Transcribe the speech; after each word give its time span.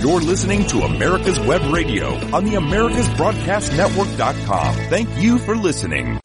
You're 0.00 0.20
listening 0.20 0.64
to 0.68 0.82
America's 0.82 1.40
Web 1.40 1.72
Radio 1.72 2.14
on 2.34 2.44
the 2.44 2.52
AmericasBroadcastNetwork.com. 2.52 4.74
Thank 4.88 5.08
you 5.18 5.38
for 5.38 5.56
listening. 5.56 6.20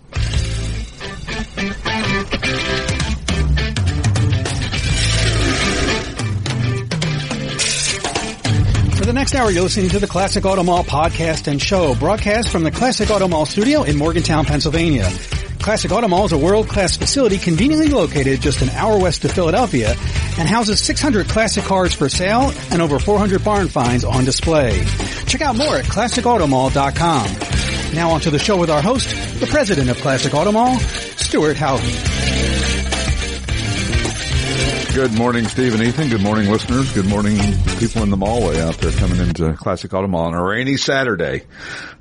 For 8.95 9.07
the 9.07 9.13
next 9.13 9.33
hour, 9.33 9.49
you're 9.49 9.63
listening 9.63 9.89
to 9.89 9.99
the 9.99 10.07
Classic 10.07 10.45
Auto 10.45 10.61
Mall 10.61 10.83
podcast 10.83 11.47
and 11.47 11.59
show, 11.59 11.95
broadcast 11.95 12.49
from 12.49 12.63
the 12.63 12.71
Classic 12.71 13.09
Auto 13.09 13.27
Mall 13.27 13.47
studio 13.47 13.81
in 13.81 13.97
Morgantown, 13.97 14.45
Pennsylvania. 14.45 15.09
Classic 15.63 15.91
Auto 15.93 16.09
Mall 16.09 16.25
is 16.25 16.33
a 16.33 16.37
world-class 16.37 16.97
facility 16.97 17.37
conveniently 17.37 17.87
located 17.87 18.41
just 18.41 18.61
an 18.61 18.67
hour 18.71 18.99
west 18.99 19.23
of 19.23 19.31
Philadelphia 19.31 19.95
and 20.37 20.45
houses 20.45 20.81
600 20.81 21.29
classic 21.29 21.63
cars 21.63 21.93
for 21.93 22.09
sale 22.09 22.51
and 22.71 22.81
over 22.81 22.99
400 22.99 23.41
barn 23.45 23.69
finds 23.69 24.03
on 24.03 24.25
display. 24.25 24.83
Check 25.25 25.39
out 25.39 25.55
more 25.55 25.77
at 25.77 25.85
classicautomall.com. 25.85 27.95
Now 27.95 28.11
on 28.11 28.19
to 28.21 28.29
the 28.29 28.39
show 28.39 28.57
with 28.57 28.69
our 28.69 28.81
host, 28.81 29.09
the 29.39 29.47
president 29.47 29.89
of 29.89 29.95
Classic 29.99 30.33
Auto 30.33 30.51
Mall, 30.51 30.77
Stuart 30.79 31.55
Houghton. 31.55 32.12
Good 34.93 35.17
morning, 35.17 35.45
Steve 35.45 35.73
and 35.73 35.81
Ethan. 35.81 36.09
Good 36.09 36.21
morning, 36.21 36.51
listeners. 36.51 36.93
Good 36.93 37.07
morning, 37.07 37.35
people 37.79 38.03
in 38.03 38.11
the 38.11 38.17
mallway 38.17 38.61
out 38.61 38.75
there 38.77 38.91
coming 38.91 39.19
into 39.19 39.51
Classic 39.53 39.91
Auto 39.91 40.05
Mall 40.07 40.25
on 40.27 40.35
a 40.35 40.43
rainy 40.43 40.77
Saturday. 40.77 41.45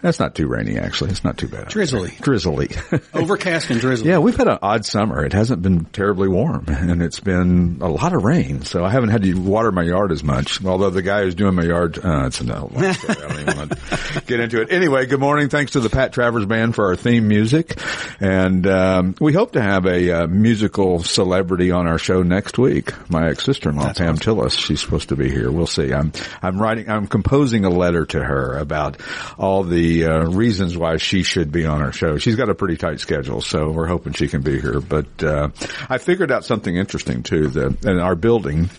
That's 0.03 0.21
not 0.21 0.35
too 0.35 0.47
rainy, 0.47 0.79
actually. 0.79 1.11
It's 1.11 1.25
not 1.25 1.39
too 1.39 1.49
bad. 1.49 1.69
Drizzly. 1.69 2.13
Drizzly. 2.21 2.69
Overcast 3.15 3.71
and 3.71 3.81
drizzly. 3.81 4.11
yeah, 4.11 4.19
we've 4.19 4.37
had 4.37 4.49
an 4.49 4.59
odd 4.61 4.85
summer. 4.85 5.25
It 5.25 5.33
hasn't 5.33 5.63
been 5.63 5.87
terribly 5.87 6.29
warm, 6.29 6.67
and 6.69 7.01
it's 7.03 7.21
been 7.21 7.79
a 7.81 7.89
lot 7.89 8.13
of 8.13 8.25
rain, 8.25 8.63
so 8.63 8.85
I 8.85 8.91
haven't 8.91 9.09
had 9.09 9.23
to 9.23 9.35
water 9.41 9.73
my 9.73 9.85
yard 9.85 10.13
as 10.13 10.23
much. 10.23 10.63
Although 10.63 10.91
the 10.91 11.03
guy 11.03 11.23
who's 11.23 11.35
doing 11.35 11.55
my 11.55 11.65
yard, 11.65 11.99
uh, 12.05 12.27
it's 12.27 12.43
long. 12.43 12.73
I 12.77 12.93
don't 12.93 13.41
even 13.41 13.57
want 13.57 13.71
to 13.71 14.23
get 14.27 14.41
into 14.41 14.61
it. 14.61 14.71
Anyway, 14.71 15.07
good 15.07 15.21
morning. 15.21 15.49
Thanks 15.49 15.73
to 15.73 15.81
the 15.81 15.89
Pat 15.89 16.13
Travers 16.13 16.45
Band 16.45 16.75
for 16.75 16.87
our 16.87 16.97
theme 16.97 17.27
music, 17.27 17.79
and 18.21 18.67
um, 18.67 19.15
we 19.19 19.33
hope 19.33 19.53
to 19.53 19.63
have 19.63 19.87
a 19.87 20.11
uh, 20.11 20.27
musical 20.27 21.03
celebrity 21.03 21.71
on 21.71 21.87
our 21.87 21.99
show 21.99 22.23
next 22.23 22.59
week. 22.59 22.82
My 23.09 23.29
ex-sister-in-law, 23.29 23.95
Pam 23.95 24.15
awesome. 24.15 24.37
Tillis, 24.37 24.59
she's 24.59 24.81
supposed 24.81 25.11
to 25.11 25.17
be 25.17 25.31
here. 25.31 25.51
We'll 25.51 25.67
see. 25.67 25.93
I'm 25.93 26.13
I'm 26.41 26.61
writing. 26.61 26.89
I'm 26.89 27.07
composing 27.07 27.65
a 27.65 27.71
letter 27.71 28.07
to 28.07 28.23
her 28.23 28.59
about 28.59 29.01
all 29.39 29.63
the 29.63 30.07
uh, 30.07 30.25
reasons 30.31 30.77
why 30.77 30.97
she 30.97 31.23
should 31.23 31.53
be 31.53 31.67
on 31.67 31.83
our 31.83 31.93
show. 31.93 32.19
She's 32.19 32.37
got 32.37 32.49
a 32.49 32.55
pretty 32.55 32.77
tight 32.77 33.01
schedule, 33.01 33.41
so 33.41 33.71
we're 33.71 33.87
hoping 33.87 34.13
she 34.13 34.29
can 34.29 34.43
be 34.43 34.61
here. 34.61 34.81
But 34.81 35.23
uh, 35.23 35.49
I 35.89 35.99
figured 35.99 36.31
out 36.31 36.45
something 36.45 36.75
interesting 36.75 37.23
too. 37.23 37.49
That 37.49 37.85
in 37.85 37.99
our 37.99 38.15
building. 38.15 38.71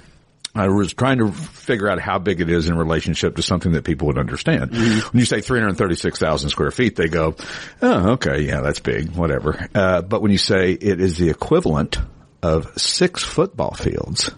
I 0.55 0.67
was 0.67 0.93
trying 0.93 1.17
to 1.17 1.31
figure 1.31 1.89
out 1.89 1.99
how 1.99 2.19
big 2.19 2.39
it 2.39 2.47
is 2.47 2.69
in 2.69 2.77
relationship 2.77 3.37
to 3.37 3.41
something 3.41 3.71
that 3.71 3.83
people 3.83 4.05
would 4.07 4.19
understand. 4.19 4.69
When 4.71 5.19
you 5.19 5.25
say 5.25 5.41
336,000 5.41 6.49
square 6.51 6.69
feet, 6.69 6.95
they 6.95 7.07
go, 7.07 7.35
oh, 7.81 8.11
okay, 8.11 8.41
yeah, 8.41 8.61
that's 8.61 8.79
big, 8.79 9.15
whatever. 9.15 9.67
Uh, 9.73 10.03
but 10.03 10.21
when 10.21 10.29
you 10.29 10.37
say 10.37 10.73
it 10.73 11.01
is 11.01 11.17
the 11.17 11.31
equivalent 11.31 11.97
of 12.43 12.77
six 12.79 13.23
football 13.23 13.71
fields, 13.73 14.29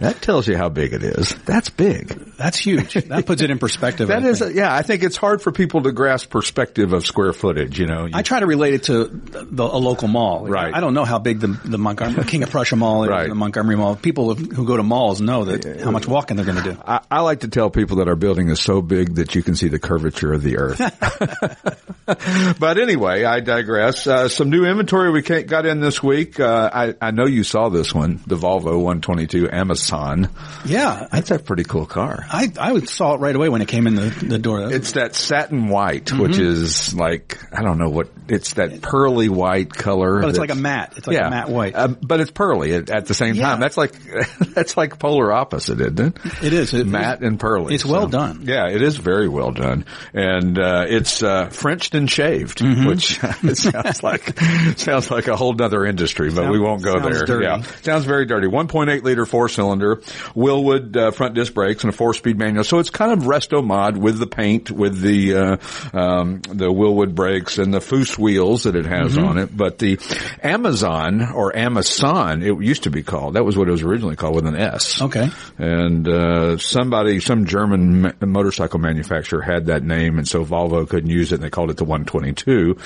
that 0.00 0.20
tells 0.20 0.48
you 0.48 0.56
how 0.56 0.68
big 0.68 0.92
it 0.92 1.04
is. 1.04 1.34
That's 1.46 1.70
big. 1.70 2.08
That's 2.36 2.58
huge. 2.58 2.94
That 2.94 3.26
puts 3.26 3.42
it 3.42 3.50
in 3.50 3.58
perspective. 3.60 4.08
That 4.08 4.24
is, 4.24 4.40
think. 4.40 4.56
yeah, 4.56 4.74
I 4.74 4.82
think 4.82 5.04
it's 5.04 5.16
hard 5.16 5.40
for 5.40 5.52
people 5.52 5.82
to 5.84 5.92
grasp 5.92 6.30
perspective 6.30 6.92
of 6.92 7.06
square 7.06 7.32
footage, 7.32 7.78
you 7.78 7.86
know. 7.86 8.08
I 8.12 8.22
try 8.22 8.40
to 8.40 8.46
relate 8.46 8.74
it 8.74 8.82
to 8.84 9.04
the, 9.04 9.62
a 9.62 9.78
local 9.78 10.08
mall. 10.08 10.48
Right. 10.48 10.74
I 10.74 10.80
don't 10.80 10.94
know 10.94 11.04
how 11.04 11.20
big 11.20 11.38
the, 11.38 11.46
the 11.46 11.78
Montgomery, 11.78 12.24
King 12.24 12.42
of 12.42 12.50
Prussia 12.50 12.74
Mall 12.74 13.04
is, 13.04 13.10
Right. 13.10 13.28
the 13.28 13.36
Montgomery 13.36 13.76
Mall. 13.76 13.94
People 13.94 14.34
who 14.34 14.66
go 14.66 14.76
to 14.76 14.82
malls 14.82 15.20
know 15.20 15.44
that 15.44 15.80
how 15.80 15.92
much 15.92 16.08
walking 16.08 16.36
they're 16.36 16.44
going 16.46 16.62
to 16.62 16.72
do. 16.74 16.76
I, 16.84 17.00
I 17.08 17.20
like 17.20 17.40
to 17.40 17.48
tell 17.48 17.70
people 17.70 17.98
that 17.98 18.08
our 18.08 18.16
building 18.16 18.48
is 18.48 18.60
so 18.60 18.82
big 18.82 19.14
that 19.14 19.36
you 19.36 19.44
can 19.44 19.54
see 19.54 19.68
the 19.68 19.78
curvature 19.78 20.32
of 20.32 20.42
the 20.42 20.58
earth. 20.58 20.80
but 22.58 22.78
anyway, 22.78 23.24
I 23.24 23.40
digress. 23.40 24.06
Uh, 24.06 24.28
some 24.28 24.50
new 24.50 24.64
inventory 24.66 25.10
we 25.10 25.22
got 25.22 25.64
in 25.66 25.80
this 25.80 26.02
week. 26.02 26.38
Uh, 26.38 26.70
I, 26.72 26.94
I 27.00 27.10
know 27.12 27.26
you 27.26 27.44
saw 27.44 27.68
this 27.70 27.94
one, 27.94 28.20
the 28.26 28.36
Volvo 28.36 28.74
122 28.76 29.50
Amazon. 29.50 30.28
Yeah. 30.66 31.08
I, 31.10 31.16
That's 31.16 31.30
a 31.30 31.38
pretty 31.38 31.64
cool 31.64 31.86
car. 31.86 32.24
I, 32.30 32.52
I 32.60 32.78
saw 32.80 33.14
it 33.14 33.20
right 33.20 33.34
away 33.34 33.48
when 33.48 33.62
it 33.62 33.68
came 33.68 33.86
in 33.86 33.94
the, 33.94 34.10
the 34.10 34.38
door. 34.38 34.70
It's 34.72 34.92
that 34.92 35.14
satin 35.14 35.68
white, 35.68 36.12
which 36.12 36.38
is 36.38 36.94
like, 36.94 37.38
I 37.52 37.62
don't 37.62 37.78
know 37.78 37.88
what, 37.88 38.08
it's 38.28 38.54
that 38.54 38.82
pearly 38.82 39.28
white 39.30 39.70
color. 39.72 40.20
but 40.20 40.28
it's 40.30 40.38
like 40.38 40.50
a 40.50 40.54
matte. 40.54 40.94
It's 40.96 41.06
like 41.06 41.16
a 41.18 41.30
matte 41.30 41.48
white. 41.48 41.74
Um, 41.74 41.96
but 42.02 42.20
it's 42.20 42.30
pearly 42.30 42.74
at, 42.74 42.90
at 42.90 43.06
the 43.06 43.14
same 43.14 43.34
Yeah. 43.36 43.48
time. 43.48 43.60
That's 43.60 43.76
like, 43.78 43.92
that's 44.54 44.76
like 44.76 44.98
polar 44.98 45.32
opposite, 45.32 45.80
isn't 45.80 45.98
it? 46.00 46.16
It 46.44 46.52
is. 46.52 46.74
It- 46.74 46.86
matte 46.86 47.22
and 47.22 47.40
pearly. 47.40 47.74
it's 47.74 47.84
well 47.84 48.08
done. 48.08 48.42
Yeah, 48.46 48.68
it 48.68 48.82
is 48.82 48.96
very 48.98 49.28
well 49.28 49.52
done. 49.52 49.86
And, 50.12 50.58
uh, 50.58 50.84
it's, 50.86 51.22
uh, 51.22 51.48
Frenched 51.48 51.93
and 51.94 52.10
shaved, 52.10 52.58
Mm-hmm. 52.58 52.86
which 52.86 53.18
it 53.44 53.56
sounds 53.56 54.02
like, 54.02 54.38
sounds 54.78 55.10
like 55.10 55.28
a 55.28 55.36
whole 55.36 55.54
other 55.62 55.84
industry, 55.84 56.30
but 56.30 56.50
we 56.50 56.58
won't 56.58 56.82
go 56.82 56.92
sounds 56.98 57.16
there. 57.18 57.26
dirty. 57.26 57.44
Yeah. 57.46 57.62
Sounds 57.82 58.04
very 58.04 58.26
dirty. 58.26 58.46
1.8 58.48 59.02
liter 59.02 59.26
four 59.26 59.48
cylinder, 59.48 59.96
Wilwood, 60.34 60.96
uh, 60.96 61.10
front 61.10 61.34
disc 61.34 61.54
brakes 61.54 61.84
and 61.84 61.92
a 61.92 61.96
four 61.96 62.14
speed 62.14 62.38
manual. 62.38 62.64
So 62.64 62.78
it's 62.78 62.90
kind 62.90 63.12
of 63.12 63.20
resto 63.20 63.64
mod 63.64 63.96
with 63.96 64.18
the 64.18 64.26
paint, 64.26 64.70
with 64.70 65.00
the, 65.00 65.34
uh, 65.34 65.56
um, 65.96 66.40
the 66.42 66.66
Wilwood 66.72 67.14
brakes 67.14 67.58
and 67.58 67.72
the 67.72 67.80
Foose 67.80 68.18
wheels 68.18 68.64
that 68.64 68.76
it 68.76 68.86
has 68.86 69.14
Mm-hmm. 69.14 69.24
on 69.24 69.38
it. 69.38 69.54
But 69.56 69.78
the 69.78 69.98
Amazon 70.42 71.20
or 71.32 71.52
Amason, 71.52 72.42
it 72.42 72.64
used 72.64 72.84
to 72.84 72.90
be 72.90 73.02
called. 73.02 73.34
That 73.34 73.44
was 73.44 73.56
what 73.56 73.68
it 73.68 73.70
was 73.70 73.82
originally 73.82 74.16
called 74.16 74.34
with 74.36 74.46
an 74.46 74.56
S. 74.56 75.00
Okay. 75.02 75.28
And 75.58 76.08
uh, 76.08 76.58
somebody, 76.58 77.20
some 77.20 77.46
German 77.46 78.02
ma- 78.02 78.12
motorcycle 78.20 78.78
manufacturer 78.80 79.40
had 79.42 79.66
that 79.66 79.82
name, 79.82 80.18
and 80.18 80.26
so 80.26 80.44
Volvo 80.44 80.88
couldn't 80.88 81.10
use 81.10 81.32
it, 81.32 81.36
and 81.36 81.44
they 81.44 81.50
called 81.50 81.70
it 81.70 81.76
the 81.76 81.83
122. 81.84 82.76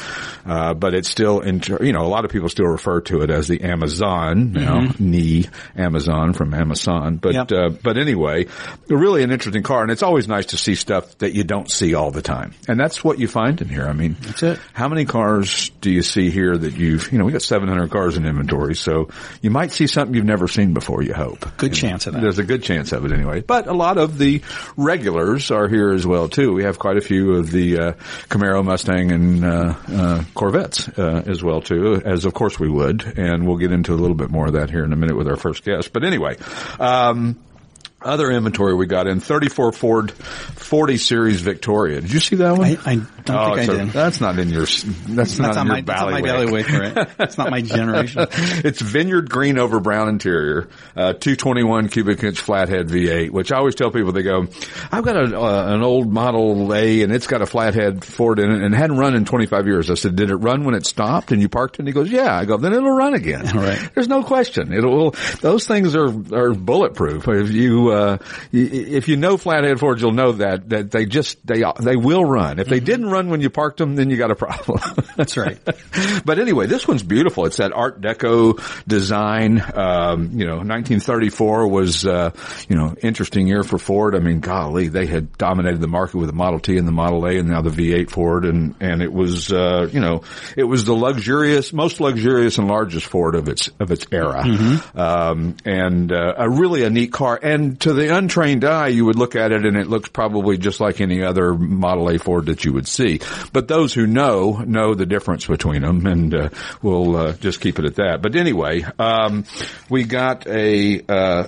Uh, 0.47 0.75
but 0.75 0.94
it's 0.94 1.09
still, 1.09 1.41
inter- 1.41 1.82
you 1.84 1.92
know, 1.92 2.03
a 2.03 2.09
lot 2.09 2.25
of 2.25 2.31
people 2.31 2.48
still 2.48 2.66
refer 2.66 3.00
to 3.03 3.22
it 3.22 3.31
as 3.31 3.48
the 3.48 3.62
Amazon 3.62 4.53
now, 4.53 4.88
knee 4.98 5.47
Amazon 5.76 6.32
from 6.32 6.54
Amazon. 6.54 7.16
But 7.16 7.34
Yep. 7.34 7.53
uh, 7.53 7.69
but 7.82 7.97
anyway, 7.98 8.47
really 8.88 9.22
an 9.22 9.31
interesting 9.31 9.62
car, 9.62 9.82
and 9.82 9.91
it's 9.91 10.03
always 10.03 10.28
nice 10.28 10.47
to 10.47 10.56
see 10.56 10.75
stuff 10.75 11.16
that 11.19 11.32
you 11.34 11.44
don't 11.44 11.70
see 11.70 11.94
all 11.94 12.10
the 12.10 12.22
time, 12.22 12.54
and 12.69 12.78
that's 12.78 13.03
what 13.04 13.19
you 13.19 13.28
find 13.28 13.60
in 13.60 13.69
here. 13.69 13.86
I 13.86 13.92
mean, 13.92 14.16
That's 14.20 14.42
it. 14.42 14.59
how 14.72 14.88
many 14.88 15.04
cars 15.04 15.70
do 15.80 15.91
you 15.91 16.03
see 16.03 16.30
here 16.30 16.56
that 16.56 16.75
you've, 16.75 17.12
you 17.12 17.19
know, 17.19 17.25
we 17.25 17.32
got 17.32 17.42
700 17.42 17.91
cars 17.91 18.16
in 18.16 18.25
inventory, 18.26 18.75
so 18.75 19.09
you 19.42 19.50
might 19.50 19.72
see 19.72 19.86
something 19.86 20.15
you've 20.15 20.25
never 20.25 20.48
seen 20.48 20.75
before, 20.75 21.03
you 21.03 21.15
hope. 21.15 21.56
Good 21.56 21.75
chance 21.75 22.06
of 22.06 22.15
that. 22.15 22.20
There's 22.20 22.38
a 22.38 22.44
good 22.44 22.62
chance 22.62 22.92
of 22.92 23.04
it 23.04 23.12
anyway. 23.12 23.41
But 23.41 23.66
a 23.66 23.72
lot 23.72 23.98
of 23.98 24.19
the 24.19 24.42
regulars 24.76 25.50
are 25.50 25.69
here 25.69 25.92
as 25.92 26.06
well 26.06 26.28
too. 26.28 26.53
We 26.53 26.65
have 26.65 26.78
quite 26.78 26.97
a 26.97 27.00
few 27.00 27.34
of 27.36 27.50
the 27.50 27.78
uh, 27.78 27.92
Camaro, 28.28 28.65
Mustang, 28.65 28.88
and 28.88 29.44
uh, 29.44 29.75
uh, 29.88 30.25
Corvettes 30.34 30.88
uh, 30.99 31.22
as 31.26 31.43
well 31.43 31.60
too, 31.60 32.00
as 32.04 32.25
of 32.25 32.34
course 32.34 32.59
we 32.59 32.69
would. 32.69 33.04
And 33.19 33.47
we'll 33.47 33.59
get 33.59 33.72
into 33.72 33.93
a 33.93 33.97
little 33.97 34.16
bit 34.16 34.31
more 34.31 34.47
of 34.47 34.54
that 34.54 34.71
here 34.71 34.84
in 34.84 34.93
a 34.93 34.97
minute 34.97 35.16
with 35.16 35.28
our 35.28 35.37
first 35.37 35.65
guest. 35.65 35.93
But 35.93 36.04
anyway, 36.04 36.37
um, 36.81 37.38
other 38.00 38.31
inventory 38.31 38.75
we 38.75 38.87
got 38.87 39.06
in 39.06 39.21
34 39.21 39.72
Ford 39.72 40.12
40 40.12 40.97
Series 40.98 41.41
Victoria. 41.41 42.00
Did 42.00 42.12
you 42.12 42.21
see 42.21 42.37
that 42.37 42.56
one? 42.56 42.78
I, 42.84 42.93
I 42.93 43.06
don't 43.28 43.53
Oh, 43.53 43.55
think 43.55 43.59
I 43.71 43.72
so 43.72 43.77
did. 43.78 43.89
That's 43.91 44.21
not 44.21 44.39
in 44.39 44.49
your. 44.50 44.62
That's, 44.62 44.83
That's 44.83 45.39
not, 45.39 45.55
not 45.55 45.66
my, 45.66 45.81
that's 45.81 46.00
not 46.00 46.11
my 46.11 46.21
right? 46.94 47.09
That's 47.19 47.39
not 47.39 47.50
my 47.50 47.61
generation. 47.61 48.27
it's 48.31 48.81
vineyard 48.81 49.31
green 49.31 49.59
over 49.59 49.81
brown 49.81 50.09
interior, 50.09 50.69
uh, 50.97 51.12
221 51.12 51.89
cubic 51.89 52.22
inch 52.22 52.41
flathead 52.41 52.89
V8, 52.89 53.31
which 53.31 53.53
I 53.53 53.59
always 53.59 53.75
tell 53.75 53.91
people, 53.91 54.12
they 54.12 54.22
go, 54.22 54.47
I've 54.91 55.05
got 55.05 55.16
a, 55.16 55.39
uh, 55.41 55.75
an 55.75 55.83
old 55.83 56.12
Model 56.12 56.72
A 56.75 57.03
and 57.03 57.12
it's 57.12 57.27
got 57.27 57.43
a 57.43 57.47
flathead 57.47 58.05
Ford 58.05 58.39
in 58.39 58.50
it 58.50 58.62
and 58.62 58.75
it 58.75 58.77
hadn't 58.77 58.97
run 58.99 59.15
in 59.15 59.25
25 59.25 59.66
years. 59.66 59.91
I 59.91 59.95
said, 59.95 60.16
did 60.16 60.31
it 60.31 60.37
run 60.37 60.65
when 60.65 60.75
it 60.75 60.87
stopped 60.87 61.33
and 61.33 61.41
you 61.43 61.49
parked 61.49 61.77
it? 61.77 61.81
And 61.81 61.89
he 61.89 61.95
goes, 61.95 62.10
yeah. 62.10 62.37
I 62.37 62.45
go, 62.45 62.56
then 62.56 62.72
it'll 62.72 62.91
run 62.95 63.15
again. 63.15 63.47
Right. 63.59 63.91
There's 63.95 64.09
no 64.09 64.22
question. 64.22 64.72
It'll, 64.72 65.10
those 65.41 65.66
things 65.66 65.97
are, 65.97 66.06
are 66.06 66.55
bulletproof. 66.55 67.27
If 67.27 67.50
you, 67.50 67.89
uh, 67.91 68.19
if 68.53 69.09
you 69.09 69.16
know 69.16 69.37
flathead 69.37 69.81
Fords, 69.81 70.00
you'll 70.00 70.12
know 70.12 70.33
that, 70.33 70.69
that 70.69 70.91
they 70.92 71.07
just, 71.07 71.45
they, 71.45 71.65
they 71.80 71.97
will 71.97 72.25
run. 72.25 72.60
If 72.60 72.69
they 72.69 72.78
didn't 72.78 73.10
run 73.10 73.17
when 73.26 73.41
you 73.41 73.50
parked 73.50 73.78
them, 73.78 73.97
then 73.97 74.10
you 74.10 74.16
got 74.16 74.30
a 74.30 74.36
problem. 74.36 74.80
That's 75.16 75.36
right. 75.36 75.59
but 76.24 76.38
anyway, 76.38 76.66
this 76.66 76.86
one's 76.86 77.03
beautiful. 77.03 77.47
It's 77.47 77.56
that 77.56 77.72
Art 77.72 78.00
Deco 78.00 78.60
design. 78.86 79.60
Um, 79.74 80.30
you 80.38 80.47
know, 80.47 80.56
1934 80.56 81.68
was, 81.68 82.06
uh, 82.06 82.30
you 82.68 82.76
know, 82.76 82.94
interesting 83.03 83.48
year 83.48 83.65
for 83.65 83.78
Ford. 83.78 84.15
I 84.15 84.20
mean, 84.20 84.41
golly, 84.41 84.88
they 84.88 85.06
had 85.06 85.36
dominated 85.36 85.80
the 85.80 85.88
market 85.88 86.18
with 86.18 86.28
the 86.28 86.34
Model 86.34 86.60
T 86.60 86.76
and 86.78 86.86
the 86.86 86.92
Model 86.92 87.26
A 87.26 87.38
and 87.38 87.48
now 87.48 87.62
the 87.62 87.70
V8 87.70 88.10
Ford. 88.10 88.44
And, 88.44 88.74
and 88.80 89.03
it 89.03 89.12
was, 89.12 89.53
uh, 89.53 89.88
you 89.92 90.00
know, 90.00 90.22
it 90.56 90.65
was 90.65 90.84
the 90.84 90.94
luxurious, 90.94 91.72
most 91.72 92.00
luxurious 92.00 92.59
and 92.59 92.68
largest 92.68 93.06
Ford 93.06 93.34
of 93.34 93.48
its, 93.48 93.68
of 93.80 93.91
its 93.91 94.06
era. 94.12 94.44
Um, 94.94 95.56
and, 95.65 96.12
uh, 96.12 96.34
a 96.36 96.48
really 96.48 96.84
a 96.84 96.91
neat 96.91 97.12
car. 97.12 97.38
And 97.42 97.80
to 97.80 97.92
the 97.92 98.15
untrained 98.16 98.65
eye, 98.65 98.88
you 98.88 99.04
would 99.06 99.16
look 99.16 99.34
at 99.34 99.53
it 99.53 99.65
and 99.65 99.76
it 99.76 99.88
looks 99.88 100.09
probably 100.09 100.59
just 100.59 100.80
like 100.80 101.00
any 101.00 101.22
other 101.22 101.54
Model 101.54 102.10
A 102.10 102.18
Ford 102.18 102.47
that 102.47 102.65
you 102.65 102.72
would 102.72 102.86
see. 102.86 103.08
But 103.53 103.69
those 103.69 103.95
who 103.95 104.07
know, 104.07 104.63
know 104.66 104.95
the 104.95 105.07
difference 105.07 105.47
between 105.47 105.83
them 105.83 106.07
and, 106.07 106.34
uh, 106.34 106.49
we'll, 106.83 107.16
uh, 107.16 107.33
just 107.33 107.60
keep 107.60 107.78
it 107.78 107.87
at 107.87 107.95
that. 107.97 108.21
But 108.21 108.37
anyway, 108.37 108.84
um, 108.99 109.45
we 109.89 110.05
got 110.05 110.47
a, 110.47 111.01
uh, 111.09 111.45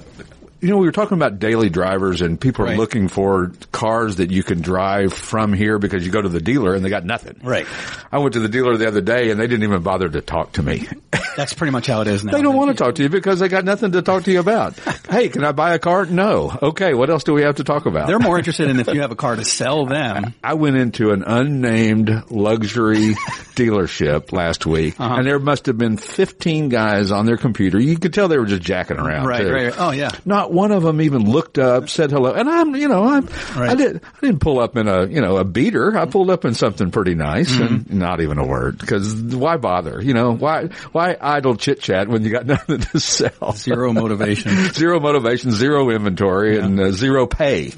you 0.60 0.68
know, 0.68 0.76
we 0.76 0.86
were 0.86 0.92
talking 0.92 1.16
about 1.16 1.38
daily 1.38 1.70
drivers 1.70 2.20
and 2.20 2.40
people 2.40 2.64
are 2.64 2.68
Right. 2.68 2.78
looking 2.78 3.08
for 3.08 3.52
cars 3.72 4.16
that 4.16 4.30
you 4.30 4.42
can 4.42 4.60
drive 4.60 5.12
from 5.12 5.52
here 5.52 5.78
because 5.78 6.04
you 6.04 6.12
go 6.12 6.20
to 6.20 6.28
the 6.28 6.40
dealer 6.40 6.74
and 6.74 6.84
they 6.84 6.90
got 6.90 7.04
nothing. 7.04 7.40
Right. 7.42 7.66
I 8.12 8.18
went 8.18 8.34
to 8.34 8.40
the 8.40 8.48
dealer 8.48 8.76
the 8.76 8.86
other 8.88 9.00
day 9.00 9.30
and 9.30 9.40
they 9.40 9.46
didn't 9.46 9.64
even 9.64 9.82
bother 9.82 10.08
to 10.08 10.20
talk 10.20 10.52
to 10.52 10.62
me. 10.62 10.86
That's 11.36 11.54
pretty 11.54 11.70
much 11.70 11.86
how 11.86 12.00
it 12.02 12.08
is 12.08 12.24
now. 12.24 12.32
They 12.40 12.42
don't 12.42 12.56
want 12.56 12.70
to 12.76 12.82
talk 12.84 12.94
to 12.96 13.02
you 13.02 13.08
because 13.08 13.38
they 13.40 13.48
got 13.48 13.64
nothing 13.64 13.92
to 13.92 14.02
talk 14.02 14.24
to 14.24 14.32
you 14.32 14.40
about. 14.40 14.78
hey, 15.10 15.28
can 15.28 15.44
I 15.44 15.52
buy 15.52 15.74
a 15.74 15.78
car? 15.78 16.06
No. 16.06 16.56
Okay. 16.62 16.92
What 16.94 17.08
else 17.10 17.24
do 17.24 17.32
we 17.34 17.42
have 17.42 17.56
to 17.56 17.64
talk 17.64 17.86
about? 17.86 18.06
They're 18.06 18.18
more 18.18 18.36
interested 18.38 18.68
in 18.68 18.80
if 18.80 18.88
you 18.88 19.00
have 19.02 19.10
a 19.12 19.16
car 19.16 19.36
to 19.36 19.44
sell 19.44 19.86
them. 19.86 20.34
I 20.44 20.54
went 20.54 20.76
into 20.76 21.10
an 21.10 21.22
unnamed 21.26 22.24
luxury 22.30 23.14
dealership 23.54 24.32
last 24.32 24.66
week 24.66 24.98
Uh-huh. 24.98 25.16
and 25.16 25.26
there 25.26 25.38
must 25.38 25.66
have 25.66 25.76
been 25.78 25.96
15 25.96 26.68
guys 26.68 27.10
on 27.10 27.26
their 27.26 27.36
computer. 27.36 27.78
You 27.80 27.96
could 27.98 28.12
tell 28.14 28.28
they 28.28 28.38
were 28.38 28.46
just 28.46 28.62
jacking 28.62 28.98
around. 28.98 29.26
Right, 29.26 29.42
too. 29.42 29.52
right. 29.52 29.74
Oh, 29.76 29.90
yeah. 29.90 30.10
Not 30.24 30.49
one 30.50 30.72
of 30.72 30.82
them 30.82 31.00
even 31.00 31.30
looked 31.30 31.58
up, 31.58 31.88
said 31.88 32.10
hello. 32.10 32.32
And 32.32 32.48
I'm, 32.48 32.74
you 32.76 32.88
know, 32.88 33.04
I'm, 33.04 33.28
I 33.54 33.74
did, 33.74 34.02
I 34.04 34.20
didn't 34.20 34.40
pull 34.40 34.58
up 34.60 34.76
in 34.76 34.88
a, 34.88 35.06
you 35.06 35.20
know, 35.20 35.36
a 35.36 35.44
beater. 35.44 35.96
I 35.96 36.06
pulled 36.06 36.30
up 36.30 36.44
in 36.44 36.54
something 36.54 36.90
pretty 36.90 37.14
nice 37.14 37.50
Mm-hmm. 37.50 37.90
and 37.90 37.92
not 37.98 38.20
even 38.20 38.38
a 38.38 38.46
word 38.46 38.78
because 38.78 39.14
why 39.14 39.56
bother? 39.56 40.00
You 40.02 40.14
know, 40.14 40.32
why, 40.34 40.66
why 40.92 41.16
idle 41.20 41.56
chit 41.56 41.80
chat 41.80 42.08
when 42.08 42.22
you 42.24 42.30
got 42.30 42.46
nothing 42.54 42.78
to 42.80 43.00
sell? 43.00 43.52
Zero 43.52 43.92
motivation. 43.92 44.52
zero 44.72 45.00
motivation, 45.00 45.50
zero 45.52 45.90
inventory, 45.90 46.58
and 46.58 46.78
uh, 46.80 46.90
zero 46.92 47.26
pay. 47.26 47.70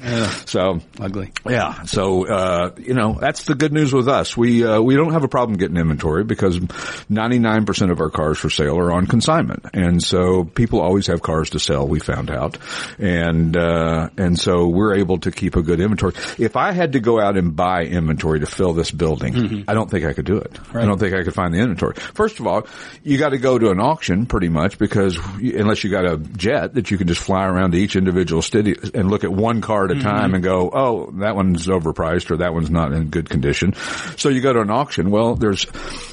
So 0.45 0.79
Ugly. 0.99 1.31
yeah. 1.49 1.83
So, 1.83 2.27
uh, 2.27 2.71
you 2.77 2.93
know, 2.93 3.17
that's 3.19 3.43
the 3.45 3.55
good 3.55 3.73
news 3.73 3.93
with 3.93 4.07
us. 4.07 4.35
We, 4.37 4.65
uh, 4.65 4.81
we 4.81 4.95
don't 4.95 5.13
have 5.13 5.23
a 5.23 5.27
problem 5.27 5.57
getting 5.57 5.77
inventory 5.77 6.23
because 6.23 6.59
99% 7.09 7.91
of 7.91 7.99
our 7.99 8.09
cars 8.09 8.37
for 8.39 8.49
sale 8.49 8.77
are 8.77 8.91
on 8.91 9.07
consignment. 9.07 9.65
And 9.73 10.01
so 10.01 10.43
people 10.43 10.81
always 10.81 11.07
have 11.07 11.21
cars 11.21 11.51
to 11.51 11.59
sell, 11.59 11.87
we 11.87 11.99
found 11.99 12.29
out. 12.31 12.57
And, 12.99 13.55
uh, 13.55 14.09
and 14.17 14.39
so 14.39 14.67
we're 14.67 14.95
able 14.95 15.17
to 15.19 15.31
keep 15.31 15.55
a 15.55 15.61
good 15.61 15.79
inventory. 15.79 16.13
If 16.37 16.55
I 16.55 16.71
had 16.71 16.93
to 16.93 16.99
go 16.99 17.19
out 17.19 17.37
and 17.37 17.55
buy 17.55 17.83
inventory 17.83 18.39
to 18.41 18.45
fill 18.45 18.73
this 18.73 18.91
building, 18.91 19.65
I 19.67 19.73
don't 19.73 19.89
think 19.89 20.05
I 20.05 20.13
could 20.13 20.25
do 20.25 20.37
it. 20.37 20.57
I 20.73 20.85
don't 20.85 20.99
think 20.99 21.13
I 21.13 21.23
could 21.23 21.33
find 21.33 21.53
the 21.53 21.59
inventory. 21.59 21.95
First 21.95 22.39
of 22.39 22.47
all, 22.47 22.67
you 23.03 23.17
got 23.17 23.29
to 23.29 23.37
go 23.37 23.57
to 23.57 23.69
an 23.71 23.79
auction 23.79 24.25
pretty 24.25 24.49
much 24.49 24.77
because 24.77 25.17
unless 25.37 25.83
you 25.83 25.89
got 25.91 26.05
a 26.05 26.17
jet 26.17 26.73
that 26.75 26.91
you 26.91 26.97
can 26.97 27.07
just 27.07 27.21
fly 27.21 27.45
around 27.45 27.71
to 27.71 27.77
each 27.77 27.95
individual 27.95 28.41
city 28.41 28.75
and 28.93 29.09
look 29.09 29.23
at 29.23 29.31
one 29.31 29.61
car 29.61 29.85
at 29.85 29.91
a 29.91 29.99
time 30.01 30.33
and 30.33 30.43
go, 30.43 30.69
oh, 30.73 31.11
that 31.19 31.35
one's 31.35 31.67
overpriced 31.67 32.31
or 32.31 32.37
that 32.37 32.53
one's 32.53 32.69
not 32.69 32.93
in 32.93 33.09
good 33.09 33.29
condition. 33.29 33.73
So 34.17 34.29
you 34.29 34.41
go 34.41 34.53
to 34.53 34.61
an 34.61 34.69
auction. 34.69 35.11
Well, 35.11 35.35
there's, 35.35 35.65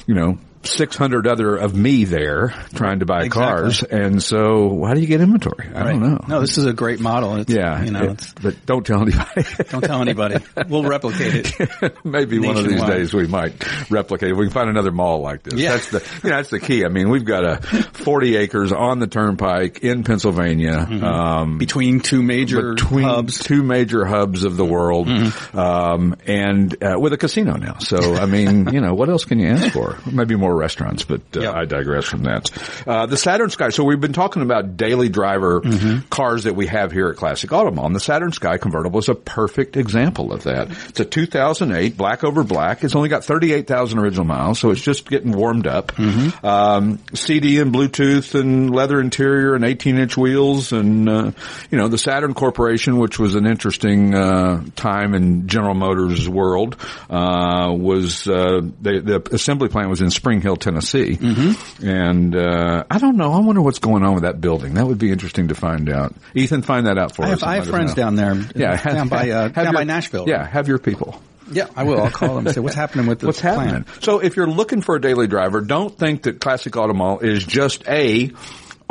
you 0.07 0.15
know, 0.15 0.37
600 0.63 1.27
other 1.27 1.55
of 1.55 1.75
me 1.75 2.05
there 2.05 2.49
trying 2.75 2.99
to 2.99 3.05
buy 3.05 3.23
Exactly. 3.25 3.41
cars. 3.41 3.83
And 3.83 4.21
so 4.21 4.83
how 4.85 4.93
do 4.93 5.01
you 5.01 5.07
get 5.07 5.21
inventory? 5.21 5.69
I 5.73 5.83
don't 5.83 6.01
know. 6.01 6.19
No, 6.27 6.41
this 6.41 6.57
is 6.57 6.65
a 6.65 6.73
great 6.73 6.99
model. 6.99 7.35
It's, 7.37 7.51
Yeah. 7.51 7.83
You 7.83 7.91
know, 7.91 8.03
it- 8.03 8.11
it's, 8.11 8.33
but 8.33 8.65
don't 8.65 8.85
tell 8.85 9.01
anybody. 9.01 9.43
don't 9.69 9.81
tell 9.83 10.01
anybody. 10.01 10.37
We'll 10.67 10.83
replicate 10.83 11.59
it. 11.59 11.95
Maybe 12.05 12.39
one 12.39 12.57
of 12.57 12.65
these 12.67 12.83
days 12.83 13.13
we 13.13 13.27
might 13.27 13.53
replicate. 13.91 14.35
We 14.35 14.45
can 14.45 14.53
find 14.53 14.69
another 14.69 14.91
mall 14.91 15.21
like 15.21 15.43
this. 15.43 15.59
Yeah. 15.59 15.71
That's 15.71 15.89
the, 15.89 15.99
you 16.23 16.29
know, 16.29 16.35
that's 16.37 16.49
the 16.49 16.59
key. 16.59 16.85
I 16.85 16.89
mean, 16.89 17.09
we've 17.09 17.25
got 17.25 17.43
a 17.43 17.57
40 17.93 18.35
acres 18.37 18.71
on 18.71 18.99
the 18.99 19.07
turnpike 19.07 19.79
in 19.79 20.03
Pennsylvania. 20.03 20.77
Um, 21.01 21.57
Between 21.57 21.99
two 22.01 22.21
major 22.21 22.73
between 22.75 23.03
hubs. 23.05 23.39
two 23.39 23.63
major 23.63 24.05
hubs 24.05 24.43
of 24.43 24.57
the 24.57 24.65
world, 24.65 25.07
um, 25.53 26.15
and 26.27 26.83
uh, 26.83 26.99
with 26.99 27.13
a 27.13 27.17
casino 27.17 27.55
now. 27.55 27.77
So, 27.79 28.15
I 28.15 28.25
mean, 28.25 28.67
you 28.73 28.81
know, 28.81 28.93
what 28.93 29.09
else 29.09 29.25
can 29.25 29.39
you 29.39 29.47
ask 29.49 29.71
for? 29.73 29.97
Maybe 30.11 30.35
more 30.35 30.50
restaurants, 30.55 31.03
but 31.03 31.21
uh, 31.35 31.41
Yeah. 31.41 31.51
I 31.53 31.65
digress 31.65 32.05
from 32.05 32.23
that. 32.23 32.49
Uh, 32.87 33.05
the 33.05 33.17
Saturn 33.17 33.49
Sky. 33.49 33.69
So 33.69 33.83
we've 33.83 34.01
been 34.01 34.13
talking 34.13 34.41
about 34.41 34.77
daily 34.77 35.09
driver 35.09 35.61
cars 36.09 36.43
that 36.45 36.55
we 36.55 36.67
have 36.67 36.91
here 36.91 37.09
at 37.09 37.17
Classic 37.17 37.51
Auto 37.51 37.71
the 37.93 37.99
Saturn 37.99 38.31
Sky 38.31 38.57
convertible 38.57 38.99
is 38.99 39.09
a 39.09 39.15
perfect 39.15 39.77
example 39.77 40.31
of 40.33 40.43
that. 40.43 40.69
It's 40.89 40.99
a 40.99 41.05
2008 41.05 41.97
black 41.97 42.23
over 42.23 42.43
black. 42.43 42.83
It's 42.83 42.95
only 42.95 43.09
got 43.09 43.23
38,000 43.23 43.99
original 43.99 44.25
miles, 44.25 44.59
so 44.59 44.71
it's 44.71 44.81
just 44.81 45.09
getting 45.09 45.31
warmed 45.31 45.67
up. 45.67 45.97
Um, 46.43 46.99
CD 47.13 47.59
and 47.59 47.73
Bluetooth 47.73 48.39
and 48.39 48.73
leather 48.73 48.99
interior 48.99 49.55
and 49.55 49.63
18 49.63 49.97
inch 49.97 50.17
wheels 50.17 50.71
and, 50.71 51.07
uh, 51.09 51.31
you 51.69 51.77
know, 51.77 51.87
the 51.87 51.97
Saturn 51.97 52.33
Corporation, 52.33 52.97
which 52.97 53.19
was 53.19 53.35
an 53.35 53.45
interesting, 53.45 54.13
uh, 54.13 54.63
time 54.75 55.13
in 55.13 55.47
General 55.47 55.75
Motors 55.75 56.27
world, 56.27 56.75
uh, 57.09 57.73
was, 57.75 58.27
uh, 58.27 58.61
the, 58.81 58.99
the 59.01 59.33
assembly 59.35 59.69
plant 59.69 59.89
was 59.89 60.01
in 60.01 60.09
Spring 60.09 60.40
Hill, 60.41 60.55
Tennessee. 60.57 61.17
And, 61.81 62.35
uh, 62.35 62.83
I 62.89 62.97
don't 62.97 63.17
know. 63.17 63.31
I 63.33 63.39
wonder 63.39 63.61
what's 63.61 63.79
going 63.79 64.03
on 64.03 64.13
with 64.13 64.23
that 64.23 64.41
building. 64.41 64.73
That 64.75 64.87
would 64.87 64.97
be 64.99 65.11
interesting 65.11 65.47
to 65.49 65.55
find 65.55 65.89
out. 65.89 66.13
Ethan, 66.35 66.61
find 66.61 66.87
that 66.87 66.97
out 66.97 67.15
for 67.15 67.23
I 67.23 67.31
us. 67.33 67.41
have, 67.41 67.49
I 67.49 67.55
have 67.55 67.67
friends 67.67 67.93
down 67.93 68.15
there. 68.15 68.35
Yeah, 68.55 68.81
Down 68.81 69.07
by, 69.09 69.29
uh, 69.29 69.41
have 69.43 69.53
down 69.53 69.65
your- 69.65 69.73
by 69.73 69.83
Nashville. 69.83 70.25
Yeah, 70.27 70.45
have 70.45 70.67
your 70.67 70.77
people. 70.79 71.21
Yeah, 71.51 71.67
I 71.75 71.83
will. 71.83 72.01
I'll 72.01 72.09
call 72.11 72.35
them 72.35 72.45
and 72.47 72.55
say, 72.55 72.61
what's 72.61 72.75
happening 72.75 73.07
with 73.07 73.19
this 73.19 73.27
What's 73.27 73.39
happening? 73.41 73.85
So 74.01 74.19
if 74.19 74.37
you're 74.37 74.47
looking 74.47 74.81
for 74.81 74.95
a 74.95 75.01
daily 75.01 75.27
driver, 75.27 75.59
don't 75.59 75.97
think 75.97 76.23
that 76.23 76.39
Classic 76.39 76.73
Auto 76.77 76.93
Mall 76.93 77.19
is 77.19 77.43
just 77.45 77.85
A, 77.89 78.31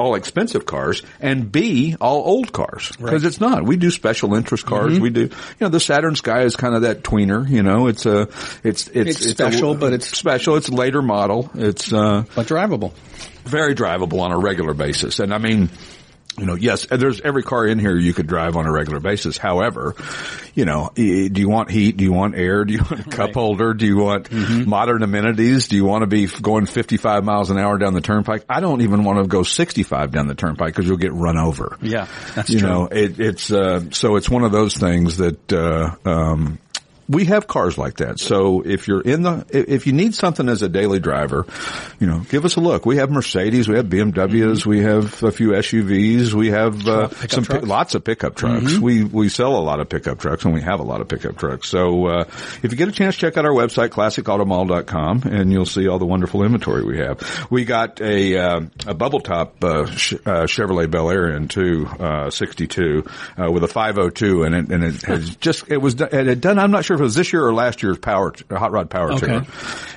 all 0.01 0.15
expensive 0.15 0.67
cars 0.67 1.03
and 1.21 1.53
B, 1.53 1.97
all 2.01 2.23
old 2.25 2.53
cars. 2.53 2.91
Because 2.97 3.25
it's 3.25 3.41
not. 3.41 3.65
We 3.65 3.77
do 3.77 3.91
special 3.91 4.35
interest 4.35 4.67
cars. 4.67 4.95
Mm-hmm. 4.95 5.03
We 5.03 5.11
do, 5.11 5.21
you 5.21 5.31
know, 5.61 5.69
the 5.69 5.81
Saturn 5.81 6.17
Sky 6.17 6.43
is 6.43 6.57
kind 6.57 6.75
of 6.75 6.83
that 6.83 7.03
tweener, 7.03 7.49
you 7.49 7.63
know, 7.63 7.87
it's 7.87 8.07
a, 8.07 8.29
it's, 8.65 8.89
it's, 8.89 9.21
It's 9.25 9.31
special, 9.31 9.75
but 9.75 9.93
it's- 9.93 10.17
special. 10.17 10.57
It's 10.57 10.69
a 10.69 10.75
later 10.75 11.03
model. 11.03 11.51
It's, 11.55 11.93
uh, 11.93 12.25
But 12.35 12.47
drivable. 12.47 12.93
very 13.45 13.75
drivable 13.75 14.21
on 14.21 14.33
a 14.33 14.39
regular 14.39 14.75
basis. 14.75 15.19
And 15.21 15.33
I 15.35 15.39
mean, 15.39 15.69
you 16.39 16.47
know, 16.47 16.55
yes, 16.55 16.87
there's 16.87 17.21
every 17.21 17.43
car 17.43 17.67
in 17.67 17.79
here 17.79 17.97
you 17.97 18.15
could 18.15 18.27
drive 18.27 18.57
on 18.57 18.65
a 18.67 18.73
regular 18.73 19.01
basis. 19.01 19.37
However, 19.37 19.95
you 20.55 20.65
know, 20.65 20.91
do 20.95 21.03
you 21.03 21.49
want 21.49 21.71
heat? 21.71 21.97
Do 21.97 22.05
you 22.05 22.13
want 22.13 22.35
air? 22.37 22.65
Do 22.65 22.73
you 22.73 22.79
want 22.81 23.01
a 23.01 23.11
cup 23.11 23.19
Right. 23.27 23.35
holder? 23.35 23.75
Do 23.75 23.85
you 23.87 23.97
want 23.99 24.31
Mm-hmm. 24.31 24.69
modern 24.71 25.03
amenities? 25.03 25.69
Do 25.69 25.77
you 25.77 25.85
want 25.85 26.03
to 26.03 26.07
be 26.07 26.27
going 26.27 26.67
55 26.67 27.25
miles 27.25 27.51
an 27.51 27.59
hour 27.59 27.77
down 27.79 27.95
the 27.95 28.01
turnpike? 28.01 28.45
I 28.49 28.61
don't 28.61 28.81
even 28.83 29.05
want 29.05 29.19
to 29.21 29.27
go 29.27 29.43
65 29.43 30.13
down 30.13 30.29
the 30.29 30.35
turnpike 30.35 30.73
because 30.75 30.87
you'll 30.89 30.97
get 30.99 31.13
run 31.13 31.37
over. 31.37 31.77
Yeah, 31.83 32.07
that's 32.35 32.49
you 32.49 32.61
true. 32.61 32.69
know, 32.69 32.87
it, 32.87 33.19
it's 33.21 33.51
uh, 33.53 33.91
so 33.91 34.17
it's 34.17 34.31
one 34.31 34.45
of 34.45 34.53
those 34.53 34.77
things 34.77 35.19
that 35.19 35.53
uh, 35.53 35.95
um, 36.09 36.59
we 37.11 37.25
have 37.25 37.49
cars 37.49 37.77
like 37.77 37.97
that. 37.97 38.21
So 38.21 38.63
if 38.65 38.87
you're 38.87 39.01
in 39.01 39.23
the, 39.23 39.45
if 39.51 39.89
you 39.89 39.93
need 39.93 40.15
something 40.15 40.49
as 40.49 40.63
a 40.63 40.69
daily 40.69 41.01
driver, 41.01 41.45
you 41.99 42.07
know, 42.07 42.21
give 42.21 42.45
us 42.45 42.55
a 42.55 42.61
look. 42.61 42.87
We 42.87 42.99
have 42.99 43.11
Mercedes, 43.11 43.69
we 43.69 43.75
have 43.75 43.87
BMWs, 43.87 44.65
we 44.65 44.83
have 44.83 45.21
a 45.25 45.33
few 45.33 45.49
SUVs, 45.49 46.33
we 46.33 46.51
have 46.51 46.87
uh, 46.87 47.09
some 47.29 47.43
trucks? 47.43 47.67
lots 47.67 47.95
of 47.97 48.05
pickup 48.05 48.37
trucks. 48.37 48.79
We 48.79 49.03
we 49.03 49.29
sell 49.29 49.57
a 49.57 49.59
lot 49.59 49.81
of 49.81 49.89
pickup 49.89 50.21
trucks, 50.21 50.45
and 50.45 50.55
we 50.55 50.63
have 50.63 50.79
a 50.79 50.85
lot 50.85 51.01
of 51.01 51.09
pickup 51.09 51.37
trucks. 51.37 51.69
So 51.69 52.07
uh, 52.07 52.25
if 52.63 52.71
you 52.71 52.77
get 52.77 52.87
a 52.87 52.93
chance, 52.93 53.17
check 53.17 53.37
out 53.37 53.45
our 53.45 53.53
website 53.53 53.89
classicautomall.com, 53.89 55.23
and 55.25 55.53
you'll 55.53 55.67
see 55.67 55.89
all 55.89 55.99
the 55.99 56.07
wonderful 56.07 56.45
inventory 56.45 56.85
we 56.85 56.99
have. 56.99 57.49
We 57.51 57.65
got 57.65 58.01
a 58.01 58.37
uh, 58.37 58.61
a 58.87 58.95
bubble 58.95 59.21
top 59.21 59.65
uh, 59.65 59.87
sh- 59.87 60.15
uh, 60.25 60.45
Chevrolet 60.47 60.89
Bel 60.89 61.11
Air 61.11 61.35
in 61.35 61.49
two 61.49 61.89
uh, 61.99 62.31
62 62.31 63.05
uh, 63.37 63.51
with 63.51 63.65
a 63.65 63.69
502, 63.69 64.45
and 64.45 64.55
it 64.55 64.71
and 64.71 64.85
it 64.85 65.03
has 65.03 65.35
just 65.37 65.69
it 65.69 65.79
was 65.79 66.01
it 66.01 66.13
had 66.13 66.41
done. 66.41 66.61
I'm 66.61 66.71
not 66.71 66.85
sure 66.85 67.00
it 67.01 67.05
was 67.05 67.15
this 67.15 67.33
year 67.33 67.45
or 67.47 67.53
last 67.53 67.83
year's 67.83 67.99
power 67.99 68.33
hot 68.51 68.73
rod 68.73 68.91
power 68.91 69.13
Okay. 69.13 69.27
tour. 69.27 69.43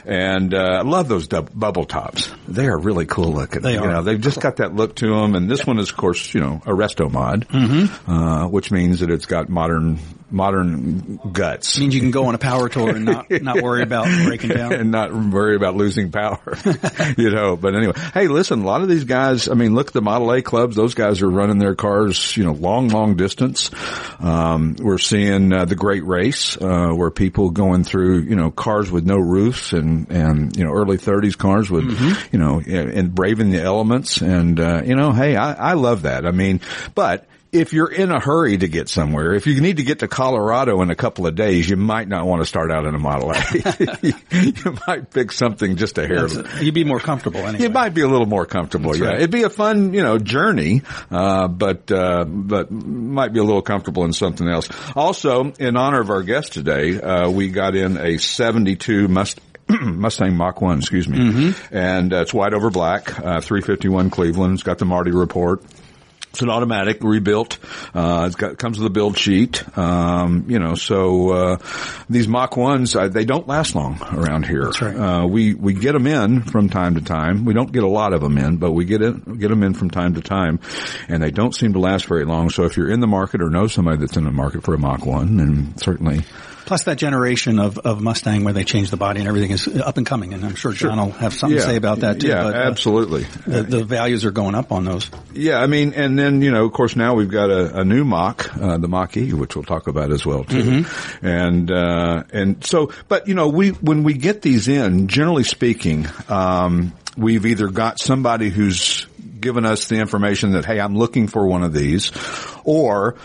And 0.05 0.53
uh, 0.53 0.57
I 0.57 0.81
love 0.81 1.07
those 1.07 1.27
dub- 1.27 1.51
bubble 1.53 1.85
tops. 1.85 2.29
They 2.47 2.67
are 2.67 2.77
really 2.77 3.05
cool 3.05 3.31
looking. 3.33 3.61
They 3.61 3.73
you 3.73 3.79
are. 3.81 3.87
know, 3.91 4.01
they've 4.03 4.19
just 4.19 4.41
got 4.41 4.57
that 4.57 4.75
look 4.75 4.95
to 4.97 5.07
them. 5.07 5.35
And 5.35 5.49
this 5.49 5.65
one 5.65 5.79
is, 5.79 5.89
of 5.91 5.97
course, 5.97 6.33
you 6.33 6.41
know, 6.41 6.61
a 6.65 6.71
resto 6.71 7.11
mod, 7.11 7.47
Mm-hmm. 7.47 8.11
uh, 8.11 8.47
which 8.47 8.71
means 8.71 8.99
that 9.01 9.09
it's 9.11 9.25
got 9.25 9.49
modern 9.49 9.99
modern 10.33 11.19
guts. 11.31 11.79
means 11.79 11.93
you 11.93 12.01
can 12.01 12.11
go 12.11 12.25
on 12.25 12.35
a 12.35 12.39
power 12.39 12.67
tour 12.67 12.89
and 12.89 13.05
not, 13.05 13.29
not 13.29 13.61
worry 13.61 13.83
about 13.83 14.05
breaking 14.25 14.49
down. 14.49 14.73
and 14.73 14.91
not 14.91 15.13
worry 15.13 15.55
about 15.55 15.75
losing 15.75 16.11
power, 16.11 16.57
you 17.17 17.29
know. 17.29 17.55
But 17.55 17.75
anyway, 17.75 17.93
hey, 18.13 18.27
listen, 18.27 18.63
a 18.63 18.65
lot 18.65 18.81
of 18.81 18.89
these 18.89 19.03
guys, 19.03 19.47
I 19.47 19.53
mean, 19.53 19.75
look 19.75 19.87
at 19.87 19.93
the 19.93 20.01
Model 20.01 20.33
A 20.33 20.41
clubs. 20.41 20.75
Those 20.75 20.95
guys 20.95 21.21
are 21.21 21.29
running 21.29 21.59
their 21.59 21.75
cars, 21.75 22.35
you 22.35 22.43
know, 22.43 22.53
long, 22.53 22.89
long 22.89 23.15
distance. 23.15 23.69
Um, 24.19 24.75
we're 24.79 24.97
seeing 24.97 25.53
uh, 25.53 25.65
the 25.65 25.75
great 25.75 26.03
race, 26.03 26.57
uh, 26.57 26.89
where 26.89 27.11
people 27.11 27.51
going 27.51 27.83
through, 27.83 28.21
you 28.21 28.35
know, 28.35 28.49
cars 28.49 28.91
with 28.91 29.05
no 29.05 29.17
roofs 29.17 29.73
and, 29.73 30.09
and, 30.09 30.57
you 30.57 30.63
know, 30.63 30.71
early 30.71 30.97
thirties 30.97 31.35
cars 31.35 31.69
with, 31.69 31.85
you 32.31 32.39
know, 32.39 32.59
and 32.59 33.03
and 33.03 33.13
braving 33.15 33.51
the 33.51 33.61
elements. 33.61 34.21
And, 34.21 34.59
uh, 34.59 34.81
you 34.85 34.95
know, 34.95 35.11
hey, 35.11 35.35
I, 35.35 35.71
I 35.71 35.73
love 35.73 36.03
that. 36.03 36.25
I 36.25 36.31
mean, 36.31 36.61
but 36.95 37.27
if 37.53 37.71
you're 37.71 37.91
in 37.91 38.11
a 38.11 38.19
hurry 38.19 38.57
to 38.57 38.67
get 38.67 38.89
somewhere, 38.89 39.33
if 39.33 39.45
you 39.45 39.61
need 39.61 39.77
to 39.77 39.83
get 39.83 39.99
to 39.99 40.07
Colorado 40.07 40.81
in 40.81 40.89
a 40.89 40.95
couple 40.95 41.27
of 41.27 41.35
days, 41.35 41.69
you 41.69 41.77
might 41.77 42.07
not 42.07 42.25
want 42.25 42.41
to 42.41 42.45
start 42.47 42.71
out 42.71 42.85
in 42.85 42.95
a 42.95 42.99
Model 42.99 43.31
A. 43.31 43.35
you 44.31 44.77
might 44.87 45.11
pick 45.11 45.31
something 45.31 45.75
just 45.75 45.99
a 45.99 46.07
hair. 46.07 46.27
You'd 46.61 46.73
be 46.73 46.83
more 46.83 46.99
comfortable 46.99 47.41
anyway. 47.41 47.65
It 47.65 47.71
might 47.71 47.93
be 47.93 48.01
a 48.01 48.07
little 48.07 48.25
more 48.25 48.47
comfortable. 48.47 48.95
yeah, 48.97 49.05
right. 49.05 49.17
it'd 49.17 49.31
be 49.31 49.43
a 49.43 49.51
fun, 49.51 49.93
you 49.93 50.01
know, 50.01 50.17
journey, 50.17 50.81
uh, 51.11 51.47
but 51.47 51.91
uh, 51.91 52.25
but 52.25 52.71
might 52.71 53.33
be 53.33 53.39
a 53.39 53.43
little 53.43 53.61
comfortable 53.61 54.03
in 54.03 54.13
something 54.13 54.47
else. 54.47 54.67
Also, 54.95 55.51
in 55.59 55.77
honor 55.77 56.01
of 56.01 56.09
our 56.09 56.23
guest 56.23 56.53
today, 56.53 56.99
uh, 56.99 57.29
we 57.29 57.49
got 57.49 57.75
in 57.75 57.97
a 57.97 58.17
'72 58.17 59.07
Must. 59.07 59.39
Mustang 59.81 60.35
Mach 60.35 60.59
1, 60.59 60.79
excuse 60.79 61.07
me. 61.07 61.53
And 61.71 62.13
uh, 62.13 62.17
it's 62.23 62.33
white 62.33 62.53
over 62.53 62.69
black, 62.69 63.17
uh, 63.17 63.39
351 63.39 64.09
Cleveland. 64.09 64.55
It's 64.55 64.63
got 64.63 64.77
the 64.77 64.83
Marti 64.83 65.11
report. 65.11 65.63
It's 66.33 66.41
an 66.41 66.49
automatic 66.49 67.03
rebuilt. 67.03 67.59
Uh, 67.93 68.23
it's 68.25 68.35
got, 68.35 68.57
comes 68.57 68.79
with 68.79 68.87
a 68.87 68.89
build 68.89 69.19
sheet. 69.19 69.63
Um, 69.77 70.45
you 70.47 70.57
know, 70.57 70.73
so, 70.73 71.29
uh, 71.29 71.57
these 72.09 72.27
Mach 72.27 72.53
1s, 72.53 72.99
uh, 72.99 73.07
they 73.07 73.23
don't 73.23 73.47
last 73.47 73.75
long 73.75 74.01
around 74.11 74.47
here. 74.47 74.63
That's 74.63 74.81
right. 74.81 74.95
Uh, 74.95 75.27
we, 75.27 75.53
we 75.53 75.73
get 75.73 75.91
them 75.91 76.07
in 76.07 76.41
from 76.41 76.69
time 76.69 76.95
to 76.95 77.01
time. 77.01 77.45
We 77.45 77.53
don't 77.53 77.71
get 77.71 77.83
a 77.83 77.87
lot 77.87 78.13
of 78.13 78.21
them 78.21 78.39
in, 78.39 78.57
but 78.57 78.71
we 78.71 78.85
get 78.85 79.03
it, 79.03 79.37
get 79.37 79.49
them 79.49 79.61
in 79.61 79.75
from 79.75 79.91
time 79.91 80.15
to 80.15 80.21
time 80.21 80.59
and 81.07 81.21
they 81.21 81.29
don't 81.29 81.53
seem 81.53 81.73
to 81.73 81.79
last 81.79 82.07
very 82.07 82.25
long. 82.25 82.49
So 82.49 82.63
if 82.63 82.77
you're 82.77 82.89
in 82.89 82.99
the 82.99 83.05
market 83.05 83.39
or 83.39 83.51
know 83.51 83.67
somebody 83.67 83.97
that's 83.97 84.17
in 84.17 84.23
the 84.23 84.31
market 84.31 84.63
for 84.63 84.73
a 84.73 84.79
Mach 84.79 85.05
1, 85.05 85.37
then 85.37 85.77
certainly 85.77 86.23
Plus 86.65 86.83
that 86.83 86.97
generation 86.97 87.59
of, 87.59 87.77
of 87.79 88.01
Mustang 88.01 88.43
where 88.43 88.53
they 88.53 88.63
change 88.63 88.89
the 88.89 88.97
body 88.97 89.19
and 89.19 89.27
everything 89.27 89.51
is 89.51 89.67
up 89.67 89.97
and 89.97 90.05
coming. 90.05 90.33
And 90.33 90.45
I'm 90.45 90.55
sure 90.55 90.71
John 90.71 90.97
will 90.97 91.11
have 91.11 91.33
something 91.33 91.57
to 91.57 91.63
say 91.63 91.75
about 91.75 91.99
that 91.99 92.19
too. 92.19 92.27
Yeah, 92.27 92.43
but, 92.43 92.55
uh, 92.55 92.59
absolutely. 92.59 93.23
the, 93.45 93.63
the 93.63 93.83
values 93.83 94.25
are 94.25 94.31
going 94.31 94.55
up 94.55 94.71
on 94.71 94.85
those. 94.85 95.09
Yeah, 95.33 95.59
I 95.59 95.67
mean, 95.67 95.93
and 95.93 96.17
then 96.17 96.41
you 96.41 96.51
know, 96.51 96.65
of 96.65 96.73
course, 96.73 96.95
now 96.95 97.15
we've 97.15 97.29
got 97.31 97.49
a, 97.49 97.81
a 97.81 97.85
new 97.85 98.03
Mach, 98.03 98.55
uh, 98.57 98.77
the 98.77 98.87
Mach 98.87 99.15
E, 99.17 99.33
which 99.33 99.55
we'll 99.55 99.65
talk 99.65 99.87
about 99.87 100.11
as 100.11 100.25
well 100.25 100.43
too. 100.43 100.63
Mm-hmm. 100.63 101.25
And 101.25 101.71
uh, 101.71 102.23
and 102.31 102.63
so, 102.63 102.91
but 103.07 103.27
you 103.27 103.33
know, 103.33 103.49
we 103.49 103.69
when 103.69 104.03
we 104.03 104.13
get 104.13 104.41
these 104.41 104.67
in, 104.67 105.07
generally 105.07 105.43
speaking, 105.43 106.07
um, 106.29 106.93
we've 107.17 107.45
either 107.45 107.67
got 107.67 107.99
somebody 107.99 108.49
who's 108.49 109.05
given 109.39 109.65
us 109.65 109.87
the 109.87 109.97
information 109.97 110.53
that 110.53 110.65
hey, 110.65 110.79
I'm 110.79 110.95
looking 110.95 111.27
for 111.27 111.45
one 111.45 111.63
of 111.63 111.73
these, 111.73 112.11
or 112.63 113.15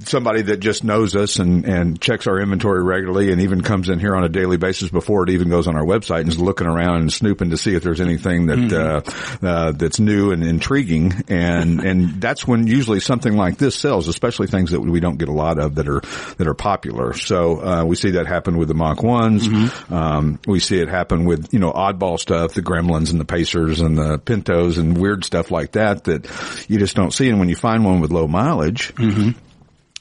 somebody 0.00 0.42
that 0.42 0.58
just 0.58 0.84
knows 0.84 1.16
us 1.16 1.38
and, 1.38 1.64
and 1.64 2.00
checks 2.00 2.26
our 2.26 2.38
inventory 2.40 2.82
regularly 2.82 3.32
and 3.32 3.40
even 3.40 3.62
comes 3.62 3.88
in 3.88 3.98
here 3.98 4.14
on 4.14 4.24
a 4.24 4.28
daily 4.28 4.56
basis 4.56 4.90
before 4.90 5.24
it 5.24 5.30
even 5.30 5.48
goes 5.48 5.66
on 5.66 5.76
our 5.76 5.84
website 5.84 6.20
and 6.20 6.28
is 6.28 6.38
looking 6.38 6.66
around 6.66 6.96
and 7.02 7.12
snooping 7.12 7.50
to 7.50 7.56
see 7.56 7.74
if 7.74 7.82
there's 7.82 8.00
anything 8.00 8.46
that, 8.46 8.72
uh, 8.72 9.46
uh, 9.46 9.72
that's 9.72 9.98
new 9.98 10.32
and 10.32 10.44
intriguing. 10.44 11.12
And, 11.28 11.80
and 11.84 12.20
that's 12.20 12.46
when 12.46 12.66
usually 12.66 13.00
something 13.00 13.36
like 13.36 13.58
this 13.58 13.76
sells, 13.76 14.08
especially 14.08 14.46
things 14.46 14.70
that 14.72 14.80
we 14.80 15.00
don't 15.00 15.18
get 15.18 15.28
a 15.28 15.32
lot 15.32 15.58
of 15.58 15.76
that 15.76 15.88
are, 15.88 16.00
that 16.36 16.46
are 16.46 16.54
popular. 16.54 17.12
So, 17.14 17.60
uh, 17.60 17.84
we 17.84 17.96
see 17.96 18.12
that 18.12 18.26
happen 18.26 18.56
with 18.56 18.68
the 18.68 18.74
Mach 18.74 18.98
1s. 18.98 19.90
Um, 19.90 20.40
we 20.46 20.60
see 20.60 20.80
it 20.80 20.88
happen 20.88 21.24
with, 21.24 21.52
you 21.52 21.58
know, 21.58 21.72
oddball 21.72 22.18
stuff, 22.18 22.54
the 22.54 22.62
Gremlins 22.62 23.10
and 23.10 23.20
the 23.20 23.24
Pacers 23.24 23.80
and 23.80 23.96
the 23.96 24.18
Pintos 24.18 24.78
and 24.78 24.96
weird 24.96 25.24
stuff 25.24 25.50
like 25.50 25.72
that 25.72 26.04
that 26.04 26.26
you 26.68 26.78
just 26.78 26.96
don't 26.96 27.12
see. 27.12 27.28
And 27.28 27.38
when 27.38 27.48
you 27.48 27.56
find 27.56 27.84
one 27.84 28.00
with 28.00 28.10
low 28.10 28.26
mileage, 28.26 28.92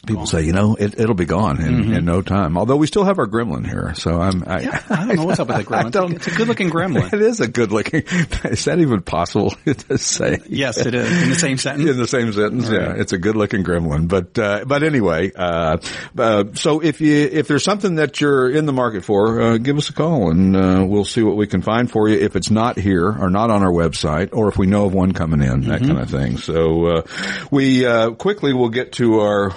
People 0.05 0.25
say, 0.25 0.41
you 0.43 0.51
know, 0.51 0.75
it, 0.75 1.00
it'll 1.00 1.15
be 1.15 1.24
gone 1.24 1.62
in, 1.62 1.93
in 1.93 2.03
no 2.03 2.22
time. 2.22 2.57
Although 2.57 2.75
we 2.75 2.88
still 2.88 3.05
have 3.05 3.19
our 3.19 3.25
gremlin 3.25 3.65
here, 3.65 3.93
so 3.95 4.19
I'm. 4.19 4.43
I, 4.45 4.81
I 4.89 5.05
don't 5.05 5.15
know 5.15 5.24
what's 5.24 5.39
up 5.39 5.48
with 5.48 5.55
that 5.55 5.65
gremlin. 5.93 6.15
It's 6.15 6.27
a 6.27 6.31
good 6.31 6.50
looking 6.50 6.69
gremlin. 6.69 7.13
It 7.13 7.22
is 7.22 7.39
a 7.39 7.48
good 7.48 7.72
looking. 7.72 8.01
Is 8.43 8.65
that 8.65 8.79
even 8.79 9.01
possible 9.01 9.51
to 9.65 9.98
say? 9.98 10.39
yes, 10.50 10.77
it 10.86 10.93
is. 10.93 11.24
In 11.24 11.29
the 11.29 11.36
same 11.36 11.57
sentence. 11.57 11.89
In 11.89 11.98
the 11.98 12.07
same 12.07 12.33
sentence, 12.33 12.69
yeah, 12.69 12.95
it's 12.98 13.13
a 13.13 13.17
good 13.17 13.38
looking 13.38 13.63
gremlin. 13.63 14.10
But 14.10 14.38
uh, 14.38 14.65
but 14.67 14.83
anyway, 14.83 15.31
uh, 15.33 15.77
uh, 16.17 16.45
so 16.53 16.81
if 16.81 17.00
you 17.00 17.15
if 17.31 17.48
there's 17.48 17.63
something 17.63 17.95
that 17.95 18.19
you're 18.19 18.50
in 18.50 18.65
the 18.65 18.74
market 18.74 19.05
for, 19.05 19.41
uh, 19.41 19.57
give 19.57 19.77
us 19.77 19.89
a 19.89 19.93
call 19.93 20.31
and 20.31 20.55
uh, 20.55 20.86
we'll 20.86 21.05
see 21.05 21.24
what 21.24 21.38
we 21.38 21.48
can 21.48 21.62
find 21.62 21.89
for 21.89 22.10
you. 22.10 22.17
If 22.19 22.36
it's 22.36 22.51
not 22.51 22.77
here 22.77 23.07
or 23.07 23.29
not 23.29 23.50
on 23.51 23.63
our 23.63 23.72
website, 23.72 24.29
or 24.33 24.50
if 24.50 24.57
we 24.57 24.65
know 24.67 24.86
of 24.86 24.93
one 24.93 25.13
coming 25.13 25.41
in, 25.41 25.62
that 25.69 25.79
kind 25.79 26.00
of 26.00 26.10
thing. 26.10 26.38
So 26.38 26.88
uh, 26.88 27.01
we 27.51 27.86
uh, 27.86 28.12
quickly 28.12 28.51
will 28.53 28.69
get 28.69 28.91
to 28.93 29.22
our. 29.22 29.55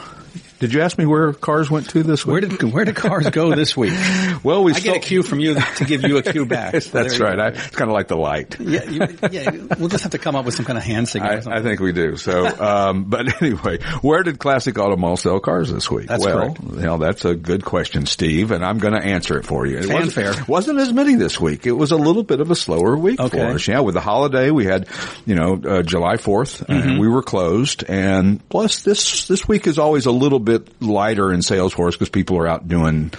Did 0.58 0.72
you 0.72 0.80
ask 0.80 0.96
me 0.96 1.04
where 1.04 1.32
cars 1.34 1.70
went 1.70 1.90
to 1.90 2.02
this 2.02 2.24
week? 2.24 2.32
Where 2.32 2.40
did 2.40 2.62
where 2.72 2.84
did 2.86 2.96
cars 2.96 3.28
go 3.28 3.54
this 3.54 3.76
week? 3.76 3.92
well, 4.42 4.64
we 4.64 4.72
I 4.72 4.80
get 4.80 4.96
a 4.96 5.00
cue 5.00 5.22
from 5.22 5.38
you 5.40 5.54
to 5.54 5.84
give 5.84 6.02
you 6.02 6.16
a 6.16 6.22
cue 6.22 6.46
back. 6.46 6.74
So 6.86 7.02
That's 7.02 7.18
right. 7.18 7.38
I, 7.38 7.48
it's 7.48 7.76
kind 7.76 7.90
of 7.90 7.94
like 7.94 8.08
the 8.08 8.16
light. 8.16 8.58
yeah, 8.60 8.84
you, 8.84 9.18
yeah. 9.30 9.50
We'll 9.78 9.88
just 9.88 10.02
have 10.04 10.12
to 10.12 10.18
come 10.18 10.36
up 10.36 10.44
with 10.44 10.54
some 10.54 10.64
kind 10.64 10.78
of 10.78 10.84
hand 10.84 11.08
signal. 11.08 11.30
or 11.30 11.34
I, 11.34 11.40
something. 11.40 11.60
I 11.60 11.62
think 11.62 11.80
we 11.80 11.92
do. 11.92 12.16
So, 12.16 12.46
um, 12.46 13.04
but 13.08 13.42
anyway, 13.42 13.78
where 14.02 14.22
did 14.22 14.38
Classic 14.38 14.76
Auto 14.78 14.96
Mall 14.96 15.16
sell 15.16 15.40
cars 15.40 15.72
this 15.72 15.90
week? 15.90 16.08
That's 16.08 16.24
well, 16.24 16.54
correct. 16.54 16.80
hell, 16.80 16.98
that's 16.98 17.24
a 17.24 17.34
good 17.34 17.64
question, 17.64 18.06
Steve, 18.06 18.50
and 18.50 18.64
I'm 18.64 18.78
going 18.78 18.94
to 18.94 19.02
answer 19.02 19.38
it 19.38 19.44
for 19.46 19.66
you. 19.66 19.78
It 19.78 19.86
Fanfare. 19.86 20.28
wasn't, 20.28 20.48
wasn't 20.48 20.78
as 20.80 20.92
many 20.92 21.14
this 21.16 21.40
week. 21.40 21.66
It 21.66 21.72
was 21.72 21.92
a 21.92 21.96
little 21.96 22.22
bit 22.22 22.40
of 22.40 22.50
a 22.50 22.56
slower 22.56 22.96
week 22.96 23.20
Okay. 23.20 23.38
for 23.38 23.46
us. 23.46 23.66
Yeah, 23.68 23.80
with 23.80 23.94
the 23.94 24.00
holiday, 24.00 24.50
we 24.50 24.64
had, 24.64 24.88
you 25.26 25.34
know, 25.34 25.54
uh, 25.54 25.82
July 25.82 26.16
4th, 26.16 26.68
and 26.68 26.98
we 27.00 27.08
were 27.08 27.22
closed, 27.22 27.84
and 27.88 28.46
plus 28.48 28.82
this 28.82 29.26
this 29.28 29.46
week 29.48 29.66
is 29.66 29.78
always 29.78 30.06
a 30.06 30.12
little 30.12 30.38
bit 30.46 30.82
lighter 30.82 31.32
in 31.32 31.42
sales 31.42 31.72
for 31.72 31.90
because 31.90 32.08
people 32.08 32.38
are 32.38 32.46
out 32.46 32.66
doing 32.66 33.12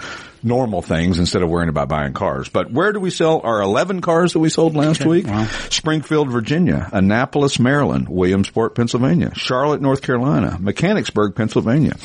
normal 0.44 0.82
things 0.82 1.20
instead 1.20 1.42
of 1.42 1.50
worrying 1.50 1.70
about 1.70 1.90
buying 1.90 2.14
cars. 2.14 2.50
But 2.50 2.72
where 2.72 2.92
do 2.94 3.00
we 3.00 3.10
sell 3.10 3.42
our 3.44 3.62
11 3.62 4.02
cars 4.02 4.34
that 4.34 4.40
we 4.40 4.50
sold 4.50 4.76
last 4.76 5.06
week? 5.06 5.28
Springfield, 5.70 6.32
Virginia, 6.32 6.90
Annapolis, 6.92 7.60
Maryland, 7.60 8.08
Williamsport, 8.10 8.76
Pennsylvania, 8.76 9.34
Charlotte, 9.36 9.82
North 9.82 10.02
Carolina, 10.02 10.58
Mechanicsburg, 10.60 11.36
Pennsylvania, 11.36 11.96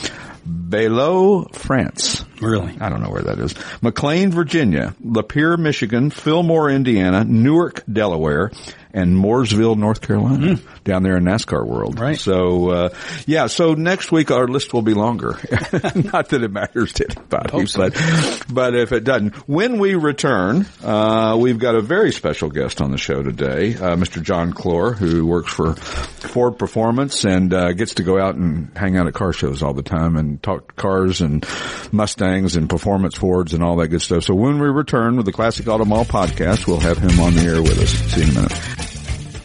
Belleau, 0.47 1.45
France. 1.55 2.25
Really? 2.43 2.77
I 2.81 2.89
don't 2.89 3.03
know 3.03 3.11
where 3.11 3.23
that 3.23 3.39
is. 3.39 3.55
McLean, 3.83 4.31
Virginia, 4.31 4.95
Lapeer, 5.05 5.59
Michigan, 5.59 6.11
Fillmore, 6.11 6.71
Indiana, 6.71 7.25
Newark, 7.25 7.83
Delaware, 7.91 8.51
and 8.95 9.17
Mooresville, 9.17 9.77
North 9.77 10.01
Carolina, 10.03 10.59
down 10.85 11.03
there 11.03 11.17
in 11.17 11.25
NASCAR 11.25 11.67
world. 11.67 11.99
Right. 11.99 12.19
So, 12.19 12.69
uh, 12.71 12.89
yeah, 13.27 13.47
so 13.47 13.75
next 13.75 14.13
week 14.13 14.31
our 14.31 14.47
list 14.47 14.75
will 14.75 14.83
be 14.83 14.95
longer. 14.95 15.39
Not 15.95 16.29
that 16.29 16.41
it 16.43 16.51
matters 16.51 16.93
to 16.95 17.07
anybody, 17.09 17.67
but, 17.75 18.45
but 18.53 18.75
if 18.75 18.93
it 18.93 19.05
doesn't. 19.05 19.49
When 19.49 19.79
we 19.79 19.95
return, 19.95 20.67
uh, 20.85 21.37
we've 21.41 21.59
got 21.59 21.75
a 21.75 21.81
very 21.81 22.13
special 22.13 22.51
guest 22.51 22.83
on 22.83 22.91
the 22.91 22.99
show 22.99 23.23
today, 23.23 23.75
uh, 23.75 23.97
Mr. 23.97 24.23
John 24.23 24.53
Clor, 24.53 24.93
who 24.93 25.27
works 25.27 25.53
for 25.53 25.75
Ford 25.75 26.59
Performance 26.59 27.25
and, 27.25 27.53
uh, 27.55 27.73
gets 27.73 27.95
to 27.95 28.03
go 28.03 28.19
out 28.21 28.35
and 28.35 28.77
hang 28.77 28.99
out 28.99 29.07
at 29.07 29.15
car 29.15 29.33
shows 29.33 29.63
all 29.63 29.73
the 29.73 29.83
time 29.83 30.17
and 30.17 30.43
talk 30.43 30.77
cars 30.77 31.23
and 31.23 31.47
Mustangs 31.93 32.32
and 32.33 32.69
performance 32.69 33.15
Fords 33.17 33.55
and 33.55 33.63
all 33.63 33.77
that 33.77 33.89
good 33.89 34.03
stuff. 34.03 34.25
So 34.25 34.35
when 34.35 34.59
we 34.59 34.69
return 34.69 35.17
with 35.17 35.27
the 35.27 35.33
Classic 35.33 35.67
Auto 35.69 35.85
Mall 35.85 36.05
podcast, 36.05 36.67
we'll 36.67 36.81
have 36.81 36.99
him 36.99 37.21
on 37.21 37.35
the 37.35 37.43
air 37.43 37.63
with 37.63 37.79
us. 37.79 37.91
See 37.91 38.21
you 38.21 38.27
in 38.27 38.31
a 38.31 38.41
minute. 38.41 38.53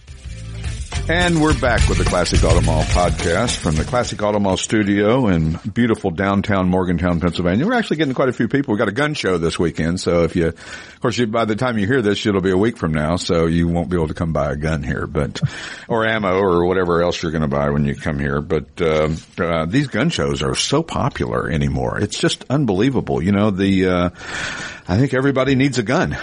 And 1.07 1.39
we're 1.39 1.57
back 1.59 1.87
with 1.87 1.99
the 1.99 2.03
Classic 2.03 2.43
Auto 2.43 2.61
Mall 2.61 2.81
podcast 2.81 3.57
from 3.57 3.75
the 3.75 3.83
Classic 3.83 4.19
Auto 4.23 4.39
Mall 4.39 4.57
studio 4.57 5.27
in 5.27 5.59
beautiful 5.71 6.09
downtown 6.09 6.67
Morgantown, 6.67 7.19
Pennsylvania. 7.19 7.63
We're 7.67 7.75
actually 7.75 7.97
getting 7.97 8.15
quite 8.15 8.29
a 8.29 8.33
few 8.33 8.47
people. 8.47 8.73
We 8.73 8.79
got 8.79 8.87
a 8.87 8.91
gun 8.91 9.13
show 9.13 9.37
this 9.37 9.59
weekend, 9.59 9.99
so 9.99 10.23
if 10.23 10.35
you, 10.35 10.47
of 10.47 10.99
course, 11.01 11.15
you, 11.19 11.27
by 11.27 11.45
the 11.45 11.55
time 11.55 11.77
you 11.77 11.85
hear 11.85 12.01
this, 12.01 12.25
it'll 12.25 12.41
be 12.41 12.49
a 12.49 12.57
week 12.57 12.77
from 12.77 12.91
now, 12.91 13.17
so 13.17 13.45
you 13.45 13.67
won't 13.67 13.87
be 13.87 13.97
able 13.97 14.07
to 14.07 14.15
come 14.15 14.33
buy 14.33 14.51
a 14.51 14.55
gun 14.55 14.81
here, 14.81 15.05
but 15.05 15.39
or 15.87 16.07
ammo 16.07 16.39
or 16.39 16.65
whatever 16.65 17.03
else 17.03 17.21
you're 17.21 17.31
going 17.31 17.43
to 17.43 17.47
buy 17.47 17.69
when 17.69 17.85
you 17.85 17.95
come 17.95 18.17
here. 18.17 18.41
But 18.41 18.81
um, 18.81 19.17
uh, 19.37 19.65
these 19.67 19.85
gun 19.85 20.09
shows 20.09 20.41
are 20.41 20.55
so 20.55 20.81
popular 20.81 21.51
anymore; 21.51 21.99
it's 21.99 22.17
just 22.17 22.45
unbelievable. 22.49 23.21
You 23.21 23.31
know 23.31 23.51
the. 23.51 23.87
Uh, 23.87 24.09
I 24.87 24.97
think 24.97 25.13
everybody 25.13 25.55
needs 25.55 25.77
a 25.77 25.83
gun. 25.83 26.17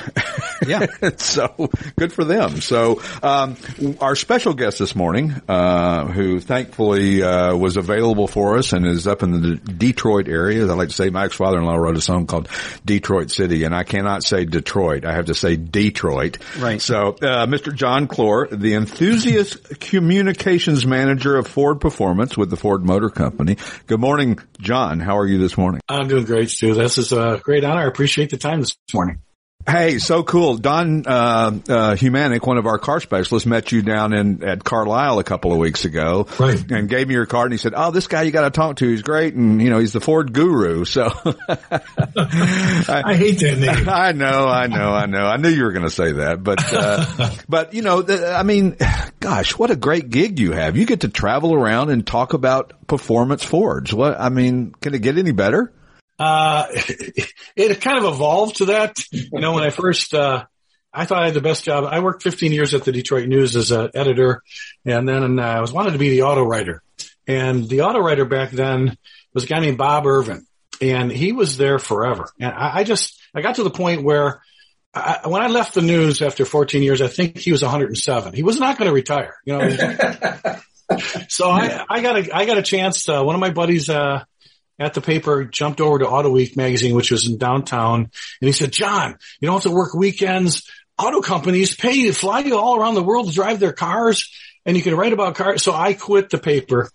Yeah. 0.67 0.87
so 1.17 1.71
good 1.97 2.13
for 2.13 2.25
them. 2.25 2.61
So, 2.61 3.03
um, 3.23 3.57
our 4.01 4.15
special 4.15 4.55
guest 4.55 4.79
this 4.79 4.95
morning, 4.95 5.35
uh, 5.49 6.07
who 6.07 6.41
thankfully, 6.41 7.23
uh, 7.23 7.57
was 7.57 7.77
available 7.77 8.29
for 8.29 8.59
us 8.59 8.73
and 8.73 8.87
is 8.87 9.07
up 9.07 9.23
in 9.23 9.41
the 9.41 9.57
Detroit 9.57 10.29
area. 10.29 10.63
As 10.63 10.71
I 10.71 10.75
like 10.75 10.89
to 10.89 10.95
say, 10.95 11.11
my 11.11 11.25
ex-father-in-law 11.25 11.75
wrote 11.75 11.97
a 11.97 12.01
song 12.01 12.27
called 12.27 12.49
Detroit 12.85 13.31
City 13.31 13.65
and 13.65 13.75
I 13.75 13.85
cannot 13.85 14.23
say 14.23 14.45
Detroit. 14.45 15.05
I 15.05 15.15
have 15.15 15.27
to 15.27 15.35
say 15.35 15.57
Detroit. 15.57 16.39
Right. 16.59 16.81
So, 16.81 17.09
uh, 17.09 17.47
Mr. 17.47 17.75
John 17.75 18.07
Clor, 18.07 18.49
the 18.49 18.75
enthusiast 18.75 19.81
communications 19.81 20.87
manager 20.87 21.37
of 21.37 21.47
Ford 21.47 21.81
Performance 21.81 22.37
with 22.37 22.51
the 22.51 22.57
Ford 22.57 22.85
Motor 22.85 23.11
Company. 23.11 23.57
Good 23.87 24.01
morning, 24.01 24.39
John. 24.61 25.01
How 25.01 25.19
are 25.19 25.27
you 25.27 25.39
this 25.39 25.57
morning? 25.57 25.81
I'm 25.89 26.09
doing 26.09 26.25
great, 26.25 26.51
Stu. 26.51 26.75
This 26.75 26.99
is 26.99 27.13
a 27.13 27.41
great 27.43 27.65
honor. 27.65 27.81
I 27.81 27.87
appreciate 27.87 28.31
the 28.31 28.37
time 28.37 28.52
this 28.61 28.77
morning. 28.93 29.21
Hey, 29.69 30.01
so 30.01 30.25
cool. 30.25 30.57
Don, 30.57 31.07
uh, 31.07 31.11
uh, 31.11 31.95
Humanic, 31.95 32.45
one 32.45 32.59
of 32.59 32.67
our 32.67 32.79
car 32.79 32.99
specialists 33.01 33.47
met 33.47 33.71
you 33.71 33.83
down 33.83 34.13
in, 34.13 34.43
at 34.43 34.65
Carlisle 34.65 35.21
a 35.21 35.25
couple 35.25 35.53
of 35.53 35.59
weeks 35.59 35.85
ago. 35.85 36.27
Right. 36.41 36.69
And 36.69 36.89
gave 36.89 37.07
me 37.07 37.15
your 37.15 37.27
card 37.27 37.47
and 37.47 37.53
he 37.53 37.59
said, 37.59 37.73
Oh, 37.77 37.93
this 37.93 38.09
guy 38.09 38.23
you 38.23 38.33
got 38.33 38.43
to 38.43 38.51
talk 38.51 38.77
to. 38.77 38.89
He's 38.89 39.03
great. 39.03 39.35
And, 39.35 39.63
you 39.63 39.71
know, 39.71 39.79
he's 39.79 39.93
the 39.93 40.01
Ford 40.01 40.33
guru. 40.33 40.85
So 40.85 41.03
I 41.25 43.15
hate 43.17 43.39
that 43.41 43.59
name. 43.61 43.89
I 43.89 44.11
know, 44.11 44.49
I 44.49 44.67
know, 44.67 44.91
I 44.91 45.07
know. 45.07 45.27
I 45.27 45.37
knew 45.37 45.49
you 45.49 45.63
were 45.63 45.73
going 45.73 45.85
to 45.85 45.91
say 45.91 46.13
that, 46.13 46.43
but, 46.43 46.59
uh, 46.73 47.31
but 47.49 47.73
you 47.73 47.83
know, 47.83 48.03
the, 48.03 48.35
I 48.35 48.43
mean, 48.43 48.77
gosh, 49.21 49.57
what 49.57 49.71
a 49.71 49.77
great 49.77 50.11
gig 50.11 50.41
you 50.41 50.51
have. 50.53 50.77
You 50.77 50.87
get 50.87 51.03
to 51.03 51.09
travel 51.09 51.55
around 51.55 51.91
and 51.91 52.05
talk 52.05 52.33
about 52.33 52.89
performance 52.89 53.45
Fords. 53.45 53.95
What, 53.95 54.19
I 54.19 54.29
mean, 54.29 54.73
can 54.81 54.95
it 54.95 55.03
get 55.03 55.19
any 55.19 55.33
better? 55.33 55.73
Uh, 56.23 56.67
it 57.57 57.81
kind 57.81 57.99
of 57.99 58.05
evolved 58.15 58.57
to 58.57 58.67
that. 58.67 59.03
You 59.11 59.41
know, 59.41 59.55
when 59.55 59.65
I 59.65 59.71
first, 59.71 60.15
uh, 60.15 60.45
I 60.93 61.05
thought 61.05 61.23
I 61.23 61.27
had 61.27 61.35
the 61.35 61.41
best 61.41 61.65
job. 61.65 61.85
I 61.85 61.99
worked 61.99 62.23
15 62.23 62.53
years 62.53 62.75
at 62.75 62.85
the 62.85 62.93
Detroit 62.93 63.27
News 63.27 63.57
as 63.57 63.73
an 63.73 63.91
editor 63.95 64.43
and 64.85 65.09
then 65.09 65.41
uh, 65.41 65.43
I 65.43 65.61
was 65.61 65.73
wanted 65.73 65.93
to 65.93 65.99
be 65.99 66.11
the 66.11 66.23
auto 66.23 66.45
writer. 66.45 66.83
And 67.27 67.69
the 67.69 67.83
auto 67.83 67.99
writer 67.99 68.25
back 68.25 68.51
then 68.51 68.97
was 69.35 69.45
a 69.45 69.47
guy 69.49 69.59
named 69.59 69.79
Bob 69.79 70.07
Irvin 70.07 70.47
and 70.81 71.11
he 71.11 71.33
was 71.33 71.57
there 71.57 71.81
forever. 71.81 72.29
And 72.39 72.53
I, 72.53 72.79
I 72.79 72.85
just, 72.85 73.21
I 73.35 73.41
got 73.41 73.57
to 73.57 73.65
the 73.65 73.71
point 73.71 74.05
where 74.05 74.43
I, 74.95 75.23
when 75.27 75.43
I 75.43 75.49
left 75.49 75.75
the 75.75 75.83
news 75.83 76.23
after 76.23 76.45
14 76.45 76.85
years, 76.85 77.03
I 77.03 77.09
think 77.09 77.39
he 77.39 77.51
was 77.51 77.63
107. 77.63 78.33
He 78.33 78.45
was 78.45 78.61
not 78.61 78.79
going 78.79 78.89
to 78.89 78.95
retire, 78.95 79.35
you 79.45 79.59
know. 79.59 79.69
so 81.29 81.51
I, 81.51 81.85
I 81.89 82.01
got 82.01 82.17
a, 82.17 82.37
I 82.37 82.45
got 82.45 82.59
a 82.59 82.63
chance. 82.63 83.09
Uh, 83.09 83.23
one 83.23 83.35
of 83.35 83.41
my 83.41 83.51
buddies, 83.51 83.91
uh, 83.91 84.25
at 84.83 84.95
the 84.95 85.01
paper, 85.01 85.45
jumped 85.45 85.81
over 85.81 86.01
to 86.01 86.09
Auto 86.09 86.31
Week 86.31 86.57
magazine, 86.57 86.95
which 86.95 87.11
was 87.13 87.29
in 87.29 87.39
downtown. 87.39 88.01
And 88.01 88.11
he 88.41 88.53
said, 88.53 88.73
John, 88.73 89.17
you 89.41 89.47
don't 89.47 89.55
have 89.55 89.63
to 89.63 89.71
work 89.71 89.95
weekends. 89.95 90.69
Auto 90.99 91.21
companies 91.21 91.75
pay 91.77 91.93
you, 91.93 92.13
fly 92.13 92.41
you 92.41 92.59
all 92.59 92.77
around 92.79 92.95
the 92.95 93.03
world 93.03 93.29
to 93.29 93.35
drive 93.35 93.61
their 93.61 93.73
cars 93.73 94.31
and 94.67 94.77
you 94.77 94.83
can 94.83 94.95
write 94.97 95.13
about 95.13 95.37
cars. 95.37 95.63
So 95.63 95.73
I 95.73 95.95
quit 95.95 96.31
the 96.31 96.39
paper 96.39 96.91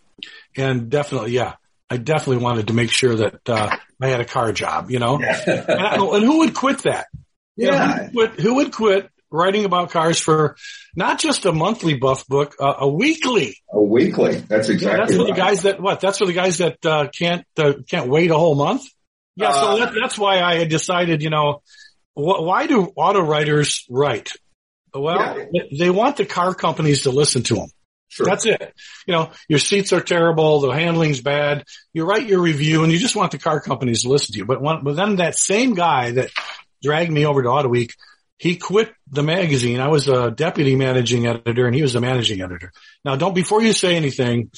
and 0.56 0.90
definitely, 0.90 1.32
yeah, 1.32 1.54
I 1.90 1.98
definitely 1.98 2.44
wanted 2.44 2.68
to 2.68 2.74
make 2.74 2.92
sure 2.92 3.16
that, 3.16 3.50
uh, 3.50 3.76
I 4.02 4.08
had 4.08 4.20
a 4.20 4.26
car 4.26 4.52
job, 4.52 4.92
you 4.92 5.00
know, 5.00 5.16
and, 5.22 5.66
I, 5.70 5.96
and, 5.96 6.24
who 6.26 6.40
would 6.40 6.54
quit 6.54 6.80
that? 6.80 7.08
You 7.56 7.68
Yeah. 7.72 7.78
know, 7.78 7.88
who, 7.88 8.02
would 8.04 8.12
quit, 8.14 8.40
who 8.42 8.56
would 8.56 8.72
quit 8.74 9.10
writing 9.32 9.66
about 9.66 9.92
cars 9.92 10.20
for 10.20 10.56
not 10.96 11.20
just 11.20 11.46
a 11.46 11.52
monthly 11.52 11.96
buff 11.96 12.28
book, 12.28 12.56
uh, 12.60 12.74
a 12.80 12.88
weekly? 12.88 13.58
A 13.72 13.82
weekly. 13.82 14.36
That's 14.38 14.68
Yeah, 14.70 14.76
exactly 14.76 15.00
that's 15.00 15.16
for 15.16 15.26
the 15.26 15.34
guys 15.34 15.62
that 15.64 15.82
what? 15.82 16.00
That's 16.00 16.18
for 16.20 16.26
the 16.26 16.34
guys 16.34 16.58
that 16.60 16.86
uh, 16.86 17.08
can't 17.10 17.46
uh, 17.58 17.74
can't 17.90 18.10
wait 18.10 18.32
a 18.32 18.38
whole 18.38 18.56
month. 18.56 18.84
Yeah, 19.36 19.52
so 19.52 19.58
Uh, 19.68 19.76
that, 19.78 19.94
that's 20.00 20.18
why 20.18 20.42
I 20.42 20.56
had 20.56 20.70
decided. 20.70 21.22
You 21.22 21.30
know, 21.30 21.62
wh- 22.14 22.42
why 22.42 22.68
do 22.68 22.92
auto 22.96 23.22
writers 23.22 23.86
write? 23.90 24.32
Well, 24.94 25.38
Yeah. 25.52 25.64
they- 25.78 25.90
want 25.92 26.18
the 26.18 26.26
car 26.26 26.56
companies 26.56 27.04
to 27.04 27.12
listen 27.12 27.44
to 27.44 27.56
them. 27.56 27.68
Sure. 28.10 28.26
That's 28.26 28.46
it. 28.46 28.74
You 29.06 29.14
know, 29.14 29.32
your 29.50 29.60
seats 29.60 29.92
are 29.94 30.00
terrible, 30.02 30.62
the 30.62 30.70
handling's 30.72 31.20
bad. 31.22 31.66
You 31.94 32.06
write 32.06 32.26
your 32.28 32.40
review, 32.40 32.84
and 32.84 32.92
you 32.92 32.98
just 32.98 33.16
want 33.18 33.32
the 33.34 33.38
car 33.38 33.60
companies 33.60 34.04
to 34.04 34.10
listen 34.10 34.32
to 34.34 34.40
you. 34.40 34.46
But 34.46 34.64
but 34.64 34.96
then 34.96 35.18
that 35.18 35.38
same 35.38 35.74
guy 35.76 36.12
that 36.12 36.30
dragged 36.82 37.12
me 37.12 37.26
over 37.26 37.44
to 37.44 37.50
Auto 37.50 37.68
Week, 37.68 37.94
he 38.38 38.58
quit 38.58 38.94
the 39.10 39.24
magazine. 39.24 39.80
I 39.80 39.88
was 39.88 40.08
a 40.08 40.30
deputy 40.30 40.76
managing 40.76 41.26
editor, 41.26 41.66
and 41.66 41.76
he 41.76 41.82
was 41.82 41.94
the 41.94 42.02
managing 42.02 42.42
editor. 42.42 42.72
Now, 43.04 43.16
don't 43.16 43.34
before 43.34 43.62
you 43.64 43.74
say 43.74 43.96
anything, 43.96 44.52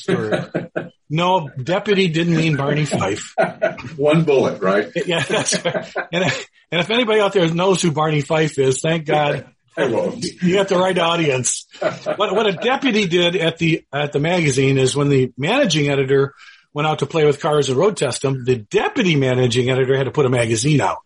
no, 1.10 1.50
deputy 1.50 2.10
didn't 2.10 2.36
mean 2.36 2.58
Barney 2.58 2.86
Fife. 2.86 3.34
One 3.96 4.26
bullet, 4.26 4.62
right? 4.62 4.92
Yeah, 5.06 5.24
that's 5.24 5.64
right. 5.64 5.94
And, 6.12 6.24
and 6.72 6.82
if 6.82 6.90
anybody 6.92 7.22
out 7.22 7.34
there 7.34 7.48
knows 7.54 7.82
who 7.82 7.92
Barney 7.92 8.22
Fife 8.22 8.60
is, 8.60 8.82
thank 8.82 9.06
God 9.06 9.48
I 9.78 9.88
won't. 9.88 10.24
you 10.24 10.56
got 10.56 10.68
the 10.68 10.78
right 10.78 10.98
audience. 10.98 11.66
What, 11.80 12.36
what 12.36 12.48
a 12.48 12.54
deputy 12.54 13.08
did 13.08 13.38
at 13.38 13.58
the 13.58 13.86
at 13.94 14.12
the 14.12 14.20
magazine 14.20 14.78
is 14.78 14.96
when 14.96 15.10
the 15.10 15.32
managing 15.38 15.90
editor 15.90 16.34
went 16.74 16.88
out 16.88 17.00
to 17.00 17.06
play 17.06 17.26
with 17.26 17.40
cars 17.40 17.70
and 17.70 17.78
road 17.78 17.98
test 17.98 18.22
them, 18.22 18.44
the 18.44 18.58
deputy 18.58 19.16
managing 19.16 19.70
editor 19.70 19.96
had 19.98 20.04
to 20.04 20.12
put 20.12 20.26
a 20.26 20.30
magazine 20.30 20.82
out. 20.82 20.98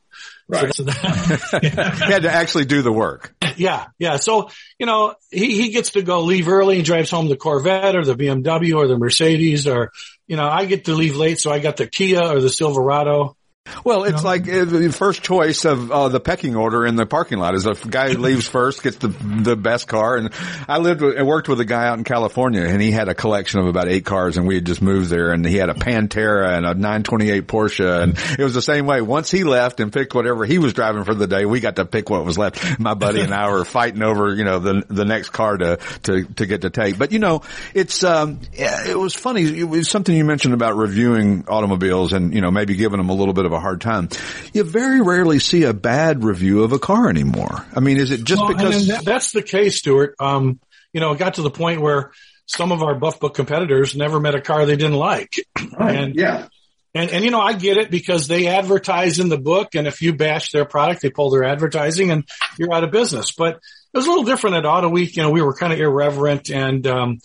Right. 0.48 0.74
So 0.76 0.84
that- 0.84 2.00
He 2.08 2.12
had 2.12 2.24
to 2.24 2.32
actually 2.32 2.66
do 2.66 2.82
the 2.82 2.92
work. 2.92 3.34
yeah, 3.58 3.88
yeah. 4.00 4.18
So 4.18 4.50
you 4.80 4.86
know 4.86 5.16
he 5.32 5.62
he 5.62 5.70
gets 5.70 5.92
to 5.92 6.02
go 6.02 6.22
leave 6.22 6.48
early. 6.48 6.78
and 6.78 6.86
drives 6.86 7.10
home 7.12 7.28
the 7.30 7.38
Corvette 7.38 7.96
or 7.96 8.04
the 8.04 8.16
BMW 8.16 8.76
or 8.76 8.88
the 8.88 8.98
Mercedes 8.98 9.68
or 9.68 9.92
you 10.28 10.36
know 10.38 10.48
I 10.48 10.66
get 10.66 10.86
to 10.86 10.94
leave 10.96 11.16
late, 11.16 11.40
so 11.40 11.52
I 11.52 11.60
got 11.60 11.78
the 11.78 11.88
Kia 11.88 12.22
or 12.22 12.40
the 12.42 12.50
Silverado. 12.50 13.36
Well, 13.84 14.04
it's 14.04 14.24
like 14.24 14.48
uh, 14.48 14.66
the 14.66 14.92
first 14.92 15.24
choice 15.24 15.66
of 15.66 15.92
uh, 15.92 16.10
the 16.10 16.20
pecking 16.20 16.56
order 16.56 16.86
in 16.86 16.96
the 16.96 17.06
parking 17.06 17.40
lot 17.40 17.56
is 17.56 17.64
the 17.64 17.74
guy 17.74 18.12
who 18.12 18.18
leaves 18.20 18.48
first 18.48 18.84
gets 18.84 18.98
the 18.98 19.08
the 19.08 19.56
best 19.56 19.88
car. 19.88 20.18
And 20.18 20.30
I 20.68 20.78
lived 20.80 21.02
with, 21.02 21.18
I 21.18 21.24
worked 21.24 21.50
with 21.50 21.60
a 21.60 21.66
guy 21.66 21.88
out 21.88 21.98
in 21.98 22.04
California, 22.04 22.62
and 22.62 22.82
he 22.82 22.92
had 22.92 23.10
a 23.10 23.16
collection 23.16 23.60
of 23.60 23.68
about 23.68 23.88
eight 23.88 24.06
cars, 24.06 24.38
and 24.38 24.48
we 24.48 24.56
had 24.56 24.66
just 24.66 24.82
moved 24.82 25.10
there, 25.10 25.32
and 25.32 25.46
he 25.46 25.56
had 25.56 25.70
a 25.70 25.74
Pantera 25.74 26.56
and 26.56 26.66
a 26.66 26.74
928 26.74 27.48
Porsche, 27.48 28.04
and 28.04 28.18
it 28.40 28.44
was 28.44 28.54
the 28.54 28.62
same 28.62 28.86
way. 28.86 29.02
Once 29.02 29.32
he 29.32 29.44
left 29.44 29.80
and 29.80 29.92
picked 29.92 30.14
whatever 30.14 30.46
he 30.46 30.60
was 30.60 30.74
driving 30.74 31.04
for 31.04 31.16
the 31.16 31.28
day, 31.28 31.46
we 31.46 31.60
got 31.60 31.78
to 31.78 31.86
pick 31.86 32.10
what 32.10 32.26
was 32.26 32.38
left. 32.38 32.80
My 32.80 32.94
buddy 32.94 33.22
and 33.22 33.34
I 33.34 33.50
were 33.50 33.66
fighting 33.66 34.04
over, 34.04 34.34
you 34.34 34.44
know, 34.44 34.60
the 34.60 34.84
the 34.88 35.06
next 35.06 35.30
car 35.30 35.58
to 35.58 35.78
to 36.04 36.26
to 36.26 36.46
get 36.46 36.62
to 36.62 36.70
take. 36.70 36.98
But 36.98 37.12
you 37.14 37.20
know, 37.20 37.42
it's 37.74 38.04
um, 38.04 38.40
it 38.54 38.98
was 38.98 39.14
funny. 39.14 39.44
It 39.44 39.64
was 39.64 39.90
something 39.90 40.16
you 40.16 40.26
mentioned 40.26 40.54
about 40.54 40.76
reviewing 40.76 41.46
automobiles, 41.48 42.14
and 42.14 42.34
you 42.34 42.42
know, 42.42 42.52
maybe 42.52 42.76
giving 42.76 42.98
them 42.98 43.10
a 43.10 43.14
little 43.14 43.34
bit 43.34 43.46
of 43.46 43.53
a 43.54 43.60
hard 43.60 43.82
time. 43.82 44.10
You 44.54 44.64
very 44.64 45.02
rarely 45.02 45.40
see 45.40 45.64
a 45.64 45.74
bad 45.74 46.24
review 46.24 46.64
of 46.64 46.72
a 46.72 46.80
car 46.80 47.10
anymore. 47.10 47.66
I 47.76 47.80
mean, 47.80 47.98
is 47.98 48.12
it 48.12 48.24
just 48.24 48.42
Well, 48.42 48.54
because? 48.54 48.88
that- 48.88 49.06
that's 49.06 49.32
the 49.32 49.42
case, 49.42 49.78
Stuart. 49.78 50.16
Um, 50.20 50.60
you 50.94 51.00
know, 51.02 51.12
it 51.14 51.20
got 51.20 51.36
to 51.36 51.42
the 51.42 51.50
point 51.52 51.82
where 51.82 52.12
some 52.46 52.72
of 52.72 52.84
our 52.84 52.94
buff 52.96 53.20
book 53.20 53.34
competitors 53.34 53.96
never 53.96 54.20
met 54.20 54.36
a 54.36 54.42
car 54.42 54.66
they 54.66 54.76
didn't 54.76 54.98
like. 54.98 55.34
Right. 55.80 55.96
And, 55.96 56.16
yeah. 56.16 56.48
and, 56.94 57.10
and, 57.10 57.26
you 57.26 57.32
know, 57.32 57.40
I 57.42 57.54
get 57.54 57.78
it 57.78 57.90
because 57.90 58.28
they 58.28 58.48
advertise 58.48 59.20
in 59.20 59.30
the 59.30 59.38
book 59.40 59.74
and 59.76 59.88
if 59.88 60.02
you 60.04 60.14
bash 60.14 60.52
their 60.52 60.66
product, 60.66 61.02
they 61.02 61.10
pull 61.10 61.32
their 61.32 61.46
advertising 61.46 62.12
and 62.12 62.26
you're 62.60 62.72
out 62.74 62.84
of 62.84 62.92
business. 62.92 63.32
But 63.32 63.56
it 63.56 63.98
was 63.98 64.06
a 64.06 64.10
little 64.10 64.26
different 64.26 64.58
at 64.58 64.66
Auto 64.66 64.90
Week. 64.90 65.16
You 65.16 65.24
know, 65.24 65.32
we 65.32 65.42
were 65.42 65.56
kind 65.56 65.74
of 65.74 65.80
irreverent 65.80 66.52
and, 66.52 66.86
um, 66.86 67.20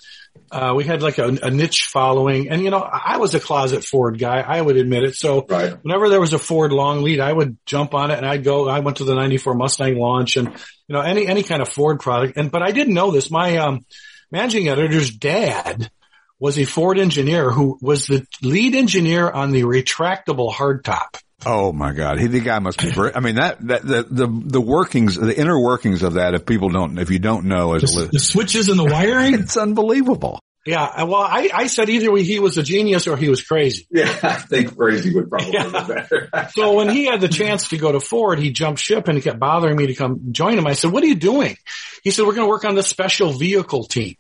uh, 0.51 0.75
we 0.77 0.85
had 0.85 1.03
like 1.03 1.19
a, 1.19 1.29
a 1.43 1.51
niche 1.51 1.89
following 1.93 2.49
and, 2.51 2.63
you 2.63 2.71
know, 2.71 2.81
I 2.81 3.19
was 3.19 3.35
a 3.35 3.41
closet 3.41 3.85
Ford 3.85 4.19
guy. 4.19 4.41
I 4.41 4.61
would 4.61 4.77
admit 4.77 5.05
it. 5.05 5.15
So 5.15 5.45
Right. 5.49 5.73
whenever 5.83 6.09
there 6.09 6.21
was 6.21 6.33
a 6.33 6.39
Ford 6.39 6.73
long 6.73 7.03
lead, 7.03 7.21
I 7.21 7.33
would 7.33 7.57
jump 7.67 7.95
on 7.95 8.11
it 8.11 8.19
and 8.19 8.27
I'd 8.27 8.45
go, 8.45 8.69
I 8.69 8.81
went 8.81 8.99
to 8.99 9.05
the 9.05 9.15
94 9.15 9.55
Mustang 9.55 9.99
launch 9.99 10.37
and, 10.37 10.49
you 10.49 10.95
know, 10.95 11.01
any, 11.01 11.27
any 11.27 11.43
kind 11.43 11.63
of 11.63 11.69
Ford 11.69 12.01
product. 12.01 12.37
And, 12.37 12.51
but 12.51 12.63
I 12.63 12.73
didn't 12.73 12.95
know 12.95 13.11
this. 13.11 13.31
My, 13.31 13.57
um, 13.59 13.85
managing 14.31 14.69
editor's 14.69 15.11
dad 15.11 15.91
was 16.41 16.59
a 16.59 16.65
Ford 16.65 16.99
engineer 16.99 17.51
who 17.51 17.79
was 17.81 18.07
the 18.07 18.27
lead 18.43 18.75
engineer 18.75 19.29
on 19.31 19.51
the 19.51 19.63
retractable 19.63 20.53
hardtop. 20.53 21.21
Oh 21.47 21.73
my 21.73 21.93
God, 21.93 22.19
he 22.19 22.27
the 22.27 22.41
guy 22.41 22.59
must 22.59 22.81
be. 22.81 22.91
I 23.15 23.21
mean, 23.21 23.37
that 23.37 23.59
that 23.69 23.83
the 23.87 24.03
the 24.11 24.27
the 24.29 24.61
workings, 24.61 25.15
the 25.17 25.39
inner 25.39 25.59
workings 25.59 26.03
of 26.03 26.15
that. 26.15 26.35
If 26.35 26.45
people 26.47 26.69
don't, 26.71 26.99
if 26.99 27.11
you 27.11 27.21
don't 27.21 27.45
know, 27.47 27.75
as 27.75 27.83
The, 27.83 28.01
li- 28.01 28.09
the 28.13 28.19
switches 28.19 28.69
and 28.69 28.79
the 28.79 28.85
wiring. 28.85 29.35
it's 29.41 29.57
unbelievable. 29.57 30.41
yeah. 30.67 31.05
Well, 31.05 31.23
I, 31.23 31.49
I 31.55 31.67
said 31.69 31.89
either 31.91 32.15
he 32.17 32.41
was 32.41 32.59
a 32.59 32.65
genius 32.65 33.07
or 33.07 33.17
he 33.17 33.29
was 33.29 33.41
crazy. 33.43 33.87
Yeah. 33.91 34.13
I 34.23 34.35
think 34.35 34.77
crazy 34.77 35.15
would 35.15 35.31
probably 35.31 35.53
Yeah. 35.53 35.67
be 35.67 35.95
better. 35.95 36.29
So 36.55 36.75
when 36.75 36.89
he 36.89 37.05
had 37.05 37.21
the 37.21 37.29
chance 37.29 37.69
to 37.69 37.77
go 37.79 37.93
to 37.93 38.01
Ford, 38.01 38.41
he 38.41 38.51
jumped 38.51 38.81
ship 38.81 39.07
and 39.07 39.17
he 39.17 39.23
kept 39.23 39.39
bothering 39.39 39.77
me 39.77 39.87
to 39.87 39.95
come 39.95 40.33
join 40.33 40.59
him. 40.59 40.67
I 40.67 40.73
said, 40.73 40.91
what 40.91 41.05
are 41.05 41.07
you 41.07 41.15
doing? 41.15 41.57
He 42.03 42.11
said, 42.11 42.27
we're 42.27 42.35
going 42.35 42.47
to 42.47 42.51
work 42.51 42.65
on 42.65 42.75
the 42.75 42.83
special 42.83 43.31
vehicle 43.33 43.85
team. 43.85 44.17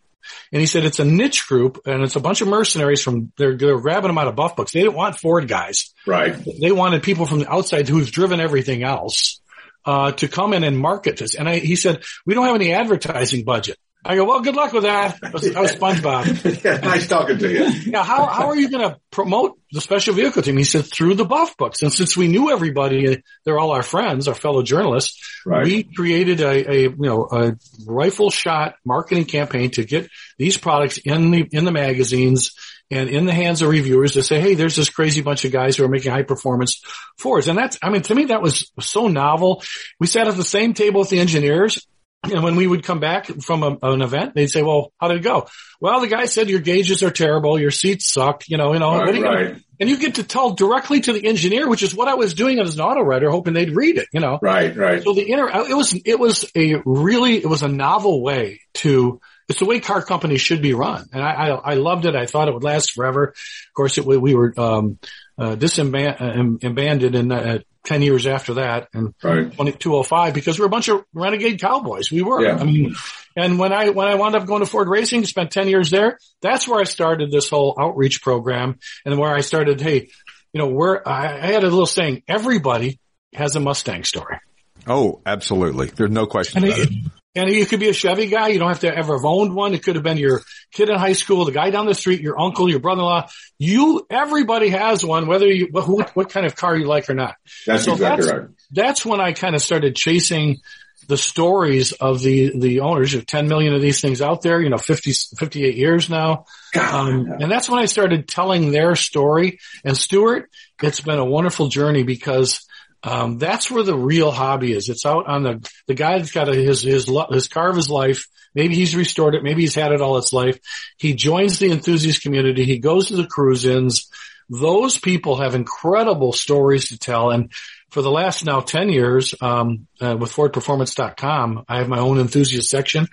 And 0.52 0.60
he 0.60 0.66
said, 0.66 0.84
it's 0.84 0.98
a 0.98 1.04
niche 1.04 1.46
group 1.46 1.80
and 1.86 2.02
it's 2.02 2.16
a 2.16 2.20
bunch 2.20 2.40
of 2.40 2.48
mercenaries 2.48 3.02
from, 3.02 3.32
they're, 3.36 3.56
they're 3.56 3.80
grabbing 3.80 4.08
them 4.08 4.18
out 4.18 4.28
of 4.28 4.36
buff 4.36 4.56
books. 4.56 4.72
They 4.72 4.80
didn't 4.80 4.96
want 4.96 5.16
Ford 5.16 5.48
guys. 5.48 5.92
right. 6.06 6.36
They 6.60 6.72
wanted 6.72 7.02
people 7.02 7.26
from 7.26 7.40
the 7.40 7.50
outside 7.50 7.88
who've 7.88 8.10
driven 8.10 8.40
everything 8.40 8.82
else, 8.82 9.40
uh, 9.84 10.12
to 10.12 10.28
come 10.28 10.52
in 10.52 10.64
and 10.64 10.78
market 10.78 11.16
this. 11.16 11.34
And 11.34 11.48
I, 11.48 11.58
he 11.58 11.76
said, 11.76 12.02
we 12.26 12.34
don't 12.34 12.46
have 12.46 12.54
any 12.54 12.72
advertising 12.72 13.44
budget. 13.44 13.78
I 14.08 14.16
go, 14.16 14.24
well, 14.24 14.40
good 14.40 14.56
luck 14.56 14.72
with 14.72 14.84
that. 14.84 15.18
I 15.22 15.30
was, 15.30 15.54
I 15.54 15.60
was 15.60 15.72
SpongeBob. 15.76 16.64
yeah, 16.64 16.78
nice 16.78 17.06
talking 17.06 17.36
to 17.36 17.52
you. 17.52 17.66
Yeah, 17.92 18.02
how 18.02 18.24
how 18.24 18.48
are 18.48 18.56
you 18.56 18.70
going 18.70 18.88
to 18.88 18.98
promote 19.10 19.60
the 19.70 19.82
special 19.82 20.14
vehicle 20.14 20.40
team? 20.40 20.56
He 20.56 20.64
said 20.64 20.86
through 20.86 21.14
the 21.14 21.26
Buff 21.26 21.58
books, 21.58 21.82
and 21.82 21.92
since 21.92 22.16
we 22.16 22.26
knew 22.26 22.50
everybody, 22.50 23.22
they're 23.44 23.58
all 23.58 23.72
our 23.72 23.82
friends, 23.82 24.26
our 24.26 24.34
fellow 24.34 24.62
journalists. 24.62 25.20
Right. 25.44 25.62
We 25.62 25.82
created 25.82 26.40
a, 26.40 26.70
a 26.70 26.82
you 26.84 26.96
know 26.96 27.28
a 27.30 27.56
rifle 27.86 28.30
shot 28.30 28.76
marketing 28.82 29.26
campaign 29.26 29.72
to 29.72 29.84
get 29.84 30.08
these 30.38 30.56
products 30.56 30.96
in 30.96 31.30
the 31.30 31.46
in 31.52 31.66
the 31.66 31.72
magazines 31.72 32.54
and 32.90 33.10
in 33.10 33.26
the 33.26 33.34
hands 33.34 33.60
of 33.60 33.68
reviewers 33.68 34.12
to 34.12 34.22
say, 34.22 34.40
hey, 34.40 34.54
there's 34.54 34.76
this 34.76 34.88
crazy 34.88 35.20
bunch 35.20 35.44
of 35.44 35.52
guys 35.52 35.76
who 35.76 35.84
are 35.84 35.88
making 35.88 36.12
high 36.12 36.22
performance 36.22 36.82
fours. 37.18 37.48
and 37.48 37.58
that's 37.58 37.78
I 37.82 37.90
mean 37.90 38.00
to 38.02 38.14
me 38.14 38.26
that 38.26 38.40
was 38.40 38.72
so 38.80 39.08
novel. 39.08 39.62
We 40.00 40.06
sat 40.06 40.28
at 40.28 40.36
the 40.36 40.44
same 40.44 40.72
table 40.72 41.00
with 41.00 41.10
the 41.10 41.20
engineers. 41.20 41.86
And 42.30 42.42
when 42.42 42.56
we 42.56 42.66
would 42.66 42.82
come 42.82 42.98
back 43.00 43.26
from 43.26 43.62
a, 43.62 43.78
an 43.82 44.02
event, 44.02 44.34
they'd 44.34 44.48
say, 44.48 44.62
well, 44.62 44.92
how 45.00 45.08
did 45.08 45.18
it 45.18 45.22
go? 45.22 45.46
Well, 45.80 46.00
the 46.00 46.08
guy 46.08 46.24
said 46.26 46.50
your 46.50 46.58
gauges 46.60 47.02
are 47.02 47.10
terrible. 47.12 47.58
Your 47.60 47.70
seats 47.70 48.12
suck. 48.12 48.48
You 48.48 48.56
know, 48.56 48.72
you 48.72 48.80
know, 48.80 48.90
what 48.90 49.08
are 49.08 49.12
Right, 49.12 49.22
gonna- 49.48 49.60
and 49.80 49.88
you 49.88 49.96
get 49.98 50.16
to 50.16 50.24
tell 50.24 50.52
directly 50.54 51.00
to 51.00 51.12
the 51.12 51.24
engineer, 51.24 51.68
which 51.68 51.84
is 51.84 51.94
what 51.94 52.08
I 52.08 52.14
was 52.14 52.34
doing 52.34 52.58
as 52.58 52.74
an 52.74 52.80
auto 52.80 53.00
writer, 53.02 53.30
hoping 53.30 53.54
they'd 53.54 53.74
read 53.74 53.96
it, 53.98 54.08
you 54.12 54.18
know. 54.18 54.38
right, 54.42 54.76
right. 54.76 55.02
So 55.04 55.12
the 55.14 55.22
inner, 55.30 55.48
it 55.48 55.74
was, 55.76 55.94
it 56.04 56.18
was 56.18 56.44
a 56.56 56.82
really, 56.84 57.36
it 57.36 57.46
was 57.46 57.62
a 57.62 57.68
novel 57.68 58.20
way 58.20 58.60
to, 58.74 59.20
it's 59.48 59.60
the 59.60 59.64
way 59.64 59.78
car 59.78 60.02
companies 60.02 60.40
should 60.40 60.60
be 60.60 60.74
run. 60.74 61.06
And 61.12 61.22
I, 61.22 61.30
I, 61.30 61.48
I 61.50 61.74
loved 61.74 62.04
it. 62.06 62.16
I 62.16 62.26
thought 62.26 62.48
it 62.48 62.54
would 62.54 62.64
last 62.64 62.90
forever. 62.92 63.28
Of 63.28 63.72
course, 63.74 63.96
it, 63.96 64.04
we, 64.04 64.16
we 64.16 64.34
were, 64.34 64.52
um, 64.58 64.98
uh, 65.38 65.54
disbanded 65.54 67.14
in, 67.14 67.30
uh, 67.32 67.58
10 67.88 68.02
years 68.02 68.26
after 68.26 68.54
that 68.54 68.88
and 68.92 69.14
Right. 69.22 69.50
2205 69.50 70.34
because 70.34 70.58
we're 70.58 70.66
a 70.66 70.68
bunch 70.68 70.88
of 70.88 71.04
renegade 71.14 71.58
cowboys. 71.58 72.10
We 72.10 72.20
were. 72.20 72.42
Yeah. 72.42 72.58
I 72.58 72.64
mean, 72.64 72.94
and 73.34 73.58
when 73.58 73.72
I, 73.72 73.88
when 73.88 74.06
I 74.06 74.14
wound 74.16 74.36
up 74.36 74.44
going 74.46 74.60
to 74.60 74.66
Ford 74.66 74.88
Racing, 74.88 75.24
spent 75.24 75.50
10 75.50 75.68
years 75.68 75.88
there, 75.90 76.18
that's 76.42 76.68
where 76.68 76.78
I 76.78 76.84
started 76.84 77.30
this 77.32 77.48
whole 77.48 77.74
outreach 77.80 78.20
program 78.20 78.78
and 79.06 79.18
where 79.18 79.34
I 79.34 79.40
started, 79.40 79.80
hey, 79.80 80.10
you 80.52 80.58
know, 80.58 80.68
where 80.68 81.06
I, 81.08 81.38
I 81.38 81.46
had 81.46 81.64
a 81.64 81.70
little 81.70 81.86
saying, 81.86 82.24
everybody 82.28 83.00
has 83.32 83.56
a 83.56 83.60
Mustang 83.60 84.04
story. 84.04 84.38
Oh, 84.86 85.20
absolutely. 85.26 85.86
There's 85.86 86.10
no 86.10 86.26
question 86.26 86.62
And 86.64 86.72
about 86.72 86.78
it. 86.80 86.90
it, 86.90 87.12
and 87.34 87.50
you 87.50 87.66
could 87.66 87.78
be 87.80 87.88
a 87.88 87.92
Chevy 87.92 88.26
guy. 88.26 88.48
You 88.48 88.58
don't 88.58 88.68
have 88.68 88.80
to 88.80 88.94
ever 88.96 89.14
have 89.16 89.24
owned 89.24 89.54
one. 89.54 89.74
It 89.74 89.82
could 89.82 89.94
have 89.96 90.02
been 90.04 90.16
your 90.16 90.40
kid 90.72 90.88
in 90.88 90.96
high 90.98 91.12
school, 91.12 91.44
the 91.44 91.52
guy 91.52 91.70
down 91.70 91.86
the 91.86 91.94
street, 91.94 92.20
your 92.20 92.40
uncle, 92.40 92.68
your 92.70 92.80
brother-in-law. 92.80 93.28
You, 93.58 94.06
everybody 94.10 94.70
has 94.70 95.04
one, 95.04 95.26
whether 95.26 95.46
you, 95.46 95.68
what, 95.70 96.16
what 96.16 96.30
kind 96.30 96.46
of 96.46 96.56
car 96.56 96.76
you 96.76 96.86
like 96.86 97.08
or 97.10 97.14
not. 97.14 97.36
That's 97.66 97.84
So 97.84 97.92
exactly 97.92 98.26
that's- 98.26 98.40
right. 98.46 98.54
That's 98.70 99.06
when 99.06 99.20
I 99.20 99.32
kind 99.32 99.54
of 99.54 99.62
started 99.62 99.96
chasing 99.96 100.58
the 101.06 101.16
stories 101.16 101.92
of 101.92 102.20
the, 102.20 102.58
the 102.58 102.80
owners. 102.80 103.12
There's 103.12 103.24
10 103.24 103.48
million 103.48 103.72
of 103.72 103.80
these 103.80 104.02
things 104.02 104.20
out 104.20 104.42
there, 104.42 104.60
you 104.60 104.68
know, 104.68 104.76
50, 104.76 105.12
58 105.38 105.74
years 105.74 106.10
now. 106.10 106.44
Um, 106.78 107.32
and 107.40 107.50
that's 107.50 107.70
when 107.70 107.80
I 107.80 107.86
started 107.86 108.28
telling 108.28 108.70
their 108.72 108.94
story. 108.94 109.58
And 109.84 109.96
Stuart, 109.96 110.50
it's 110.82 111.00
been 111.00 111.18
a 111.18 111.24
wonderful 111.24 111.68
journey 111.68 112.02
because 112.02 112.66
um, 113.02 113.38
that's 113.38 113.70
where 113.70 113.82
the 113.82 113.96
real 113.96 114.30
hobby 114.30 114.72
is. 114.72 114.88
It's 114.88 115.06
out 115.06 115.26
on 115.26 115.42
the 115.42 115.70
the 115.86 115.94
guy 115.94 116.18
that's 116.18 116.32
got 116.32 116.48
a, 116.48 116.54
his 116.54 116.82
his 116.82 117.10
his 117.30 117.48
car 117.48 117.70
of 117.70 117.76
his 117.76 117.90
life. 117.90 118.26
Maybe 118.54 118.74
he's 118.74 118.96
restored 118.96 119.34
it. 119.34 119.42
Maybe 119.42 119.62
he's 119.62 119.74
had 119.74 119.92
it 119.92 120.00
all 120.00 120.16
his 120.16 120.32
life. 120.32 120.58
He 120.96 121.14
joins 121.14 121.58
the 121.58 121.70
enthusiast 121.70 122.22
community. 122.22 122.64
He 122.64 122.78
goes 122.78 123.08
to 123.08 123.16
the 123.16 123.26
cruise-ins. 123.26 124.10
Those 124.48 124.98
people 124.98 125.40
have 125.40 125.54
incredible 125.54 126.32
stories 126.32 126.88
to 126.88 126.98
tell. 126.98 127.30
And 127.30 127.52
for 127.90 128.02
the 128.02 128.10
last 128.10 128.44
now 128.44 128.60
10 128.60 128.88
years, 128.88 129.34
um, 129.40 129.86
uh, 130.00 130.16
with 130.18 130.32
FordPerformance.com, 130.32 131.66
I 131.68 131.78
have 131.78 131.88
my 131.88 131.98
own 131.98 132.18
enthusiast 132.18 132.70
section 132.70 133.06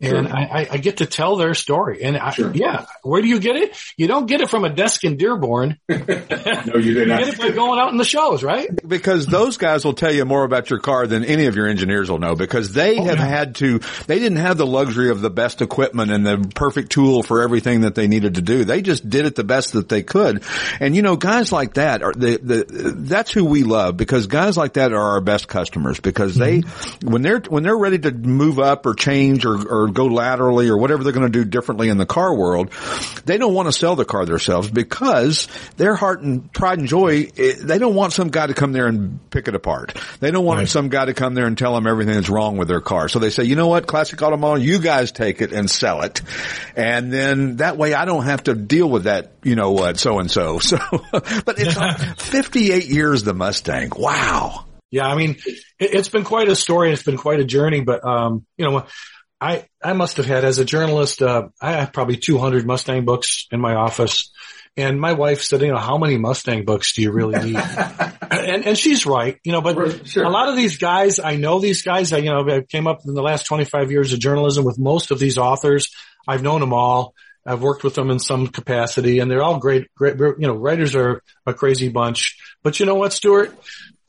and 0.00 0.28
Sure. 0.28 0.36
I, 0.36 0.42
I, 0.42 0.68
I 0.72 0.76
get 0.78 0.98
to 0.98 1.06
tell 1.06 1.36
their 1.36 1.54
story. 1.54 2.02
And 2.02 2.16
I, 2.16 2.30
Sure. 2.30 2.52
yeah, 2.54 2.86
where 3.02 3.20
do 3.20 3.28
you 3.28 3.40
get 3.40 3.56
it? 3.56 3.76
You 3.96 4.06
don't 4.06 4.26
get 4.26 4.40
it 4.40 4.48
from 4.48 4.64
a 4.64 4.70
desk 4.70 5.04
in 5.04 5.16
Dearborn. 5.16 5.78
No, 5.88 6.76
you 6.76 6.94
did 6.94 6.96
You 7.02 7.06
not. 7.06 7.20
get 7.20 7.28
it 7.34 7.38
by 7.38 7.50
going 7.50 7.78
out 7.78 7.90
in 7.92 7.98
the 7.98 8.04
shows, 8.04 8.42
right? 8.42 8.68
because 8.86 9.26
those 9.26 9.56
guys 9.56 9.84
will 9.84 9.94
tell 9.94 10.12
you 10.12 10.24
more 10.24 10.44
about 10.44 10.70
your 10.70 10.78
car 10.80 11.06
than 11.06 11.24
any 11.24 11.46
of 11.46 11.56
your 11.56 11.66
engineers 11.66 12.10
will 12.10 12.18
know 12.18 12.34
because 12.34 12.72
they 12.72 12.98
oh, 12.98 13.04
have 13.04 13.18
had 13.18 13.54
to, 13.56 13.80
they 14.06 14.18
didn't 14.18 14.38
have 14.38 14.56
the 14.56 14.66
luxury 14.66 15.10
of 15.10 15.20
the 15.20 15.30
best 15.30 15.62
equipment 15.62 16.10
and 16.10 16.26
the 16.26 16.50
perfect 16.54 16.90
tool 16.90 17.22
for 17.22 17.42
everything 17.42 17.82
that 17.82 17.94
they 17.94 18.06
needed 18.08 18.34
to 18.36 18.42
do. 18.42 18.64
They 18.64 18.82
just 18.82 19.08
did 19.08 19.24
it 19.26 19.34
the 19.34 19.44
best 19.44 19.72
that 19.72 19.88
they 19.88 20.02
could. 20.02 20.42
And 20.80 20.94
you 20.96 21.02
know, 21.02 21.16
guys 21.16 21.52
like 21.52 21.74
that 21.74 22.02
are 22.02 22.12
the, 22.12 22.38
the, 22.38 22.94
that's 22.96 23.32
who 23.32 23.44
we 23.44 23.62
love 23.62 23.96
because 23.96 24.26
guys 24.26 24.56
like 24.56 24.74
that 24.74 24.92
are 24.92 25.12
our 25.12 25.20
best 25.20 25.48
customers 25.48 26.00
because 26.00 26.34
they, 26.34 26.60
mm-hmm. 26.60 27.10
when 27.10 27.22
they're, 27.22 27.40
when 27.40 27.62
they're 27.62 27.76
ready 27.76 27.98
to 27.98 28.10
move 28.10 28.58
up 28.58 28.86
or 28.86 28.94
change 28.94 29.44
or, 29.44 29.56
or 29.56 29.87
go 29.92 30.06
laterally 30.06 30.68
or 30.68 30.78
whatever 30.78 31.04
they're 31.04 31.12
going 31.12 31.30
to 31.30 31.32
do 31.32 31.44
differently 31.44 31.88
in 31.88 31.98
the 31.98 32.06
car 32.06 32.34
world, 32.34 32.70
they 33.24 33.38
don't 33.38 33.54
want 33.54 33.66
to 33.66 33.72
sell 33.72 33.96
the 33.96 34.04
car 34.04 34.24
themselves 34.24 34.70
because 34.70 35.48
their 35.76 35.94
heart 35.94 36.20
and 36.20 36.52
pride 36.52 36.78
and 36.78 36.88
joy, 36.88 37.30
eh, 37.36 37.54
they 37.58 37.78
don't 37.78 37.94
want 37.94 38.12
some 38.12 38.28
guy 38.28 38.46
to 38.46 38.54
come 38.54 38.72
there 38.72 38.86
and 38.86 39.18
pick 39.30 39.48
it 39.48 39.54
apart. 39.54 39.96
They 40.20 40.30
don't 40.30 40.44
want 40.44 40.68
some 40.68 40.88
guy 40.88 41.06
to 41.06 41.14
come 41.14 41.34
there 41.34 41.46
and 41.46 41.56
tell 41.56 41.74
them 41.74 41.86
everything 41.86 42.14
that's 42.14 42.28
wrong 42.28 42.56
with 42.56 42.68
their 42.68 42.80
car. 42.80 43.08
So 43.08 43.18
they 43.18 43.30
say, 43.30 43.44
you 43.44 43.56
know 43.56 43.68
what, 43.68 43.86
Classic 43.86 44.20
Auto 44.20 44.36
Mall, 44.36 44.58
you 44.58 44.80
guys 44.80 45.12
take 45.12 45.40
it 45.40 45.52
and 45.52 45.70
sell 45.70 46.02
it. 46.02 46.22
And 46.76 47.12
then 47.12 47.56
that 47.56 47.76
way 47.76 47.94
I 47.94 48.04
don't 48.04 48.24
have 48.24 48.44
to 48.44 48.54
deal 48.54 48.88
with 48.88 49.04
that, 49.04 49.32
you 49.42 49.56
know 49.56 49.72
what, 49.72 49.98
so 49.98 50.18
and 50.18 50.30
so. 50.30 50.58
So, 50.58 50.78
but 51.12 51.56
it's 51.58 52.22
58 52.30 52.86
years 52.86 53.22
the 53.22 53.34
Mustang. 53.34 53.90
Wow. 53.96 54.66
Yeah, 54.90 55.06
I 55.06 55.16
mean, 55.16 55.36
it, 55.46 55.60
it's 55.78 56.08
been 56.08 56.24
quite 56.24 56.48
a 56.48 56.56
story. 56.56 56.92
It's 56.92 57.02
been 57.02 57.16
quite 57.16 57.40
a 57.40 57.44
journey, 57.44 57.80
but, 57.80 58.04
um, 58.04 58.46
you 58.56 58.64
know, 58.64 58.86
I, 59.40 59.66
I 59.82 59.92
must 59.92 60.16
have 60.16 60.26
had 60.26 60.44
as 60.44 60.58
a 60.58 60.64
journalist, 60.64 61.22
uh, 61.22 61.48
I 61.60 61.72
have 61.72 61.92
probably 61.92 62.16
200 62.16 62.66
Mustang 62.66 63.04
books 63.04 63.46
in 63.52 63.60
my 63.60 63.74
office. 63.74 64.30
And 64.76 65.00
my 65.00 65.12
wife 65.12 65.42
said, 65.42 65.60
you 65.62 65.68
know, 65.68 65.78
how 65.78 65.98
many 65.98 66.18
Mustang 66.18 66.64
books 66.64 66.94
do 66.94 67.02
you 67.02 67.12
really 67.12 67.38
need? 67.44 67.56
and, 68.30 68.66
and 68.66 68.78
she's 68.78 69.06
right, 69.06 69.38
you 69.44 69.52
know, 69.52 69.60
but 69.60 70.06
sure. 70.06 70.24
a 70.24 70.28
lot 70.28 70.48
of 70.48 70.56
these 70.56 70.78
guys, 70.78 71.18
I 71.18 71.36
know 71.36 71.58
these 71.58 71.82
guys, 71.82 72.12
I, 72.12 72.18
you 72.18 72.30
know, 72.30 72.48
I 72.48 72.62
came 72.62 72.86
up 72.86 73.00
in 73.04 73.14
the 73.14 73.22
last 73.22 73.46
25 73.46 73.90
years 73.90 74.12
of 74.12 74.20
journalism 74.20 74.64
with 74.64 74.78
most 74.78 75.10
of 75.10 75.18
these 75.18 75.38
authors. 75.38 75.90
I've 76.26 76.42
known 76.42 76.60
them 76.60 76.72
all. 76.72 77.14
I've 77.44 77.62
worked 77.62 77.82
with 77.82 77.94
them 77.94 78.10
in 78.10 78.18
some 78.18 78.48
capacity 78.48 79.20
and 79.20 79.30
they're 79.30 79.42
all 79.42 79.58
great, 79.58 79.92
great, 79.94 80.16
you 80.16 80.46
know, 80.46 80.54
writers 80.54 80.94
are 80.94 81.22
a 81.46 81.54
crazy 81.54 81.88
bunch. 81.88 82.36
But 82.62 82.78
you 82.78 82.86
know 82.86 82.96
what, 82.96 83.12
Stuart? 83.12 83.56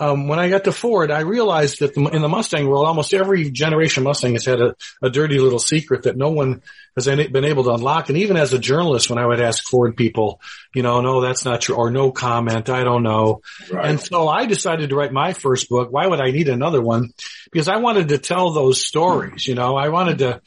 Um, 0.02 0.30
when 0.30 0.40
I 0.40 0.50
got 0.50 0.64
to 0.64 0.72
Ford, 0.72 1.12
I 1.12 1.22
realized 1.22 1.80
that 1.82 1.94
the, 1.94 2.06
in 2.08 2.22
the 2.22 2.30
Mustang 2.30 2.68
world, 2.68 2.88
almost 2.88 3.14
every 3.14 3.52
generation 3.52 4.04
Mustang 4.04 4.34
has 4.34 4.46
had 4.46 4.62
a, 4.62 4.76
a 5.02 5.10
dirty 5.10 5.40
little 5.40 5.60
secret 5.60 6.04
that 6.04 6.16
no 6.16 6.30
one 6.30 6.62
has 6.96 7.10
any, 7.10 7.28
been 7.28 7.44
able 7.44 7.66
to 7.66 7.74
unlock. 7.74 8.08
And 8.08 8.18
even 8.18 8.38
as 8.38 8.54
a 8.54 8.60
journalist, 8.60 9.10
when 9.10 9.20
I 9.20 9.26
would 9.26 9.42
ask 9.42 9.64
Ford 9.70 9.98
people, 9.98 10.40
you 10.74 10.84
know, 10.84 11.02
no, 11.02 11.20
that's 11.20 11.44
not 11.44 11.62
true, 11.62 11.76
or 11.76 11.92
no 11.92 12.12
comment, 12.12 12.70
I 12.70 12.86
don't 12.86 13.04
know. 13.04 13.42
Right. 13.70 13.86
And 13.86 14.00
so 14.00 14.30
I 14.30 14.46
decided 14.46 14.90
to 14.90 14.96
write 14.96 15.12
my 15.12 15.34
first 15.34 15.68
book. 15.68 15.92
Why 15.92 16.08
would 16.08 16.22
I 16.22 16.32
need 16.32 16.48
another 16.48 16.82
one? 16.82 17.10
Because 17.52 17.68
I 17.68 17.78
wanted 17.78 18.10
to 18.10 18.20
tell 18.20 18.52
those 18.52 18.86
stories, 18.86 19.48
you 19.48 19.56
know, 19.56 19.76
I 19.76 19.90
wanted 19.90 20.20
to, 20.20 20.42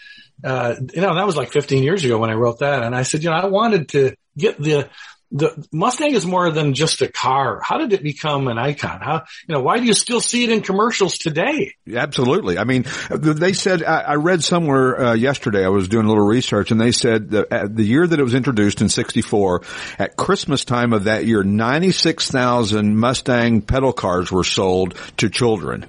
uh, 0.45 0.75
you 0.95 1.03
know, 1.03 1.15
that 1.15 1.27
was 1.27 1.37
like 1.37 1.53
15 1.53 1.83
years 1.83 2.05
ago 2.05 2.19
when 2.19 2.31
I 2.31 2.35
wrote 2.35 2.61
that. 2.61 2.83
And 2.83 2.95
I 2.95 3.03
said, 3.03 3.23
you 3.23 3.31
know, 3.31 3.37
I 3.37 3.47
wanted 3.47 3.89
to 3.91 4.17
get 4.37 4.59
the, 4.59 4.89
the 5.33 5.67
Mustang 5.73 6.15
is 6.15 6.27
more 6.27 6.51
than 6.51 6.75
just 6.75 7.01
a 7.01 7.09
car. 7.09 7.61
How 7.63 7.79
did 7.79 7.93
it 7.93 8.03
become 8.03 8.49
an 8.49 8.59
icon? 8.59 9.01
How, 9.01 9.25
you 9.49 9.55
know, 9.55 9.63
why 9.63 9.79
do 9.79 9.87
you 9.87 9.95
still 9.95 10.21
see 10.21 10.45
it 10.45 10.51
in 10.51 10.61
commercials 10.61 11.17
today? 11.17 11.75
Absolutely. 11.93 12.59
I 12.59 12.65
mean, 12.65 12.85
they 13.11 13.55
said, 13.55 13.83
I 13.83 14.01
I 14.01 14.15
read 14.17 14.45
somewhere 14.45 15.01
uh, 15.01 15.15
yesterday, 15.15 15.65
I 15.65 15.69
was 15.69 15.89
doing 15.89 16.05
a 16.05 16.09
little 16.09 16.27
research 16.27 16.71
and 16.71 16.79
they 16.79 16.93
said 16.93 17.31
that 17.31 17.75
the 17.75 17.83
year 17.83 18.07
that 18.07 18.19
it 18.19 18.23
was 18.23 18.35
introduced 18.35 18.83
in 18.83 18.91
64, 18.91 19.63
at 19.99 20.17
Christmas 20.17 20.67
time 20.67 20.93
of 20.93 21.05
that 21.05 21.25
year, 21.25 21.43
96,000 21.43 22.95
Mustang 22.95 23.63
pedal 23.63 23.95
cars 23.95 24.31
were 24.31 24.45
sold 24.45 24.95
to 25.17 25.31
children. 25.31 25.87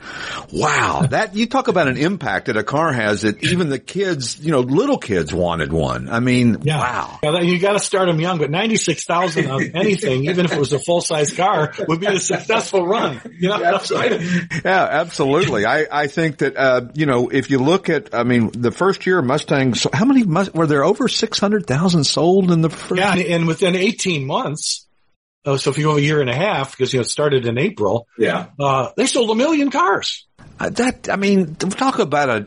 Wow. 0.51 1.01
That, 1.13 1.35
you 1.35 1.45
talk 1.45 1.67
about 1.67 1.87
an 1.87 1.97
impact 1.97 2.47
that 2.47 2.57
a 2.57 2.63
car 2.63 2.91
has 2.91 3.21
that 3.21 3.43
even 3.43 3.69
the 3.69 3.77
kids, 3.77 4.39
you 4.39 4.51
know, 4.51 4.61
little 4.61 4.97
kids 4.97 5.31
wanted 5.31 5.71
one. 5.71 6.09
I 6.09 6.21
mean, 6.21 6.61
wow. 6.61 7.19
Yeah, 7.21 7.41
you 7.41 7.59
got 7.59 7.73
to 7.73 7.79
start 7.79 8.07
them 8.07 8.19
young, 8.19 8.39
but 8.39 8.49
96,000 8.49 9.32
of 9.37 9.61
anything, 9.75 10.25
even 10.25 10.45
if 10.45 10.53
it 10.53 10.59
was 10.59 10.73
a 10.73 10.79
full 10.79 11.01
size 11.01 11.33
car, 11.33 11.73
would 11.87 11.99
be 11.99 12.07
a 12.07 12.19
successful 12.19 12.85
run. 12.87 13.21
You 13.39 13.49
know, 13.49 13.63
Absolutely. 13.63 14.27
Yeah, 14.63 14.87
absolutely. 14.89 15.65
I, 15.65 15.85
I 15.91 16.07
think 16.07 16.37
that, 16.39 16.55
uh, 16.57 16.81
you 16.93 17.05
know, 17.05 17.29
if 17.29 17.49
you 17.49 17.59
look 17.59 17.89
at, 17.89 18.13
I 18.13 18.23
mean, 18.23 18.49
the 18.53 18.71
first 18.71 19.05
year 19.05 19.21
Mustangs, 19.21 19.85
how 19.93 20.05
many, 20.05 20.23
Mus- 20.23 20.53
were 20.53 20.67
there 20.67 20.83
over 20.83 21.07
600,000 21.07 22.03
sold 22.03 22.51
in 22.51 22.61
the 22.61 22.69
first 22.69 22.99
Yeah, 22.99 23.11
and, 23.13 23.21
and 23.21 23.47
within 23.47 23.75
18 23.75 24.25
months, 24.25 24.87
uh, 25.45 25.57
so 25.57 25.71
if 25.71 25.77
you 25.77 25.83
go 25.85 25.97
a 25.97 25.99
year 25.99 26.21
and 26.21 26.29
a 26.29 26.35
half, 26.35 26.71
because 26.71 26.93
you 26.93 26.99
know 26.99 27.01
it 27.01 27.09
started 27.09 27.45
in 27.45 27.57
April, 27.57 28.07
Yeah. 28.17 28.47
uh, 28.59 28.89
they 28.95 29.05
sold 29.07 29.29
a 29.31 29.35
million 29.35 29.71
cars. 29.71 30.25
Uh, 30.59 30.69
that, 30.69 31.09
I 31.09 31.15
mean, 31.15 31.55
talk 31.55 31.99
about 31.99 32.29
an 32.29 32.45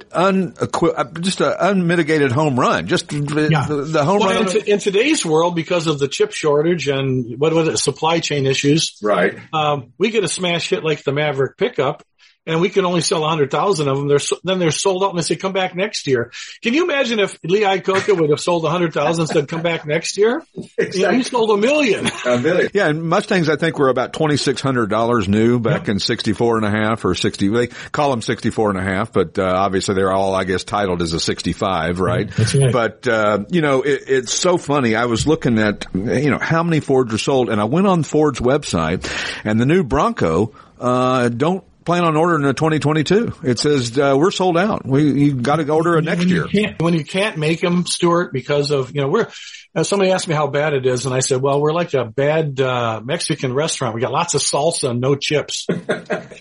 unequi- 0.53 0.95
uh, 0.97 1.05
just 1.21 1.41
an 1.41 1.53
unmitigated 1.59 2.31
home 2.33 2.59
run. 2.59 2.87
Just 2.87 3.09
the, 3.09 3.19
the 3.21 4.05
home 4.05 4.21
Well, 4.21 4.29
run. 4.43 4.47
in, 4.57 4.63
t- 4.63 4.71
in 4.71 4.79
today's 4.79 5.27
world, 5.27 5.57
because 5.57 5.87
of 5.87 5.99
the 5.99 6.07
chip 6.09 6.33
shortage 6.33 6.89
and 6.89 7.39
what 7.39 7.53
was 7.53 7.69
it, 7.69 7.79
supply 7.79 8.21
chain 8.21 8.47
issues, 8.47 8.97
Right. 9.03 9.37
um, 9.53 9.93
we 9.99 10.11
get 10.11 10.23
a 10.25 10.29
smash 10.29 10.69
hit 10.71 10.85
like 10.85 11.03
the 11.03 11.13
Maverick 11.13 11.57
pickup, 11.59 12.05
and 12.47 12.61
we 12.61 12.69
can 12.69 12.85
only 12.85 13.01
sell 13.01 13.25
a 13.25 13.29
hundred 13.29 13.51
thousand 13.51 13.89
of 13.89 13.99
them. 13.99 14.09
They're 14.09 14.19
so, 14.19 14.37
then 14.45 14.59
they're 14.59 14.71
sold 14.71 15.03
out 15.03 15.11
and 15.11 15.19
they 15.19 15.23
say 15.23 15.37
come 15.37 15.53
back 15.53 15.75
next 15.75 16.07
year. 16.07 16.31
Can 16.63 16.75
you 16.75 16.85
imagine 16.85 17.19
if 17.19 17.39
Lee 17.43 17.63
Iacocca 17.63 18.19
would 18.19 18.31
have 18.31 18.41
sold 18.41 18.65
a 18.65 18.71
hundred 18.71 18.95
thousand 18.95 19.23
and 19.23 19.29
said 19.31 19.49
come 19.49 19.63
back 19.63 19.87
next 19.87 20.17
year? 20.17 20.43
Exactly. 20.79 20.87
You 20.97 21.03
know, 21.03 21.13
he 21.13 21.23
sold 21.25 21.51
a 21.51 21.57
million. 21.59 22.09
A 22.25 22.39
million. 22.39 22.71
Yeah, 22.73 22.89
and 22.89 23.03
Mustangs 23.03 23.51
I 23.51 23.57
think 23.57 23.79
were 23.79 23.89
about 23.89 24.13
twenty 24.13 24.37
six 24.37 24.61
hundred 24.61 24.89
dollars 24.89 25.29
new 25.29 25.59
back 25.61 25.89
in 25.89 25.99
sixty 25.99 26.33
four 26.33 26.57
and 26.57 26.65
a 26.65 26.71
half 26.71 27.05
or 27.05 27.15
sixty. 27.15 27.49
They 27.49 27.67
call 27.67 28.11
them 28.11 28.23
sixty 28.23 28.51
four 28.51 28.71
and 28.71 28.79
a 28.79 28.83
half, 28.83 29.13
but 29.13 29.39
uh, 29.39 29.45
obviously 29.45 29.95
they're 29.95 30.13
all 30.13 30.35
I 30.35 30.45
guess 30.45 30.65
titled 30.65 31.03
as 31.03 31.13
a 31.13 31.21
sixty 31.21 31.53
five, 31.53 32.01
right? 32.01 32.31
That's 32.31 32.55
right. 32.55 32.73
But 32.73 33.07
uh, 33.07 33.45
you 33.51 33.61
know, 33.61 33.83
it, 33.83 34.05
it's 34.07 34.33
so 34.33 34.57
funny. 34.57 34.95
I 34.95 35.07
was 35.07 35.27
looking 35.27 35.59
at 35.59 35.87
you 35.93 36.31
know 36.31 36.39
how 36.39 36.63
many 36.63 36.81
Fords 36.81 37.13
are 37.13 37.19
sold, 37.19 37.51
and 37.51 37.61
I 37.61 37.65
went 37.65 37.87
on 37.87 38.03
Ford's 38.03 38.41
website, 38.41 39.07
and 39.45 39.61
the 39.61 39.67
new 39.67 39.83
Bronco 39.85 40.55
uh, 40.79 41.29
don't 41.29 41.65
plan 41.87 42.05
on 42.05 42.17
ordering 42.17 42.45
a 42.45 42.53
2022. 42.53 43.33
It 43.45 43.59
says 43.59 43.97
uh, 43.97 44.15
we're 44.19 44.33
sold 44.33 44.59
out. 44.59 44.85
We 44.85 45.05
you 45.13 45.35
got 45.35 45.57
to 45.57 45.73
order 45.73 45.97
a 45.97 46.03
next 46.03 46.19
when 46.19 46.29
year. 46.29 46.47
You 46.51 46.75
when 46.79 46.95
you 46.95 47.05
can't 47.05 47.39
make 47.39 47.61
them, 47.61 47.87
Stuart, 47.87 48.33
because 48.33 48.73
of, 48.73 48.95
you 48.95 49.01
know, 49.01 49.09
we're, 49.09 49.29
uh, 49.77 49.85
somebody 49.85 50.11
asked 50.11 50.27
me 50.27 50.35
how 50.35 50.47
bad 50.49 50.73
it 50.73 50.87
is 50.87 51.05
and 51.07 51.15
I 51.15 51.21
said, 51.21 51.41
well, 51.43 51.61
we're 51.61 51.73
like 51.73 51.95
a 51.95 52.05
bad, 52.05 52.59
uh, 52.59 53.01
Mexican 53.05 53.53
restaurant. 53.53 53.95
We 53.95 54.01
got 54.01 54.11
lots 54.11 54.35
of 54.35 54.41
salsa 54.41 54.91
and 54.91 55.01
no 55.01 55.15
chips. 55.15 55.67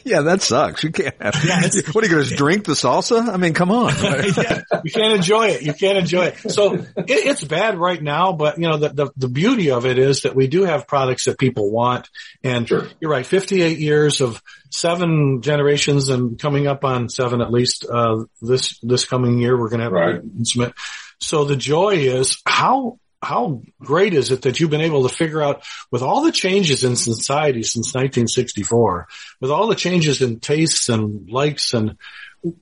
Yeah, 0.05 0.21
that 0.21 0.43
sucks. 0.43 0.83
You 0.83 0.91
can't. 0.91 1.15
Have, 1.19 1.33
what 1.93 2.03
are 2.03 2.07
you 2.07 2.13
going 2.13 2.25
to 2.25 2.35
drink 2.35 2.65
the 2.65 2.73
salsa? 2.73 3.27
I 3.27 3.37
mean, 3.37 3.55
come 3.55 3.71
on. 3.71 3.91
yeah, 4.03 4.61
you 4.83 4.91
can't 4.91 5.15
enjoy 5.15 5.47
it. 5.47 5.63
You 5.63 5.73
can't 5.73 5.97
enjoy 5.97 6.25
it. 6.25 6.51
So 6.51 6.75
it, 6.75 6.85
it's 7.07 7.43
bad 7.43 7.79
right 7.79 8.01
now, 8.01 8.31
but 8.31 8.59
you 8.59 8.69
know, 8.69 8.77
the, 8.77 8.89
the, 8.89 9.11
the 9.17 9.27
beauty 9.27 9.71
of 9.71 9.87
it 9.87 9.97
is 9.97 10.21
that 10.21 10.35
we 10.35 10.45
do 10.45 10.63
have 10.63 10.87
products 10.87 11.25
that 11.25 11.39
people 11.39 11.71
want. 11.71 12.07
And 12.43 12.67
Sure. 12.67 12.87
you're 13.01 13.09
right, 13.09 13.25
58 13.25 13.79
years 13.79 14.21
of 14.21 14.43
seven 14.69 15.41
generations 15.41 16.09
and 16.09 16.37
coming 16.37 16.67
up 16.67 16.85
on 16.85 17.09
seven 17.09 17.41
at 17.41 17.51
least, 17.51 17.83
uh, 17.91 18.25
this, 18.43 18.77
this 18.83 19.05
coming 19.05 19.39
year, 19.39 19.59
we're 19.59 19.69
going 19.69 19.79
to 19.79 19.85
have 19.85 19.93
Right. 19.93 20.73
So 21.19 21.45
the 21.45 21.55
joy 21.55 21.93
is 21.95 22.41
how, 22.45 22.99
how 23.25 23.61
great 23.79 24.13
is 24.13 24.31
it 24.31 24.43
that 24.43 24.59
you've 24.59 24.69
been 24.69 24.81
able 24.81 25.07
to 25.07 25.13
figure 25.13 25.41
out 25.41 25.63
with 25.91 26.01
all 26.01 26.21
the 26.23 26.31
changes 26.31 26.83
in 26.83 26.95
society 26.95 27.63
since 27.63 27.87
1964, 27.93 29.07
with 29.41 29.51
all 29.51 29.67
the 29.67 29.75
changes 29.75 30.21
in 30.21 30.39
tastes 30.39 30.89
and 30.89 31.29
likes 31.29 31.73
and 31.73 31.97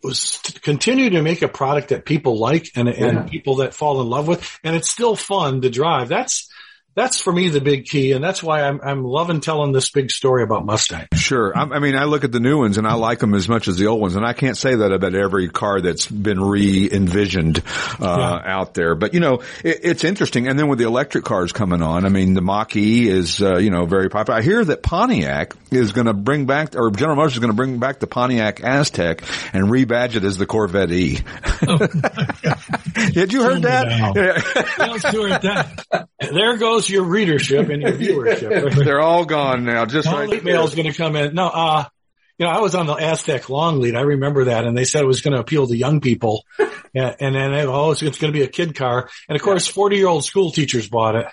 to 0.02 0.60
continue 0.62 1.10
to 1.10 1.22
make 1.22 1.42
a 1.42 1.48
product 1.50 1.90
that 1.90 2.06
people 2.06 2.40
like 2.40 2.68
and, 2.76 2.88
Yeah. 2.88 3.06
and 3.08 3.30
people 3.30 3.58
that 3.58 3.74
fall 3.74 4.00
in 4.02 4.10
love 4.10 4.28
with, 4.28 4.60
and 4.64 4.76
it's 4.76 4.90
still 4.90 5.16
fun 5.16 5.62
to 5.62 5.70
drive. 5.70 6.08
That's 6.08 6.50
that's 6.96 7.20
for 7.22 7.34
me 7.34 7.50
the 7.50 7.62
big 7.62 7.86
key, 7.86 8.12
and 8.12 8.24
that's 8.24 8.44
why 8.44 8.62
I'm 8.64 8.80
I'm 8.84 9.04
loving 9.04 9.40
telling 9.42 9.72
this 9.72 9.90
big 9.90 10.12
story 10.12 10.44
about 10.44 10.66
Mustang. 10.66 11.08
Sure. 11.16 11.58
I, 11.58 11.62
I 11.64 11.80
mean, 11.80 11.96
I 11.96 12.04
look 12.06 12.24
at 12.24 12.32
the 12.32 12.40
new 12.40 12.60
ones 12.60 12.78
and 12.78 12.88
I 12.88 12.94
like 12.94 13.20
them 13.20 13.34
as 13.34 13.50
much 13.50 13.68
as 13.68 13.78
the 13.78 13.88
old 13.88 14.00
ones, 14.02 14.16
and 14.16 14.26
I 14.26 14.34
can't 14.34 14.58
say 14.58 14.76
that 14.76 14.92
about 14.92 15.16
every 15.16 15.50
car 15.50 15.82
that's 15.82 16.06
been 16.06 16.40
re-envisioned 16.42 17.64
uh, 18.00 18.42
out 18.44 18.74
there. 18.74 18.96
But 18.96 19.14
you 19.14 19.20
know, 19.20 19.42
it, 19.64 19.80
it's 19.84 20.04
interesting. 20.04 20.48
And 20.48 20.58
then 20.60 20.68
with 20.68 20.80
the 20.80 20.86
electric 20.86 21.24
cars 21.26 21.52
coming 21.52 21.82
on, 21.82 22.06
I 22.06 22.10
mean, 22.10 22.34
the 22.34 22.42
Mach 22.42 22.76
E 22.76 23.08
is 23.10 23.42
uh, 23.42 23.58
you 23.58 23.70
know 23.72 23.86
very 23.86 24.10
popular. 24.10 24.40
I 24.40 24.44
hear 24.44 24.64
that 24.64 24.84
Pontiac 24.84 25.54
is 25.72 25.94
going 25.94 26.08
to 26.08 26.14
bring 26.14 26.46
back, 26.46 26.76
or 26.76 26.92
General 26.92 27.16
Motors 27.16 27.34
is 27.34 27.40
going 27.40 27.52
to 27.52 27.58
bring 27.58 27.80
back 27.80 28.00
the 28.00 28.08
Pontiac 28.08 28.58
Aztek 28.58 29.22
and 29.54 29.66
rebadge 29.66 30.16
it 30.16 30.24
as 30.24 30.38
the 30.38 30.46
Corvette 30.46 30.92
E. 30.92 31.20
Did 33.14 33.34
you 33.34 33.44
heard 33.44 33.64
that? 33.64 34.14
Yeah. 34.16 34.64
Well, 34.78 35.00
Stuart, 35.00 35.42
that- 35.42 36.08
there 36.36 36.58
goes 36.58 36.90
your 36.90 37.04
readership 37.04 37.70
and 37.70 37.82
your 37.82 37.92
viewership. 37.94 38.76
They're 38.86 39.02
all 39.02 39.26
gone 39.26 39.66
now. 39.66 39.86
Just 39.86 40.08
All 40.08 40.20
right 40.20 40.30
late 40.30 40.46
is 40.46 40.76
going 40.76 40.92
to 40.92 40.98
come 40.98 41.16
in. 41.16 41.34
No, 41.34 41.48
uh, 41.48 41.86
you 42.38 42.46
know, 42.46 42.52
I 42.52 42.60
was 42.60 42.76
on 42.76 42.88
the 42.88 42.96
Aztek 42.96 43.50
long 43.50 43.80
lead. 43.80 43.96
I 43.96 44.02
remember 44.02 44.46
that, 44.46 44.66
and 44.66 44.78
they 44.78 44.86
said 44.86 45.04
it 45.04 45.08
was 45.08 45.22
going 45.22 45.34
to 45.34 45.40
appeal 45.40 45.68
to 45.68 45.76
young 45.76 46.02
people. 46.02 46.46
Yeah, 46.96 47.16
and 47.20 47.34
then 47.34 47.52
they, 47.52 47.66
oh, 47.66 47.90
it's, 47.90 48.04
it's 48.04 48.20
going 48.20 48.32
to 48.32 48.38
be 48.38 48.46
a 48.46 48.48
kid 48.48 48.76
car, 48.76 49.10
and 49.28 49.36
of 49.36 49.42
course, 49.42 49.66
forty 49.66 49.98
year 49.98 50.06
old 50.06 50.24
school 50.24 50.52
teachers 50.52 50.88
bought 50.88 51.16
it. 51.16 51.26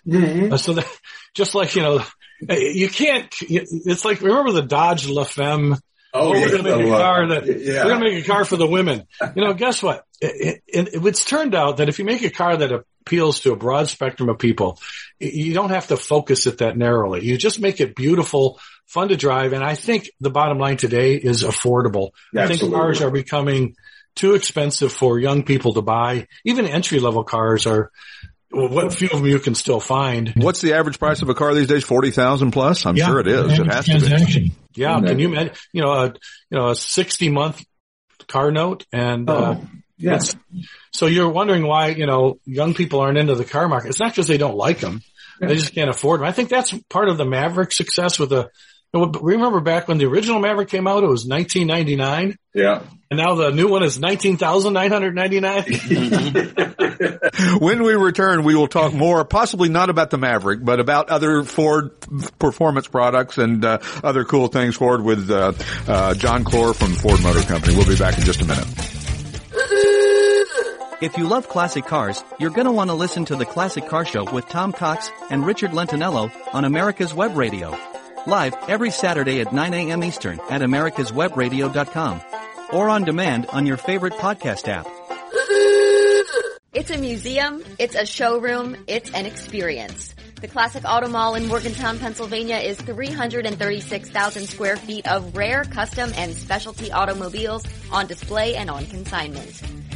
Uh, 0.51 0.57
so 0.57 0.73
that, 0.73 0.87
just 1.35 1.55
like 1.55 1.77
you 1.77 1.83
know, 1.83 2.03
you 2.49 2.89
can't. 2.89 3.31
It's 3.43 4.03
like 4.03 4.23
remember 4.23 4.53
the 4.53 4.63
Dodge 4.63 5.07
La 5.07 5.25
Oh, 6.13 6.31
we're 6.31 6.39
yeah. 6.39 6.49
going 6.49 6.65
to 6.65 6.77
make 6.77 6.87
a 6.87 6.91
Oh, 6.93 6.99
car 6.99 7.29
that 7.29 7.47
yeah. 7.47 7.85
we're 7.85 7.91
going 7.91 8.01
to 8.05 8.11
make 8.11 8.25
a 8.25 8.27
car 8.27 8.45
for 8.45 8.57
the 8.57 8.67
women. 8.67 9.07
You 9.37 9.45
know, 9.45 9.55
guess 9.55 9.83
what? 9.83 10.05
It, 10.21 10.63
it, 10.67 10.89
it, 10.95 11.07
it's 11.07 11.25
turned 11.25 11.55
out 11.55 11.77
that 11.79 11.89
if 11.89 11.99
you 11.99 12.05
make 12.05 12.23
a 12.23 12.31
car 12.31 12.57
that 12.57 12.85
appeals 13.03 13.41
to 13.41 13.53
a 13.53 13.57
broad 13.57 13.89
spectrum 13.89 14.29
of 14.29 14.39
people, 14.39 14.81
you 15.19 15.55
don't 15.55 15.71
have 15.71 15.87
to 15.89 15.97
focus 15.97 16.47
it 16.47 16.59
that 16.59 16.77
narrowly. 16.77 17.25
You 17.25 17.39
just 17.39 17.61
make 17.61 17.81
it 17.81 17.95
beautiful, 17.95 18.59
fun 18.87 19.09
to 19.09 19.17
drive. 19.17 19.53
And 19.53 19.63
I 19.63 19.75
think 19.77 20.11
the 20.21 20.31
bottom 20.31 20.59
line 20.59 20.77
today 20.77 21.15
is 21.15 21.45
affordable. 21.45 22.11
I 22.35 22.43
think 22.47 22.53
Absolutely. 22.63 22.79
cars 22.79 23.03
are 23.03 23.11
becoming 23.11 23.77
too 24.17 24.35
expensive 24.35 24.93
for 24.93 25.19
young 25.19 25.45
people 25.45 25.75
to 25.75 25.83
buy. 25.83 26.27
Even 26.45 26.67
entry 26.67 26.99
level 26.99 27.23
cars 27.23 27.67
are, 27.67 27.93
what 28.51 28.93
few 28.93 29.09
of 29.09 29.19
them 29.19 29.27
you 29.27 29.39
can 29.39 29.55
still 29.55 29.81
find. 29.81 30.33
What's 30.37 30.61
the 30.61 30.75
average 30.75 30.99
price 30.99 31.23
of 31.23 31.29
a 31.29 31.35
car 31.35 31.55
these 31.55 31.67
days? 31.69 31.85
Forty 31.85 32.11
thousand 32.11 32.51
plus. 32.51 32.85
I'm 32.87 32.97
sure 32.97 33.21
it 33.21 33.27
is. 33.29 33.59
It 33.59 33.67
has 33.67 33.87
to 33.87 34.41
be. 34.41 34.53
Yeah, 34.75 34.97
Isn't 34.97 35.07
can 35.09 35.19
you 35.19 35.29
imagine? 35.29 35.55
You 35.73 35.83
know, 35.83 35.93
a 35.93 36.07
you 36.07 36.59
know 36.59 36.69
a 36.71 36.75
sixty 36.77 37.29
month 37.29 37.65
car 38.29 38.51
note, 38.51 38.87
and 38.93 39.29
uh, 39.29 39.57
Oh, 39.59 39.67
yeah. 39.99 40.15
it's- 40.17 40.37
so 40.93 41.07
you're 41.07 41.29
wondering 41.31 41.65
why 41.67 41.89
you 41.89 42.07
know 42.07 42.39
young 42.45 42.75
people 42.75 43.01
aren't 43.01 43.19
into 43.19 43.35
the 43.35 43.45
car 43.45 43.69
market. 43.69 43.89
It's 43.91 44.01
not 44.01 44.11
because 44.13 44.27
they 44.27 44.39
don't 44.39 44.57
like 44.57 44.81
them; 44.81 45.03
they 45.41 45.55
just 45.55 45.75
can't 45.75 45.91
afford 45.91 46.21
them. 46.21 46.27
I 46.27 46.33
think 46.33 46.49
that's 46.49 46.73
part 46.89 47.09
of 47.09 47.17
the 47.19 47.25
Maverick 47.25 47.73
success 47.73 48.19
with 48.19 48.31
the. 48.31 48.51
You 48.93 49.07
Remember 49.21 49.61
back 49.61 49.87
when 49.87 49.99
the 49.99 50.07
original 50.07 50.41
Maverick 50.41 50.69
came 50.69 50.89
out, 50.89 51.05
it 51.05 51.07
was 51.07 51.25
1999, 51.25 52.37
Yeah. 52.55 52.83
and 53.11 53.19
now 53.19 53.37
the 53.37 53.51
new 53.53 53.69
one 53.69 53.85
is 53.85 54.01
19,999. 54.01 56.87
When 57.61 57.83
we 57.83 57.95
return, 57.95 58.45
we 58.45 58.55
will 58.55 58.69
talk 58.69 58.93
more, 58.93 59.25
possibly 59.25 59.71
not 59.71 59.89
about 59.89 60.11
the 60.11 60.19
Maverick, 60.19 60.63
but 60.63 60.81
about 60.81 61.09
other 61.09 61.43
Ford 61.45 61.93
performance 62.39 62.87
products 62.89 63.39
and 63.39 63.65
uh, 63.65 63.79
other 64.05 64.25
cool 64.27 64.49
things 64.49 64.77
Ford 64.77 65.03
with 65.03 65.31
uh, 65.31 65.53
uh, 65.89 66.13
John 66.15 66.45
Clor 66.45 66.75
from 66.75 66.93
Ford 66.95 67.23
Motor 67.23 67.41
Company. 67.43 67.75
We'll 67.77 67.87
be 67.89 67.97
back 67.97 68.19
in 68.19 68.25
just 68.25 68.43
a 68.43 68.45
minute. 68.45 68.67
If 71.01 71.17
you 71.17 71.27
love 71.27 71.49
classic 71.49 71.87
cars, 71.87 72.23
you're 72.39 72.51
gonna 72.51 72.73
want 72.73 72.91
to 72.91 72.95
listen 72.95 73.25
to 73.27 73.37
the 73.37 73.47
Classic 73.47 73.87
Car 73.89 74.05
Show 74.05 74.31
with 74.31 74.47
Tom 74.49 74.73
Cox 74.73 75.11
and 75.31 75.47
Richard 75.47 75.71
Lentinello 75.71 76.31
on 76.53 76.65
America's 76.67 77.15
Web 77.15 77.35
Radio. 77.37 77.71
Live 78.27 78.55
every 78.69 78.91
Saturday 78.91 79.41
at 79.41 79.53
9 79.53 79.73
a.m. 79.73 80.05
Eastern 80.05 80.41
at 80.51 80.61
americaswebradio.com 80.61 82.21
or 82.71 82.91
on 82.91 83.05
demand 83.05 83.47
on 83.47 83.65
your 83.65 83.79
favorite 83.79 84.13
podcast 84.15 84.69
app. 84.69 84.87
It's 86.73 86.91
a 86.91 86.99
museum, 86.99 87.65
it's 87.79 87.95
a 87.95 88.05
showroom, 88.05 88.77
it's 88.87 89.11
an 89.13 89.25
experience. 89.25 90.15
The 90.41 90.49
Classic 90.49 90.85
Auto 90.87 91.09
Mall 91.09 91.35
in 91.35 91.47
Morgantown, 91.47 91.99
Pennsylvania 91.99 92.57
is 92.59 92.77
336,000 92.79 94.47
square 94.47 94.77
feet 94.77 95.11
of 95.11 95.37
rare, 95.37 95.65
custom, 95.65 96.13
and 96.15 96.35
specialty 96.35 96.93
automobiles 96.93 97.65
on 97.91 98.07
display 98.07 98.55
and 98.55 98.71
on 98.71 98.87
consignment. 98.87 99.51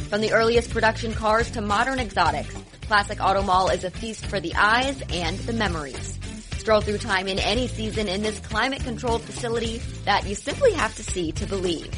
From 0.09 0.21
the 0.21 0.33
earliest 0.33 0.71
production 0.71 1.13
cars 1.13 1.49
to 1.51 1.61
modern 1.61 1.99
exotics, 1.99 2.55
Classic 2.87 3.23
Auto 3.23 3.43
Mall 3.43 3.69
is 3.69 3.83
a 3.83 3.91
feast 3.91 4.25
for 4.25 4.39
the 4.39 4.53
eyes 4.55 5.01
and 5.11 5.37
the 5.39 5.53
memories. 5.53 6.14
Stroll 6.65 6.81
through 6.81 6.97
time 6.97 7.27
in 7.27 7.37
any 7.37 7.67
season 7.67 8.07
in 8.07 8.23
this 8.23 8.39
climate 8.39 8.83
controlled 8.83 9.21
facility 9.21 9.77
that 10.03 10.25
you 10.25 10.33
simply 10.33 10.73
have 10.73 10.95
to 10.95 11.03
see 11.03 11.31
to 11.31 11.45
believe. 11.45 11.93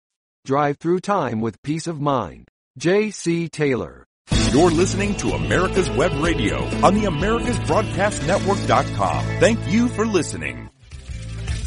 Drive 0.45 0.77
through 0.79 1.01
time 1.01 1.41
with 1.41 1.63
peace 1.63 1.87
of 1.87 2.01
mind. 2.01 2.49
J.C. 2.79 3.49
Taylor. 3.51 4.07
You're 4.53 4.71
listening 4.71 5.15
to 5.17 5.33
America's 5.33 5.91
Web 5.91 6.13
Radio 6.23 6.65
on 6.85 6.95
the 6.95 7.05
AmericasBroadcastNetwork.com. 7.05 9.25
Thank 9.41 9.71
you 9.71 9.89
for 9.89 10.07
listening. 10.07 10.71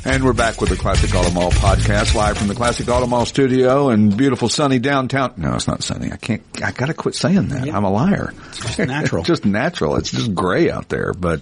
And 0.07 0.23
we're 0.23 0.31
back 0.31 0.61
with 0.61 0.69
the 0.69 0.77
Classic 0.77 1.13
Auto 1.13 1.31
Mall 1.31 1.51
podcast 1.51 2.15
live 2.15 2.37
from 2.37 2.47
the 2.47 2.55
Classic 2.55 2.87
Auto 2.87 3.07
Mall 3.07 3.25
studio 3.25 3.89
in 3.89 4.15
beautiful 4.15 4.47
sunny 4.47 4.79
downtown. 4.79 5.33
No, 5.35 5.53
it's 5.53 5.67
not 5.67 5.83
sunny. 5.83 6.13
I 6.13 6.15
can't, 6.15 6.41
I 6.63 6.71
gotta 6.71 6.93
quit 6.93 7.13
saying 7.13 7.49
that. 7.49 7.67
I'm 7.67 7.83
a 7.83 7.91
liar. 7.91 8.33
It's 8.47 8.59
just 8.59 8.79
natural. 8.79 9.23
just 9.25 9.43
natural. 9.43 9.97
It's 9.97 10.09
just 10.09 10.33
gray 10.33 10.71
out 10.71 10.87
there. 10.87 11.11
But 11.11 11.41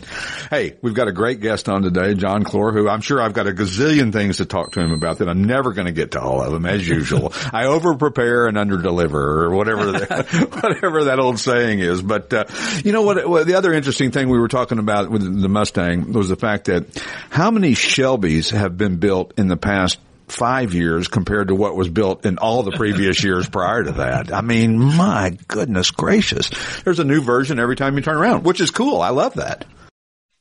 hey, 0.50 0.78
we've 0.82 0.96
got 0.96 1.08
a 1.08 1.12
great 1.12 1.42
guest 1.42 1.70
on 1.70 1.84
today, 1.84 2.16
John 2.16 2.44
Clor, 2.44 2.72
who 2.72 2.90
I'm 2.90 3.02
sure 3.02 3.22
I've 3.22 3.34
got 3.34 3.46
a 3.46 3.52
gazillion 3.52 4.12
things 4.12 4.38
to 4.38 4.46
talk 4.46 4.72
to 4.72 4.80
him 4.80 4.94
about 4.94 5.20
that 5.20 5.30
I'm 5.30 5.44
never 5.44 5.72
going 5.72 5.86
to 5.86 5.94
get 5.94 6.12
to 6.14 6.20
all 6.20 6.42
of 6.42 6.52
them 6.52 6.66
as 6.66 6.86
usual. 6.90 7.34
I 7.54 7.68
over 7.68 7.94
prepare 7.94 8.48
and 8.48 8.58
under 8.58 8.82
deliver 8.82 9.44
or 9.44 9.52
whatever, 9.52 9.92
that, 9.92 10.28
whatever 10.64 11.04
that 11.04 11.20
old 11.20 11.38
saying 11.38 11.82
is. 11.82 12.02
But, 12.02 12.34
uh, 12.34 12.46
you 12.84 12.94
know 12.94 13.04
what, 13.04 13.30
what, 13.30 13.46
the 13.46 13.54
other 13.54 13.74
interesting 13.74 14.10
thing 14.10 14.28
we 14.28 14.40
were 14.40 14.48
talking 14.48 14.80
about 14.80 15.12
with 15.12 15.22
the 15.22 15.50
Mustang 15.50 16.14
was 16.14 16.30
the 16.30 16.36
fact 16.36 16.66
that 16.66 16.86
how 17.30 17.52
many 17.52 17.74
Shelbys 17.74 18.55
have 18.56 18.78
been 18.78 18.98
built 18.98 19.34
in 19.38 19.48
the 19.48 19.58
past 19.58 20.00
five 20.28 20.74
years 20.74 21.08
compared 21.08 21.50
to 21.50 21.56
what 21.56 21.76
was 21.76 21.90
built 21.90 22.26
in 22.26 22.38
all 22.38 22.64
the 22.64 22.72
previous 22.72 23.24
years 23.24 23.48
prior 23.48 23.84
to 23.84 23.92
that. 23.94 24.34
I 24.34 24.42
mean, 24.42 24.80
my 24.80 25.38
goodness 25.48 25.92
gracious. 25.92 26.50
There's 26.84 27.00
a 27.00 27.04
new 27.04 27.22
version 27.22 27.60
every 27.60 27.76
time 27.76 27.96
you 27.96 28.02
turn 28.02 28.18
around, 28.18 28.44
which 28.44 28.62
is 28.62 28.72
cool. 28.72 29.02
I 29.02 29.10
love 29.10 29.36
that. 29.36 29.66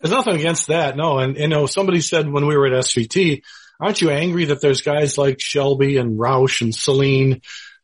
There's 0.00 0.12
nothing 0.12 0.36
against 0.36 0.68
that. 0.68 0.96
No. 0.96 1.18
And, 1.18 1.36
you 1.36 1.48
know, 1.48 1.66
somebody 1.66 2.00
said 2.00 2.30
when 2.30 2.46
we 2.46 2.56
were 2.56 2.66
at 2.66 2.84
SVT, 2.84 3.42
aren't 3.80 4.00
you 4.00 4.10
angry 4.10 4.46
that 4.46 4.60
there's 4.60 4.82
guys 4.82 5.18
like 5.18 5.40
Shelby 5.40 5.96
and 5.96 6.18
Roush 6.18 6.60
and 6.60 6.72
Saleen 6.72 7.42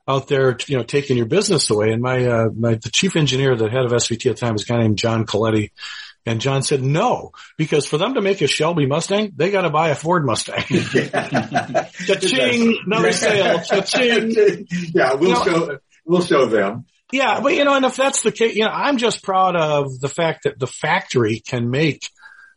out 0.08 0.28
there, 0.28 0.56
you 0.66 0.76
know, 0.76 0.82
taking 0.82 1.16
your 1.16 1.26
business 1.26 1.70
away? 1.70 1.92
And 1.92 2.02
my, 2.02 2.24
uh, 2.26 2.48
my, 2.54 2.74
the 2.74 2.90
chief 2.90 3.16
engineer, 3.16 3.56
the 3.56 3.70
head 3.70 3.84
of 3.84 3.92
SVT 3.92 4.30
at 4.30 4.36
the 4.36 4.40
time 4.40 4.52
was 4.54 4.62
a 4.62 4.66
guy 4.66 4.78
named 4.78 4.98
John 4.98 5.24
Coletti. 5.24 5.70
And 6.26 6.40
John 6.40 6.62
said 6.62 6.82
no, 6.82 7.32
because 7.56 7.86
for 7.86 7.96
them 7.98 8.14
to 8.14 8.20
make 8.20 8.40
a 8.42 8.46
Shelby 8.46 8.86
Mustang, 8.86 9.32
they 9.36 9.50
got 9.50 9.62
to 9.62 9.70
buy 9.70 9.88
a 9.88 9.94
Ford 9.94 10.24
Mustang. 10.26 10.62
Cha-ching, 10.68 11.78
another 12.86 13.12
sale. 13.12 13.60
Cha-ching. 13.62 14.66
Yeah, 14.94 15.14
we'll 15.14 15.30
You 15.30 15.34
know- 15.34 15.44
show 15.44 15.78
we'll 16.04 16.22
show 16.22 16.46
them. 16.46 16.84
Yeah, 17.12 17.40
but 17.40 17.54
you 17.54 17.64
know, 17.64 17.74
and 17.74 17.84
if 17.84 17.96
that's 17.96 18.22
the 18.22 18.30
case, 18.30 18.54
you 18.54 18.64
know, 18.64 18.70
I'm 18.70 18.96
just 18.96 19.22
proud 19.24 19.56
of 19.56 19.98
the 19.98 20.08
fact 20.08 20.44
that 20.44 20.58
the 20.60 20.68
factory 20.68 21.40
can 21.40 21.68
make 21.70 22.08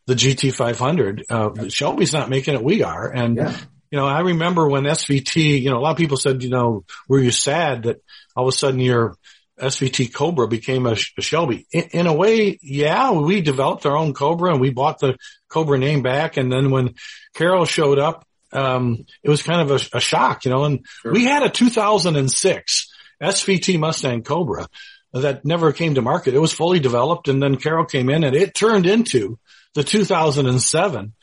the 0.05 0.13
GT500. 0.13 1.23
Uh, 1.29 1.69
Shelby's 1.69 2.13
not 2.13 2.29
making 2.29 2.53
it, 2.53 2.63
we 2.63 2.83
are. 2.83 3.09
And, 3.09 3.37
Yeah. 3.37 3.57
you 3.91 3.97
know, 3.97 4.05
I 4.05 4.19
remember 4.19 4.67
when 4.69 4.83
SVT, 4.83 5.59
you 5.61 5.71
know, 5.71 5.77
a 5.77 5.81
lot 5.81 5.91
of 5.91 5.97
people 5.97 6.17
said, 6.17 6.43
you 6.43 6.49
know, 6.49 6.83
were 7.07 7.19
you 7.19 7.31
sad 7.31 7.83
that 7.83 8.03
all 8.35 8.47
of 8.47 8.53
a 8.53 8.57
sudden 8.57 8.79
your 8.79 9.15
SVT 9.59 10.13
Cobra 10.13 10.47
became 10.47 10.85
a, 10.85 10.91
a 11.17 11.21
Shelby? 11.21 11.67
In, 11.71 11.83
in 11.91 12.07
a 12.07 12.13
way, 12.13 12.59
yeah, 12.61 13.11
we 13.11 13.41
developed 13.41 13.85
our 13.85 13.95
own 13.95 14.13
Cobra 14.13 14.51
and 14.51 14.61
we 14.61 14.71
bought 14.71 14.99
the 14.99 15.17
Cobra 15.49 15.77
name 15.77 16.01
back. 16.01 16.37
And 16.37 16.51
then 16.51 16.71
when 16.71 16.95
Carroll 17.35 17.65
showed 17.65 17.99
up, 17.99 18.25
um, 18.51 19.05
it 19.23 19.29
was 19.29 19.41
kind 19.43 19.61
of 19.61 19.71
a, 19.71 19.97
a 19.97 19.99
shock, 19.99 20.45
you 20.45 20.51
know, 20.51 20.63
and 20.65 20.85
we 21.03 21.25
had 21.25 21.43
a 21.43 21.49
2006 21.49 22.91
SVT 23.21 23.79
Mustang 23.79 24.21
Cobra 24.23 24.67
that 25.13 25.45
never 25.45 25.71
came 25.71 25.95
to 25.95 26.01
market. 26.01 26.33
It 26.33 26.39
was 26.41 26.53
fully 26.53 26.79
developed 26.79 27.27
and 27.27 27.41
then 27.41 27.55
Carroll 27.57 27.85
came 27.85 28.09
in 28.09 28.23
and 28.23 28.35
it 28.35 28.53
turned 28.55 28.85
into 28.85 29.37
the 29.75 29.83
2007 29.83 31.13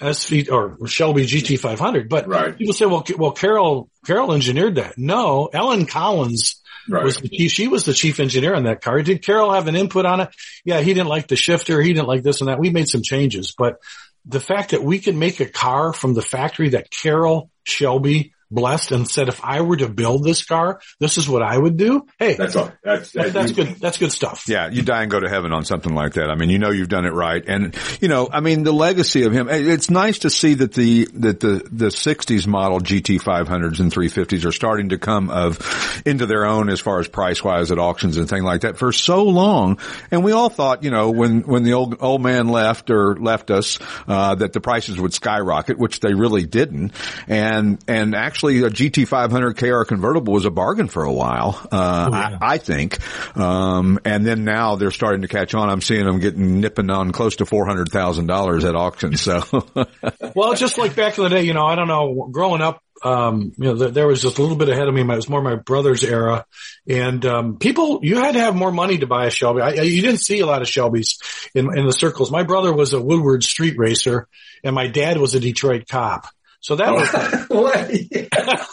SV 0.00 0.50
or 0.50 0.86
Shelby 0.88 1.26
GT500. 1.26 2.08
But 2.08 2.26
Right. 2.26 2.56
people 2.56 2.72
say, 2.72 2.86
well, 2.86 3.04
well, 3.18 3.32
Carroll, 3.32 3.90
Carroll 4.06 4.32
engineered 4.32 4.76
that. 4.76 4.96
No, 4.96 5.48
Ellen 5.52 5.86
Collins 5.86 6.59
Right. 6.88 7.04
was 7.04 7.18
the 7.18 7.28
chief, 7.28 7.52
she 7.52 7.68
was 7.68 7.84
the 7.84 7.94
chief 7.94 8.20
engineer 8.20 8.54
on 8.54 8.64
that 8.64 8.80
car. 8.80 9.02
Did 9.02 9.24
Carroll 9.24 9.52
have 9.52 9.68
an 9.68 9.76
input 9.76 10.06
on 10.06 10.20
it? 10.20 10.30
Yeah, 10.64 10.80
he 10.80 10.94
didn't 10.94 11.08
like 11.08 11.28
the 11.28 11.36
shifter. 11.36 11.80
He 11.80 11.92
didn't 11.92 12.08
like 12.08 12.22
this 12.22 12.40
and 12.40 12.48
that. 12.48 12.58
We 12.58 12.70
made 12.70 12.88
some 12.88 13.02
changes, 13.02 13.54
but 13.56 13.80
the 14.26 14.40
fact 14.40 14.72
that 14.72 14.82
we 14.82 14.98
can 14.98 15.18
make 15.18 15.40
a 15.40 15.46
car 15.46 15.92
from 15.92 16.14
the 16.14 16.22
factory 16.22 16.70
that 16.70 16.90
Carroll 16.90 17.50
Shelby 17.64 18.34
blessed 18.50 18.92
and 18.92 19.08
said, 19.08 19.28
if 19.28 19.44
I 19.44 19.60
were 19.60 19.76
to 19.76 19.88
build 19.88 20.24
this 20.24 20.44
car, 20.44 20.80
this 20.98 21.18
is 21.18 21.28
what 21.28 21.42
I 21.42 21.56
would 21.56 21.76
do. 21.76 22.06
Hey, 22.18 22.34
That's 22.34 22.56
all. 22.56 22.72
That's 22.82 23.12
that's, 23.12 23.32
that's 23.32 23.52
good. 23.52 23.76
That's 23.76 23.98
good 23.98 24.12
stuff. 24.12 24.48
Yeah, 24.48 24.68
you 24.68 24.82
die 24.82 25.02
and 25.02 25.10
go 25.10 25.20
to 25.20 25.28
heaven 25.28 25.52
on 25.52 25.64
something 25.64 25.94
like 25.94 26.14
that. 26.14 26.30
I 26.30 26.34
mean, 26.34 26.50
you 26.50 26.58
know 26.58 26.70
you've 26.70 26.88
done 26.88 27.04
it 27.04 27.12
right, 27.12 27.42
and 27.46 27.76
you 28.00 28.08
know, 28.08 28.28
I 28.32 28.40
mean, 28.40 28.64
the 28.64 28.72
legacy 28.72 29.24
of 29.24 29.32
him. 29.32 29.48
It's 29.48 29.90
nice 29.90 30.20
to 30.20 30.30
see 30.30 30.54
that 30.54 30.72
the 30.72 31.06
that 31.14 31.40
the 31.40 31.62
the 31.70 31.86
'60s 31.86 32.46
model 32.46 32.80
GT 32.80 33.20
500s 33.20 33.80
and 33.80 33.92
350s 33.92 34.44
are 34.44 34.52
starting 34.52 34.90
to 34.90 34.98
come 34.98 35.30
of 35.30 36.02
into 36.04 36.26
their 36.26 36.46
own 36.46 36.68
as 36.68 36.80
far 36.80 36.98
as 37.00 37.08
price 37.08 37.42
wise 37.44 37.70
at 37.70 37.78
auctions 37.78 38.16
and 38.16 38.28
things 38.28 38.44
like 38.44 38.62
that. 38.62 38.78
For 38.78 38.92
so 38.92 39.24
long, 39.24 39.78
and 40.10 40.24
we 40.24 40.32
all 40.32 40.48
thought, 40.48 40.82
you 40.82 40.90
know, 40.90 41.10
when 41.10 41.42
when 41.42 41.62
the 41.62 41.74
old 41.74 41.96
old 42.00 42.22
man 42.22 42.48
left 42.48 42.90
or 42.90 43.16
left 43.16 43.50
us, 43.50 43.78
uh, 44.08 44.34
that 44.36 44.52
the 44.52 44.60
prices 44.60 45.00
would 45.00 45.14
skyrocket, 45.14 45.78
which 45.78 46.00
they 46.00 46.14
really 46.14 46.46
didn't, 46.46 46.92
and 47.28 47.78
and 47.86 48.14
actually 48.14 48.39
a 48.48 48.70
GT 48.70 49.06
500 49.06 49.56
KR 49.56 49.82
convertible 49.84 50.32
was 50.32 50.44
a 50.44 50.50
bargain 50.50 50.88
for 50.88 51.04
a 51.04 51.12
while. 51.12 51.58
Uh, 51.70 52.10
I, 52.12 52.38
I 52.54 52.58
think. 52.58 52.98
Um, 53.36 53.98
and 54.04 54.26
then 54.26 54.44
now 54.44 54.76
they're 54.76 54.90
starting 54.90 55.22
to 55.22 55.28
catch 55.28 55.54
on. 55.54 55.68
I'm 55.70 55.80
seeing 55.80 56.04
them 56.04 56.18
getting 56.20 56.60
nipping 56.60 56.90
on 56.90 57.12
close 57.12 57.36
to 57.36 57.44
$400,000 57.44 58.68
at 58.68 58.74
auction. 58.74 59.16
So 59.16 59.42
Well, 60.34 60.54
just 60.54 60.78
like 60.78 60.94
back 60.96 61.18
in 61.18 61.24
the 61.24 61.30
day, 61.30 61.42
you 61.42 61.54
know, 61.54 61.64
I 61.66 61.74
don't 61.76 61.88
know, 61.88 62.28
growing 62.30 62.62
up, 62.62 62.82
um, 63.02 63.52
you 63.56 63.64
know, 63.64 63.74
there, 63.74 63.90
there 63.90 64.06
was 64.06 64.20
just 64.20 64.38
a 64.38 64.42
little 64.42 64.56
bit 64.58 64.68
ahead 64.68 64.86
of 64.86 64.92
me. 64.94 65.00
It 65.00 65.06
was 65.06 65.28
more 65.28 65.40
my 65.40 65.54
brother's 65.56 66.04
era 66.04 66.44
and, 66.86 67.24
um, 67.24 67.56
people, 67.58 68.00
you 68.02 68.16
had 68.16 68.32
to 68.34 68.40
have 68.40 68.54
more 68.54 68.70
money 68.72 68.98
to 68.98 69.06
buy 69.06 69.26
a 69.26 69.30
Shelby. 69.30 69.62
I, 69.62 69.68
I- 69.70 69.82
you 69.82 70.02
didn't 70.02 70.20
see 70.20 70.40
a 70.40 70.46
lot 70.46 70.60
of 70.62 70.68
Shelbys 70.68 71.18
in, 71.54 71.76
in 71.78 71.86
the 71.86 71.92
circles. 71.92 72.30
My 72.30 72.42
brother 72.42 72.72
was 72.74 72.92
a 72.92 73.00
Woodward 73.00 73.42
street 73.42 73.78
racer 73.78 74.28
and 74.62 74.74
my 74.74 74.86
dad 74.86 75.16
was 75.16 75.34
a 75.34 75.40
Detroit 75.40 75.88
cop. 75.88 76.26
So 76.60 76.76
that 76.76 76.92
was, 76.92 77.08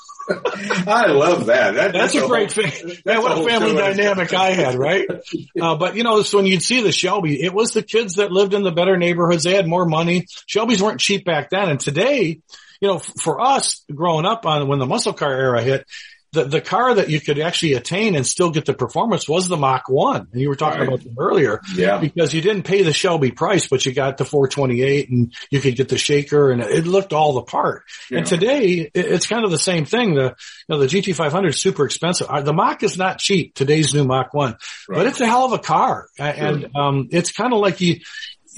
I 0.87 1.07
love 1.07 1.45
that. 1.45 1.75
that 1.75 1.93
That's 1.93 2.15
a 2.15 2.27
great 2.27 2.51
whole- 2.53 2.63
thing. 2.69 2.97
that's 3.05 3.21
what 3.21 3.31
a 3.37 3.41
a 3.41 3.47
family 3.47 3.73
dynamic 3.75 4.33
I 4.33 4.51
had, 4.51 4.75
right? 4.75 5.07
Uh, 5.59 5.75
but 5.75 5.95
you 5.95 6.03
know, 6.03 6.21
so 6.21 6.37
when 6.37 6.45
you'd 6.45 6.61
see 6.61 6.81
the 6.81 6.91
Shelby, 6.91 7.41
it 7.41 7.51
was 7.53 7.71
the 7.71 7.81
kids 7.81 8.15
that 8.15 8.31
lived 8.31 8.53
in 8.53 8.61
the 8.63 8.71
better 8.71 8.95
neighborhoods. 8.95 9.43
They 9.43 9.55
had 9.55 9.67
more 9.67 9.85
money. 9.85 10.27
Shelbys 10.47 10.81
weren't 10.81 10.99
cheap 10.99 11.25
back 11.25 11.49
then. 11.49 11.69
And 11.69 11.79
today, 11.79 12.41
you 12.79 12.87
know, 12.87 12.97
f- 12.97 13.11
for 13.19 13.41
us 13.41 13.83
growing 13.93 14.25
up 14.27 14.45
on 14.45 14.67
when 14.67 14.77
the 14.77 14.85
muscle 14.85 15.13
car 15.13 15.33
era 15.33 15.61
hit, 15.63 15.87
the, 16.33 16.43
the 16.43 16.61
car 16.61 16.93
that 16.95 17.09
you 17.09 17.21
could 17.21 17.39
actually 17.39 17.73
attain 17.73 18.13
and 18.15 18.27
still 18.27 18.49
get 18.51 18.65
the 18.65 18.73
performance 18.73 19.29
was 19.29 19.47
the 19.47 19.55
Mach 19.57 19.87
1. 19.87 20.27
And 20.33 20.41
you 20.41 20.49
were 20.49 20.55
talking 20.55 20.79
Right. 20.81 20.87
about 20.89 21.03
them 21.03 21.15
earlier 21.17 21.61
Yeah. 21.73 21.99
because 21.99 22.33
you 22.33 22.41
didn't 22.41 22.63
pay 22.63 22.83
the 22.83 22.91
Shelby 22.93 23.31
price, 23.31 23.67
but 23.67 23.85
you 23.85 23.93
got 23.93 24.17
the 24.17 24.25
428 24.25 25.09
and 25.09 25.33
you 25.49 25.61
could 25.61 25.75
get 25.77 25.87
the 25.89 25.97
shaker 25.97 26.51
and 26.51 26.61
it 26.61 26.85
looked 26.85 27.13
all 27.13 27.33
the 27.33 27.43
part. 27.43 27.83
Yeah. 28.11 28.19
And 28.19 28.27
today 28.27 28.89
it- 28.93 29.05
it's 29.05 29.25
kind 29.27 29.45
of 29.45 29.51
the 29.51 29.57
same 29.57 29.85
thing. 29.85 30.15
The, 30.15 30.23
you 30.23 30.35
know, 30.69 30.79
the 30.79 30.87
GT500 30.87 31.49
is 31.49 31.61
super 31.61 31.85
expensive. 31.85 32.27
The 32.43 32.53
Mach 32.53 32.83
is 32.83 32.97
not 32.97 33.19
cheap, 33.19 33.55
today's 33.55 33.93
new 33.93 34.03
Mach 34.03 34.33
1, 34.33 34.57
but 34.89 35.07
it's 35.07 35.21
a 35.21 35.25
hell 35.25 35.45
of 35.45 35.53
a 35.53 35.59
car. 35.59 36.07
A- 36.19 36.23
And, 36.23 36.67
um, 36.75 37.07
it's 37.11 37.31
kind 37.31 37.53
of 37.53 37.59
like 37.59 37.79
you, 37.81 37.99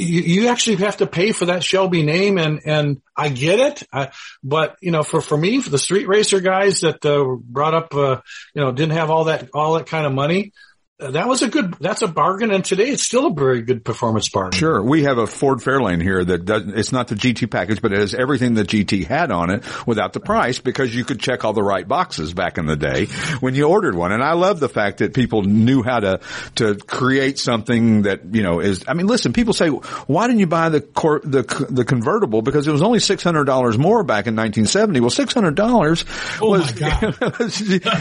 you, 0.06 0.48
actually 0.48 0.78
have 0.78 0.98
to 0.98 1.08
pay 1.08 1.32
for 1.32 1.46
that 1.46 1.64
Shelby 1.64 2.04
name 2.04 2.38
and, 2.38 2.62
and 2.66 3.02
I 3.16 3.30
get 3.30 3.60
it. 3.60 3.84
I, 3.92 4.12
but, 4.44 4.78
you 4.82 4.92
know, 4.92 5.04
for, 5.04 5.22
for 5.22 5.38
me, 5.38 5.62
for 5.62 5.70
the 5.70 5.78
street 5.78 6.08
racer 6.08 6.40
guys 6.40 6.82
that, 6.82 7.06
uh, 7.06 7.36
brought 7.40 7.74
up, 7.74 7.94
uh, 7.94 8.22
you 8.54 8.62
know, 8.62 8.72
didn't 8.72 8.98
have 8.98 9.10
all 9.10 9.26
that, 9.26 9.50
all 9.54 9.74
that 9.74 9.88
kind 9.88 10.06
of 10.06 10.14
money, 10.14 10.54
that 11.00 11.28
was 11.28 11.42
a 11.42 11.48
good, 11.48 11.76
that's 11.80 12.02
a 12.02 12.08
bargain. 12.08 12.52
And 12.52 12.64
today 12.64 12.90
it's 12.90 13.04
still 13.04 13.28
a 13.28 13.34
very 13.34 13.62
good 13.62 13.86
performance 13.86 14.28
bargain. 14.28 14.52
Sure. 14.52 14.82
We 14.84 15.04
have 15.04 15.18
a 15.18 15.28
Ford 15.28 15.60
Fairlane 15.60 16.02
here 16.02 16.24
that 16.24 16.44
doesn't, 16.44 16.78
it's 16.78 16.92
not 16.92 17.08
the 17.08 17.16
GT 17.16 17.50
package, 17.50 17.82
but 17.82 17.94
it 17.94 18.00
has 18.00 18.14
everything 18.14 18.54
the 18.54 18.64
GT 18.64 19.06
had 19.06 19.32
on 19.32 19.50
it 19.50 19.64
without 19.88 20.12
the 20.12 20.20
price 20.20 20.60
because 20.60 20.94
you 20.94 21.06
could 21.06 21.22
check 21.22 21.46
all 21.46 21.54
the 21.54 21.64
right 21.64 21.88
boxes 21.88 22.34
back 22.34 22.58
in 22.58 22.66
the 22.66 22.76
day 22.76 23.06
when 23.40 23.56
you 23.56 23.64
ordered 23.70 23.96
one. 23.96 24.12
And 24.12 24.22
I 24.22 24.34
love 24.34 24.60
the 24.60 24.68
fact 24.68 24.98
that 24.98 25.14
people 25.14 25.44
knew 25.44 25.84
how 25.84 26.02
to, 26.02 26.20
to 26.56 26.76
create 26.76 27.40
something 27.40 28.02
that, 28.02 28.36
you 28.36 28.44
know, 28.44 28.60
is, 28.60 28.84
I 28.86 28.94
mean, 28.94 29.08
listen, 29.08 29.32
people 29.32 29.54
say, 29.54 29.70
why 29.70 30.28
didn't 30.28 30.40
you 30.40 30.48
buy 30.48 30.68
the 30.68 30.82
cor- 30.82 31.22
the, 31.24 31.44
the 31.70 31.86
convertible? 31.86 32.42
Because 32.42 32.68
it 32.68 32.72
was 32.72 32.82
only 32.82 33.00
$600 33.00 33.78
more 33.78 34.04
back 34.04 34.28
in 34.28 34.36
1970. 34.36 35.00
Well, 35.00 35.10
$600 35.10 36.40
Oh 36.42 36.50
was, 36.50 36.74
my 36.80 36.90
God. 37.00 37.14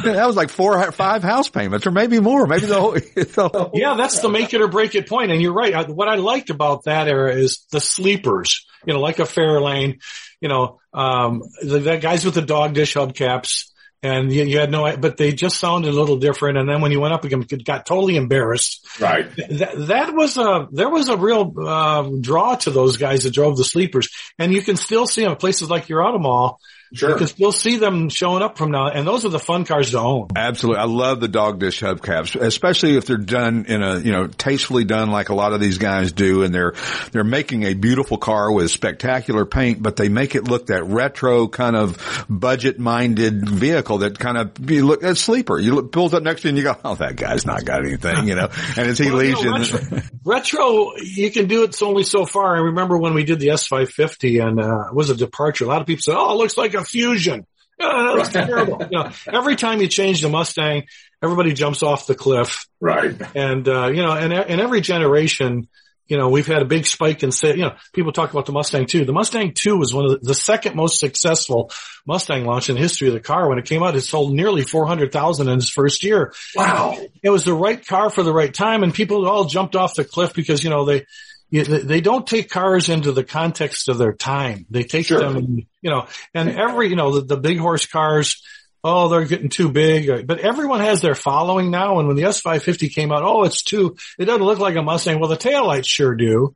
that 0.02 0.24
was 0.26 0.34
like 0.34 0.50
four, 0.50 0.90
five 0.90 1.22
house 1.22 1.48
payments 1.48 1.86
or 1.86 1.92
maybe 1.92 2.18
more. 2.18 2.46
Maybe 2.48 2.66
the 2.66 2.80
whole, 2.80 2.87
the 2.92 3.70
Yeah, 3.74 3.94
that's 3.96 4.20
the 4.20 4.28
make 4.28 4.52
it 4.54 4.60
or 4.60 4.68
break 4.68 4.94
it 4.94 5.08
point. 5.08 5.30
And 5.30 5.40
you're 5.42 5.52
right. 5.52 5.74
I- 5.74 5.84
What 5.90 6.08
I 6.08 6.16
liked 6.16 6.50
about 6.50 6.84
that 6.84 7.08
era 7.08 7.34
is 7.34 7.64
the 7.72 7.80
sleepers, 7.80 8.66
you 8.86 8.94
know, 8.94 9.00
like 9.00 9.18
a 9.18 9.22
Fairlane, 9.24 10.00
you 10.40 10.48
know, 10.48 10.80
um, 10.92 11.42
the, 11.62 11.78
the 11.78 11.96
guys 11.98 12.24
with 12.24 12.34
the 12.34 12.42
dog 12.42 12.74
dish 12.74 12.94
hubcaps 12.94 13.70
and 14.02 14.32
you, 14.32 14.44
you 14.44 14.58
had 14.60 14.70
no, 14.70 14.96
but 14.96 15.16
they 15.16 15.32
just 15.32 15.58
sounded 15.58 15.88
a 15.92 15.96
little 15.98 16.18
different. 16.18 16.56
And 16.56 16.68
then 16.68 16.80
when 16.80 16.92
you 16.92 17.00
went 17.00 17.14
up 17.14 17.24
again, 17.24 17.44
it 17.50 17.64
got 17.64 17.84
totally 17.84 18.14
embarrassed. 18.16 18.86
Right. 19.00 19.28
That, 19.36 19.72
that 19.88 20.14
was 20.14 20.36
a, 20.36 20.68
there 20.70 20.88
was 20.88 21.08
a 21.08 21.16
real, 21.16 21.52
uh, 21.58 22.08
draw 22.20 22.54
to 22.56 22.70
those 22.70 22.96
guys 22.96 23.24
that 23.24 23.32
drove 23.34 23.56
the 23.56 23.64
sleepers 23.64 24.08
and 24.38 24.52
you 24.52 24.62
can 24.62 24.76
still 24.76 25.06
see 25.06 25.22
them 25.22 25.32
at 25.32 25.40
places 25.40 25.68
like 25.68 25.88
your 25.88 26.02
auto 26.04 26.18
mall. 26.18 26.60
Sure. 26.94 27.10
You 27.10 27.16
can 27.16 27.26
still 27.26 27.52
see 27.52 27.76
them 27.76 28.08
showing 28.08 28.42
up 28.42 28.56
from 28.56 28.70
now, 28.70 28.88
and 28.88 29.06
those 29.06 29.24
are 29.26 29.28
the 29.28 29.38
fun 29.38 29.64
cars 29.64 29.90
to 29.90 29.98
own. 29.98 30.28
Absolutely. 30.34 30.80
I 30.80 30.84
love 30.86 31.20
the 31.20 31.28
dog 31.28 31.58
dish 31.58 31.80
hubcaps, 31.80 32.34
especially 32.40 32.96
if 32.96 33.04
they're 33.04 33.18
done 33.18 33.66
in 33.66 33.82
a, 33.82 33.98
you 33.98 34.10
know, 34.10 34.26
tastefully 34.26 34.84
done 34.84 35.10
like 35.10 35.28
a 35.28 35.34
lot 35.34 35.52
of 35.52 35.60
these 35.60 35.76
guys 35.76 36.12
do. 36.12 36.42
And 36.42 36.54
they're, 36.54 36.72
they're 37.12 37.24
making 37.24 37.64
a 37.64 37.74
beautiful 37.74 38.16
car 38.16 38.50
with 38.50 38.70
spectacular 38.70 39.44
paint, 39.44 39.82
but 39.82 39.96
they 39.96 40.08
make 40.08 40.34
it 40.34 40.44
look 40.44 40.66
that 40.66 40.84
retro 40.84 41.48
kind 41.48 41.76
of 41.76 42.26
budget 42.28 42.78
minded 42.78 43.46
vehicle 43.48 43.98
that 43.98 44.18
kind 44.18 44.38
of, 44.38 44.70
you 44.70 44.86
look 44.86 45.04
at 45.04 45.18
sleeper. 45.18 45.58
You 45.58 45.74
look, 45.74 45.92
pulls 45.92 46.14
up 46.14 46.22
next 46.22 46.42
to 46.42 46.48
you 46.48 46.50
and 46.50 46.58
you 46.58 46.64
go, 46.64 46.76
oh, 46.84 46.94
that 46.94 47.16
guy's 47.16 47.44
not 47.44 47.64
got 47.64 47.84
anything, 47.84 48.28
you 48.28 48.34
know, 48.34 48.48
and 48.76 48.88
as 48.88 48.98
he 48.98 49.10
Well, 49.18 49.24
you 49.24 49.36
leaves 49.36 49.44
know, 49.44 49.52
retro, 49.58 50.02
retro, 50.24 50.92
you 51.02 51.30
can 51.30 51.48
do 51.48 51.64
it 51.64 51.82
only 51.82 52.04
so 52.04 52.24
far. 52.24 52.56
I 52.56 52.60
remember 52.60 52.96
when 52.96 53.14
we 53.14 53.24
did 53.24 53.40
the 53.40 53.48
S550 53.48 54.46
and, 54.46 54.60
uh, 54.60 54.88
it 54.88 54.94
was 54.94 55.10
a 55.10 55.16
departure. 55.16 55.64
A 55.64 55.68
lot 55.68 55.80
of 55.80 55.86
people 55.86 56.02
said, 56.02 56.14
oh, 56.16 56.32
it 56.32 56.36
looks 56.36 56.56
like 56.56 56.74
a 56.78 56.84
fusion. 56.84 57.46
Oh, 57.80 58.08
that 58.08 58.18
was 58.18 58.28
terrible. 58.30 58.82
You 58.90 58.98
know, 58.98 59.10
every 59.32 59.56
time 59.56 59.80
you 59.80 59.88
change 59.88 60.20
the 60.20 60.28
Mustang, 60.28 60.84
everybody 61.22 61.52
jumps 61.52 61.82
off 61.82 62.06
the 62.06 62.14
cliff. 62.14 62.66
Right. 62.80 63.14
And, 63.34 63.68
uh, 63.68 63.88
you 63.88 64.02
know, 64.02 64.12
and 64.12 64.32
in 64.32 64.60
every 64.60 64.80
generation, 64.80 65.68
you 66.08 66.16
know, 66.16 66.30
we've 66.30 66.46
had 66.46 66.62
a 66.62 66.64
big 66.64 66.86
spike 66.86 67.22
in 67.22 67.30
say, 67.30 67.50
you 67.50 67.62
know, 67.62 67.76
people 67.92 68.12
talk 68.12 68.30
about 68.30 68.46
the 68.46 68.52
Mustang 68.52 68.86
2. 68.86 69.04
The 69.04 69.12
Mustang 69.12 69.52
2 69.52 69.76
was 69.76 69.92
one 69.92 70.06
of 70.06 70.10
the, 70.12 70.18
the 70.28 70.34
second 70.34 70.74
most 70.74 70.98
successful 70.98 71.70
Mustang 72.06 72.46
launch 72.46 72.70
in 72.70 72.76
the 72.76 72.80
history 72.80 73.08
of 73.08 73.14
the 73.14 73.20
car. 73.20 73.48
When 73.48 73.58
it 73.58 73.66
came 73.66 73.82
out, 73.82 73.94
it 73.94 74.00
sold 74.00 74.32
nearly 74.32 74.62
400,000 74.62 75.48
in 75.48 75.58
its 75.58 75.68
first 75.68 76.02
year. 76.02 76.32
Wow. 76.56 76.98
It 77.22 77.28
was 77.28 77.44
the 77.44 77.52
right 77.52 77.84
car 77.86 78.08
for 78.08 78.22
the 78.22 78.32
right 78.32 78.52
time 78.52 78.82
and 78.82 78.94
people 78.94 79.28
all 79.28 79.44
jumped 79.44 79.76
off 79.76 79.94
the 79.94 80.04
cliff 80.04 80.32
because, 80.32 80.64
you 80.64 80.70
know, 80.70 80.86
they, 80.86 81.04
you- 81.50 81.64
they 81.64 82.00
don't 82.00 82.26
take 82.26 82.50
cars 82.50 82.88
into 82.88 83.12
the 83.12 83.24
context 83.24 83.88
of 83.88 83.98
their 83.98 84.12
time. 84.12 84.66
They 84.70 84.82
take 84.84 85.06
Sure. 85.06 85.20
them, 85.20 85.36
in, 85.36 85.66
you 85.82 85.90
know, 85.90 86.06
and 86.34 86.50
every, 86.50 86.88
you 86.88 86.96
know, 86.96 87.20
the, 87.20 87.22
the 87.22 87.36
big 87.36 87.58
horse 87.58 87.86
cars, 87.86 88.42
oh, 88.84 89.08
they're 89.08 89.24
getting 89.24 89.48
too 89.48 89.70
big. 89.70 90.26
But 90.26 90.38
everyone 90.38 90.80
has 90.80 91.00
their 91.00 91.14
following 91.16 91.70
now. 91.70 91.98
And 91.98 92.06
when 92.06 92.16
the 92.16 92.22
S550 92.24 92.94
came 92.94 93.10
out, 93.12 93.22
oh, 93.24 93.42
it's 93.44 93.62
too, 93.62 93.96
it 94.18 94.26
doesn't 94.26 94.44
look 94.44 94.60
like 94.60 94.76
a 94.76 94.82
Mustang. 94.82 95.18
Well, 95.20 95.28
the 95.28 95.36
taillights 95.36 95.86
sure 95.86 96.14
do. 96.14 96.54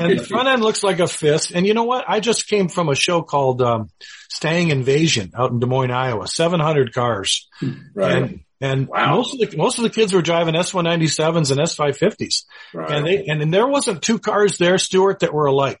And 0.00 0.18
the 0.18 0.24
front 0.24 0.48
end 0.48 0.62
looks 0.62 0.82
like 0.82 0.98
a 0.98 1.06
fist. 1.06 1.52
And 1.52 1.66
you 1.66 1.74
know 1.74 1.84
what? 1.84 2.04
I 2.08 2.18
just 2.20 2.48
came 2.48 2.68
from 2.68 2.88
a 2.88 2.94
show 2.96 3.22
called, 3.22 3.62
um, 3.62 3.88
Stang 4.28 4.70
Invasion 4.70 5.30
out 5.36 5.50
in 5.52 5.58
Des 5.60 5.66
Moines, 5.66 5.90
Iowa, 5.90 6.26
700 6.26 6.92
cars. 6.92 7.48
Right. 7.94 8.22
And, 8.22 8.40
and 8.60 8.88
Wow. 8.88 9.16
most 9.16 9.34
of 9.34 9.50
the, 9.50 9.56
most 9.56 9.78
of 9.78 9.84
the 9.84 9.90
kids 9.90 10.12
were 10.12 10.22
driving 10.22 10.54
S197s 10.54 11.50
and 11.50 11.60
S550s. 11.60 12.44
Right. 12.74 12.90
And 12.90 13.06
they, 13.06 13.24
and, 13.26 13.42
and 13.42 13.52
there 13.54 13.66
wasn't 13.66 14.02
two 14.02 14.18
cars 14.18 14.58
there, 14.58 14.78
Stuart, 14.78 15.20
that 15.20 15.32
were 15.32 15.46
alike. 15.46 15.80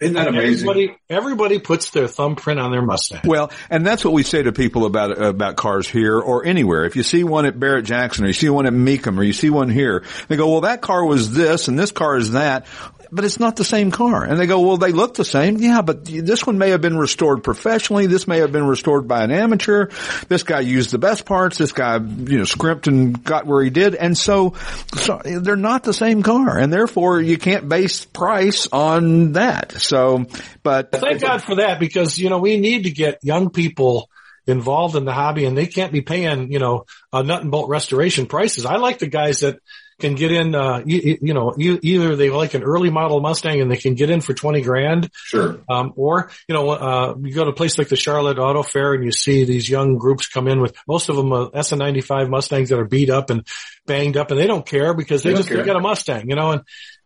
Isn't 0.00 0.14
that 0.14 0.28
And 0.28 0.36
amazing? 0.38 0.66
Everybody, 0.68 0.96
everybody 1.10 1.58
puts 1.58 1.90
their 1.90 2.08
thumbprint 2.08 2.58
on 2.58 2.70
their 2.70 2.80
Mustang. 2.80 3.20
Well, 3.24 3.52
and 3.68 3.84
that's 3.86 4.02
what 4.02 4.14
we 4.14 4.22
say 4.22 4.42
to 4.42 4.50
people 4.50 4.86
about 4.86 5.20
about 5.22 5.56
cars 5.56 5.86
here 5.86 6.18
or 6.18 6.46
anywhere. 6.46 6.86
If 6.86 6.96
you 6.96 7.02
see 7.02 7.22
one 7.22 7.44
at 7.44 7.60
Barrett 7.60 7.84
Jackson 7.84 8.24
or 8.24 8.28
you 8.28 8.32
see 8.32 8.48
one 8.48 8.64
at 8.64 8.72
Mecum 8.72 9.18
or 9.18 9.22
you 9.22 9.34
see 9.34 9.50
one 9.50 9.68
here, 9.68 10.04
they 10.28 10.36
go, 10.36 10.50
"Well, 10.52 10.62
that 10.62 10.80
car 10.80 11.04
was 11.04 11.34
this 11.34 11.68
and 11.68 11.78
this 11.78 11.92
car 11.92 12.16
is 12.16 12.32
that." 12.32 12.64
But 13.12 13.24
it's 13.24 13.40
not 13.40 13.56
the 13.56 13.64
same 13.64 13.90
car. 13.90 14.24
And 14.24 14.38
they 14.38 14.46
go, 14.46 14.60
well, 14.60 14.76
they 14.76 14.92
look 14.92 15.14
the 15.14 15.24
same. 15.24 15.58
Yeah, 15.58 15.82
but 15.82 16.04
this 16.04 16.46
one 16.46 16.58
may 16.58 16.70
have 16.70 16.80
been 16.80 16.96
restored 16.96 17.42
professionally. 17.42 18.06
This 18.06 18.28
may 18.28 18.38
have 18.38 18.52
been 18.52 18.66
restored 18.66 19.08
by 19.08 19.24
an 19.24 19.30
amateur. 19.30 19.88
This 20.28 20.42
guy 20.42 20.60
used 20.60 20.90
the 20.92 20.98
best 20.98 21.24
parts. 21.24 21.58
This 21.58 21.72
guy, 21.72 21.96
you 21.96 22.38
know, 22.38 22.44
scrimped 22.44 22.86
and 22.86 23.22
got 23.24 23.46
where 23.46 23.62
he 23.62 23.70
did. 23.70 23.94
And 23.94 24.16
so, 24.16 24.54
so 24.94 25.20
they're 25.24 25.56
not 25.56 25.82
the 25.82 25.94
same 25.94 26.22
car. 26.22 26.58
And 26.58 26.72
therefore 26.72 27.20
you 27.20 27.38
can't 27.38 27.68
base 27.68 28.04
price 28.04 28.68
on 28.72 29.32
that. 29.32 29.72
So, 29.72 30.26
but 30.62 30.92
Thank 30.92 31.20
God 31.20 31.42
for 31.42 31.56
that 31.56 31.80
because, 31.80 32.18
you 32.18 32.30
know, 32.30 32.38
we 32.38 32.58
need 32.58 32.84
to 32.84 32.90
get 32.90 33.18
young 33.22 33.50
people 33.50 34.08
involved 34.46 34.96
in 34.96 35.04
the 35.04 35.12
hobby 35.12 35.44
and 35.44 35.56
they 35.56 35.66
can't 35.66 35.92
be 35.92 36.00
paying, 36.00 36.52
you 36.52 36.58
know, 36.58 36.86
uh, 37.12 37.22
nut 37.22 37.42
and 37.42 37.50
bolt 37.50 37.68
restoration 37.68 38.26
prices. 38.26 38.66
I 38.66 38.76
like 38.76 38.98
the 38.98 39.06
guys 39.06 39.40
that 39.40 39.58
can 40.00 40.14
get 40.14 40.32
in, 40.32 40.54
uh, 40.54 40.82
you, 40.84 41.18
you 41.20 41.34
know, 41.34 41.54
you, 41.56 41.78
either 41.82 42.16
they 42.16 42.30
like 42.30 42.54
an 42.54 42.62
early 42.62 42.90
model 42.90 43.20
Mustang 43.20 43.60
and 43.60 43.70
they 43.70 43.76
can 43.76 43.94
get 43.94 44.10
in 44.10 44.20
for 44.20 44.34
20 44.34 44.62
grand. 44.62 45.10
Sure. 45.12 45.60
Um, 45.68 45.92
or, 45.96 46.30
you 46.48 46.54
know, 46.54 46.70
uh, 46.70 47.14
you 47.20 47.34
go 47.34 47.44
to 47.44 47.50
a 47.50 47.54
place 47.54 47.78
like 47.78 47.88
the 47.88 47.96
Charlotte 47.96 48.38
Auto 48.38 48.62
Fair 48.62 48.94
and 48.94 49.04
you 49.04 49.12
see 49.12 49.44
these 49.44 49.68
young 49.68 49.98
groups 49.98 50.26
come 50.26 50.48
in 50.48 50.60
with 50.60 50.74
most 50.88 51.08
of 51.08 51.16
them 51.16 51.32
uh, 51.32 51.50
SN95 51.50 52.28
Mustangs 52.28 52.70
that 52.70 52.78
are 52.78 52.84
beat 52.84 53.10
up 53.10 53.30
and 53.30 53.46
banged 53.86 54.16
up 54.16 54.30
and 54.30 54.40
they 54.40 54.46
don't 54.46 54.66
care 54.66 54.94
because 54.94 55.22
they, 55.22 55.30
They 55.30 55.36
just 55.36 55.48
they 55.48 55.62
got 55.62 55.76
a 55.76 55.80
Mustang, 55.80 56.28
you 56.28 56.36
know, 56.36 56.52
and 56.52 56.62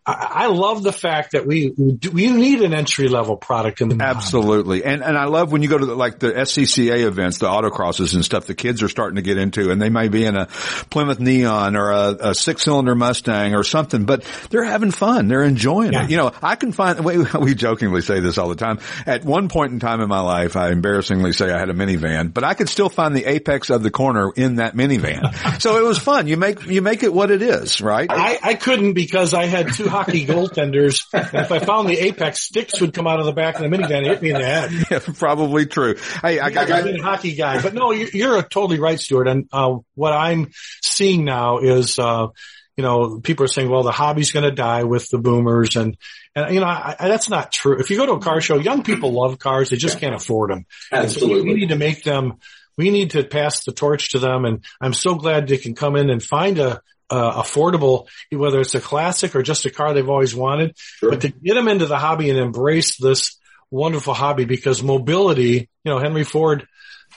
I, 0.07 0.47
love 0.49 0.83
the 0.83 0.93
fact 0.93 1.33
that 1.33 1.47
we, 1.47 1.71
we 1.71 2.31
need 2.31 2.61
an 2.61 2.75
entry 2.75 3.09
level 3.09 3.37
product 3.37 3.81
in 3.81 3.89
the. 3.89 4.05
Absolutely. 4.05 4.85
And, 4.85 5.03
and 5.03 5.17
I 5.17 5.25
love 5.25 5.51
when 5.51 5.63
you 5.63 5.69
go 5.71 5.79
to 5.79 5.87
the, 5.87 5.95
like 5.95 6.19
the 6.19 6.31
SCCA 6.31 7.05
events, 7.07 7.39
the 7.39 7.47
autocrosses 7.47 8.15
and 8.15 8.23
stuff 8.23 8.47
the 8.47 8.55
kids 8.55 8.83
are 8.83 8.91
starting 8.91 9.17
to 9.17 9.23
get 9.23 9.39
into 9.39 9.71
and 9.71 9.81
they 9.81 9.89
may 9.89 10.09
be 10.09 10.27
in 10.27 10.37
a 10.37 10.47
Plymouth 10.91 11.21
Neon 11.21 11.75
or 11.75 11.91
a, 11.91 12.17
a 12.21 12.35
six 12.35 12.63
cylinder 12.65 12.95
Mustang 12.95 13.55
or 13.55 13.65
something, 13.65 14.05
but 14.05 14.25
they're 14.51 14.65
having 14.65 14.91
fun. 14.91 15.29
They're 15.29 15.43
enjoying 15.43 15.95
Yeah. 15.95 16.05
it. 16.05 16.11
You 16.11 16.19
know, 16.19 16.33
I 16.43 16.57
can 16.57 16.73
find, 16.73 17.03
we, 17.03 17.25
we 17.41 17.55
jokingly 17.55 18.03
say 18.03 18.21
this 18.21 18.37
all 18.37 18.49
the 18.51 18.57
time. 18.57 18.81
At 19.07 19.25
one 19.25 19.49
point 19.49 19.73
in 19.73 19.81
time 19.81 20.01
in 20.03 20.09
my 20.09 20.21
life, 20.21 20.55
I 20.57 20.71
embarrassingly 20.71 21.33
say 21.33 21.51
I 21.51 21.59
had 21.59 21.71
a 21.71 21.75
minivan, 21.75 22.33
but 22.35 22.45
I 22.45 22.53
could 22.53 22.69
still 22.69 22.91
find 22.91 23.17
the 23.17 23.25
apex 23.25 23.71
of 23.71 23.83
the 23.83 23.91
corner 23.91 24.31
in 24.37 24.57
that 24.57 24.77
minivan. 24.77 25.61
so 25.63 25.79
it 25.79 25.87
was 25.89 25.99
fun. 25.99 26.27
You 26.29 26.37
make, 26.37 26.63
you 26.67 26.83
make 26.83 27.03
it 27.03 27.13
what 27.13 27.31
it 27.31 27.41
is, 27.41 27.81
right? 27.81 28.07
I, 28.11 28.39
I 28.43 28.55
couldn't 28.55 28.93
because 28.93 29.33
I 29.33 29.47
had 29.47 29.73
two 29.73 29.89
hockey 29.95 30.27
goaltenders. 30.27 31.03
And 31.13 31.29
if 31.45 31.53
I 31.53 31.59
found 31.59 31.89
the 31.89 31.99
apex, 31.99 32.43
sticks 32.43 32.81
would 32.81 32.93
come 32.93 33.07
out 33.07 33.21
of 33.21 33.27
the 33.27 33.33
back 33.33 33.57
of 33.57 33.63
the 33.63 33.69
minivan 33.69 33.99
and 33.99 34.07
hit 34.07 34.23
me 34.23 34.31
in 34.31 34.39
the 34.41 34.45
head. 34.45 34.71
Yeah, 34.91 35.01
probably 35.19 35.67
true. 35.67 35.97
Hey, 36.23 36.41
I 36.41 36.51
got, 36.51 36.71
I've 36.71 36.85
been 36.85 37.01
a 37.01 37.03
hockey 37.03 37.35
guy, 37.35 37.61
but 37.63 37.75
no, 37.75 37.91
you're, 37.93 38.09
you're 38.09 38.43
totally 38.43 38.79
right, 38.79 38.99
Stuart. 39.01 39.29
And 39.29 39.49
uh, 39.53 39.77
what 39.95 40.13
I'm 40.13 40.51
seeing 40.83 41.25
now 41.25 41.59
is, 41.59 41.99
uh, 41.99 42.29
you 42.77 42.83
know, 42.83 43.21
people 43.21 43.45
are 43.45 43.49
saying, 43.49 43.69
well, 43.71 43.83
the 43.85 43.93
hobby's 43.93 44.33
going 44.33 44.45
to 44.45 44.51
die 44.51 44.83
with 44.85 45.09
the 45.11 45.19
boomers, 45.19 45.77
and 45.77 45.97
and 46.35 46.53
you 46.53 46.59
know, 46.61 46.67
I, 46.67 46.97
I, 46.99 47.09
that's 47.09 47.29
not 47.29 47.53
true. 47.53 47.79
If 47.79 47.91
you 47.91 47.97
go 47.97 48.07
to 48.07 48.13
a 48.15 48.21
car 48.21 48.41
show, 48.41 48.59
young 48.59 48.83
people 48.83 49.13
love 49.13 49.39
cars; 49.39 49.71
they 49.71 49.77
just 49.77 50.01
can't 50.01 50.15
afford 50.15 50.51
them. 50.51 50.67
And 50.91 51.09
so 51.11 51.27
we- 51.29 51.43
we 51.43 51.55
need 51.55 51.69
to 51.69 51.77
make 51.77 52.03
them. 52.03 52.35
We 52.77 52.91
need 52.91 53.13
to 53.13 53.23
pass 53.23 53.65
the 53.65 53.71
torch 53.71 54.11
to 54.11 54.19
them, 54.19 54.45
and 54.45 54.65
I'm 54.81 54.93
so 54.93 55.15
glad 55.15 55.47
they 55.47 55.59
can 55.59 55.77
come 55.77 55.95
in 55.95 56.11
and 56.11 56.21
find 56.21 56.59
a. 56.59 56.83
Uh, 57.11 57.43
affordable, 57.43 58.07
whether 58.33 58.61
it's 58.61 58.75
a 58.75 58.81
classic 58.81 59.37
or 59.37 59.43
just 59.43 59.67
a 59.67 59.71
car 59.71 59.93
they've 59.93 60.09
always 60.09 60.35
wanted, 60.35 60.75
Sure. 60.77 61.11
but 61.11 61.21
to 61.21 61.29
get 61.29 61.55
them 61.55 61.69
into 61.69 61.85
the 61.87 61.99
hobby 61.99 62.31
and 62.31 62.39
embrace 62.39 62.97
this 62.97 63.37
wonderful 63.71 64.15
hobby 64.15 64.47
because 64.47 64.83
mobility, 64.83 65.69
you 65.85 65.93
know, 65.93 65.99
Henry 65.99 66.25
Ford, 66.25 66.67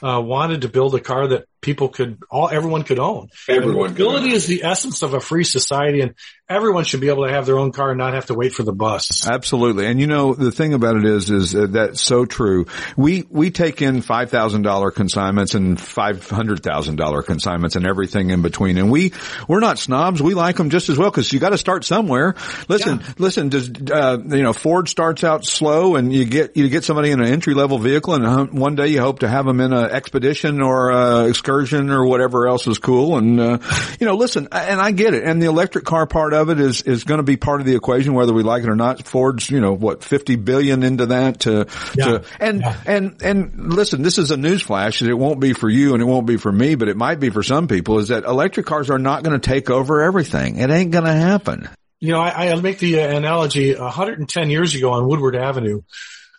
uh, 0.04 0.22
wanted 0.22 0.62
to 0.62 0.70
build 0.70 0.94
a 0.94 1.00
car 1.00 1.28
that 1.28 1.46
people 1.68 1.89
could, 1.89 2.24
all, 2.30 2.47
everyone 2.47 2.84
could 2.84 2.97
own. 2.97 3.28
Everyone 3.49 3.88
And 3.88 3.97
mobility 3.99 4.34
is 4.34 4.47
the 4.47 4.63
essence 4.63 5.01
of 5.01 5.13
a 5.13 5.20
free 5.20 5.43
society 5.43 5.99
and 5.99 6.15
everyone 6.47 6.86
should 6.86 7.01
be 7.01 7.09
able 7.09 7.26
to 7.26 7.32
have 7.34 7.45
their 7.45 7.59
own 7.59 7.74
car 7.74 7.89
and 7.89 7.97
not 7.97 8.13
have 8.13 8.28
to 8.28 8.34
wait 8.34 8.53
for 8.53 8.63
the 8.63 8.72
bus. 8.72 9.28
Absolutely. 9.28 9.86
And 9.86 9.99
you 9.99 10.07
know, 10.07 10.34
the 10.34 10.49
thing 10.49 10.74
about 10.74 10.95
it 10.95 11.03
is, 11.03 11.30
is 11.30 11.51
that 11.51 11.74
that's 11.74 11.99
so 11.99 12.24
true. 12.24 12.68
We, 12.95 13.26
we 13.30 13.51
take 13.51 13.82
in 13.82 14.01
$5,000 14.01 14.95
consignments 14.95 15.55
and 15.55 15.78
$500,000 15.78 17.26
consignments 17.26 17.76
and 17.76 17.86
everything 17.86 18.30
in 18.30 18.41
between. 18.41 18.78
And 18.78 18.89
we, 18.89 19.11
we're 19.49 19.59
not 19.59 19.78
snobs. 19.78 20.24
We 20.24 20.36
like 20.36 20.55
them 20.55 20.70
just 20.70 20.88
as 20.88 20.97
well 20.97 21.11
because 21.11 21.34
you 21.34 21.41
got 21.41 21.49
to 21.49 21.57
start 21.57 21.84
somewhere. 21.84 22.36
Listen, 22.70 23.03
listen, 23.18 23.49
does, 23.49 23.70
uh, 23.91 24.18
you 24.26 24.41
know, 24.41 24.53
Ford 24.53 24.88
starts 24.88 25.26
out 25.26 25.43
slow 25.43 25.97
and 25.97 26.13
you 26.13 26.24
get, 26.24 26.55
you 26.55 26.70
get 26.70 26.86
somebody 26.86 27.11
in 27.11 27.20
an 27.20 27.28
entry 27.28 27.55
level 27.55 27.78
vehicle 27.78 28.13
and 28.13 28.26
uh, 28.26 28.45
one 28.45 28.76
day 28.76 28.88
you 28.88 29.01
hope 29.01 29.20
to 29.20 29.28
have 29.28 29.45
them 29.45 29.59
in 29.59 29.74
an 29.74 29.91
expedition 29.91 30.61
or 30.61 30.93
uh 30.93 31.26
excursion 31.26 31.57
or 31.74 32.05
whatever 32.05 32.47
else 32.47 32.68
is 32.68 32.80
cool. 32.80 33.18
And, 33.18 33.39
uh, 33.39 33.58
you 33.99 34.05
know, 34.08 34.16
listen, 34.16 34.47
and 34.51 34.80
I 34.82 34.91
get 34.91 35.14
it. 35.14 35.24
And 35.24 35.41
the 35.41 35.47
electric 35.47 35.86
car 35.86 36.05
part 36.08 36.34
of 36.34 36.49
it 36.49 36.60
is, 36.60 36.82
is 36.82 37.03
going 37.03 37.20
to 37.20 37.24
be 37.24 37.38
part 37.38 37.62
of 37.62 37.68
the 37.68 37.76
equation, 37.76 38.14
whether 38.14 38.34
we 38.34 38.43
like 38.43 38.64
it 38.64 38.70
or 38.70 38.76
not. 38.76 39.05
Ford's, 39.05 39.49
you 39.49 39.60
know, 39.62 39.74
what, 39.74 40.03
50 40.03 40.36
billion 40.38 40.84
into 40.84 41.08
that 41.08 41.41
to, 41.41 41.68
Yeah. 41.95 42.05
to 42.05 42.24
and, 42.39 42.64
and, 42.86 43.22
and 43.22 43.74
listen, 43.74 44.01
this 44.01 44.18
is 44.18 44.32
a 44.32 44.38
news 44.38 44.62
flash 44.62 44.99
that 44.99 45.10
it 45.10 45.14
won't 45.18 45.39
be 45.39 45.53
for 45.53 45.70
you 45.70 45.93
and 45.93 46.01
it 46.01 46.05
won't 46.05 46.28
be 46.28 46.38
for 46.38 46.51
me, 46.51 46.76
but 46.76 46.89
it 46.89 46.97
might 46.97 47.20
be 47.20 47.30
for 47.30 47.43
some 47.43 47.68
people 47.68 47.99
is 47.99 48.10
that 48.10 48.24
electric 48.24 48.66
cars 48.66 48.89
are 48.89 48.99
not 48.99 49.24
going 49.24 49.39
to 49.39 49.49
take 49.49 49.70
over 49.70 50.01
everything. 50.01 50.58
It 50.58 50.70
ain't 50.70 50.91
going 50.91 51.05
to 51.05 51.14
happen. 51.14 51.70
You 51.99 52.12
know, 52.14 52.20
I, 52.20 52.51
I 52.51 52.55
make 52.62 52.78
the 52.78 53.01
uh, 53.01 53.08
analogy 53.18 53.74
110 53.74 54.49
years 54.51 54.76
ago 54.76 54.91
on 54.91 55.08
Woodward 55.08 55.36
Avenue, 55.36 55.82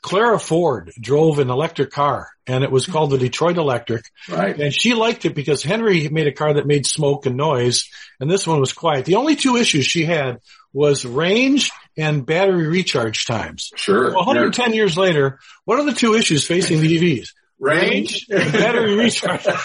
Clara 0.03 0.39
Ford 0.39 0.93
drove 1.01 1.39
an 1.39 1.51
electric 1.51 1.91
car 1.91 2.29
and 2.47 2.65
it 2.65 2.71
was 2.71 2.87
called 2.87 3.11
the 3.11 3.19
Detroit 3.19 3.59
Electric. 3.59 4.05
Right. 4.29 4.59
And 4.59 4.75
she 4.75 4.95
liked 4.95 5.25
it 5.25 5.35
because 5.35 5.63
Henry 5.63 6.09
made 6.09 6.27
a 6.27 6.33
car 6.33 6.55
that 6.55 6.67
made 6.67 6.87
smoke 6.87 7.27
and 7.27 7.37
noise, 7.37 7.91
and 8.19 8.31
this 8.31 8.47
one 8.47 8.61
was 8.61 8.73
quiet. 8.73 9.05
The 9.05 9.17
only 9.17 9.37
two 9.37 9.57
issues 9.57 9.87
she 9.87 10.05
had 10.05 10.41
was 10.73 11.05
range 11.05 11.71
and 11.97 12.25
battery 12.25 12.67
recharge 12.67 13.27
times. 13.27 13.71
Sure. 13.77 14.07
Well, 14.09 14.27
110 14.27 14.73
years 14.73 14.97
later, 14.97 15.41
what 15.65 15.79
are 15.79 15.85
the 15.85 15.93
two 15.93 16.15
issues 16.15 16.47
facing 16.47 16.81
the 16.81 16.99
EVs? 16.99 17.31
Range, 17.59 18.27
battery 18.29 18.97
recharge. 18.97 19.47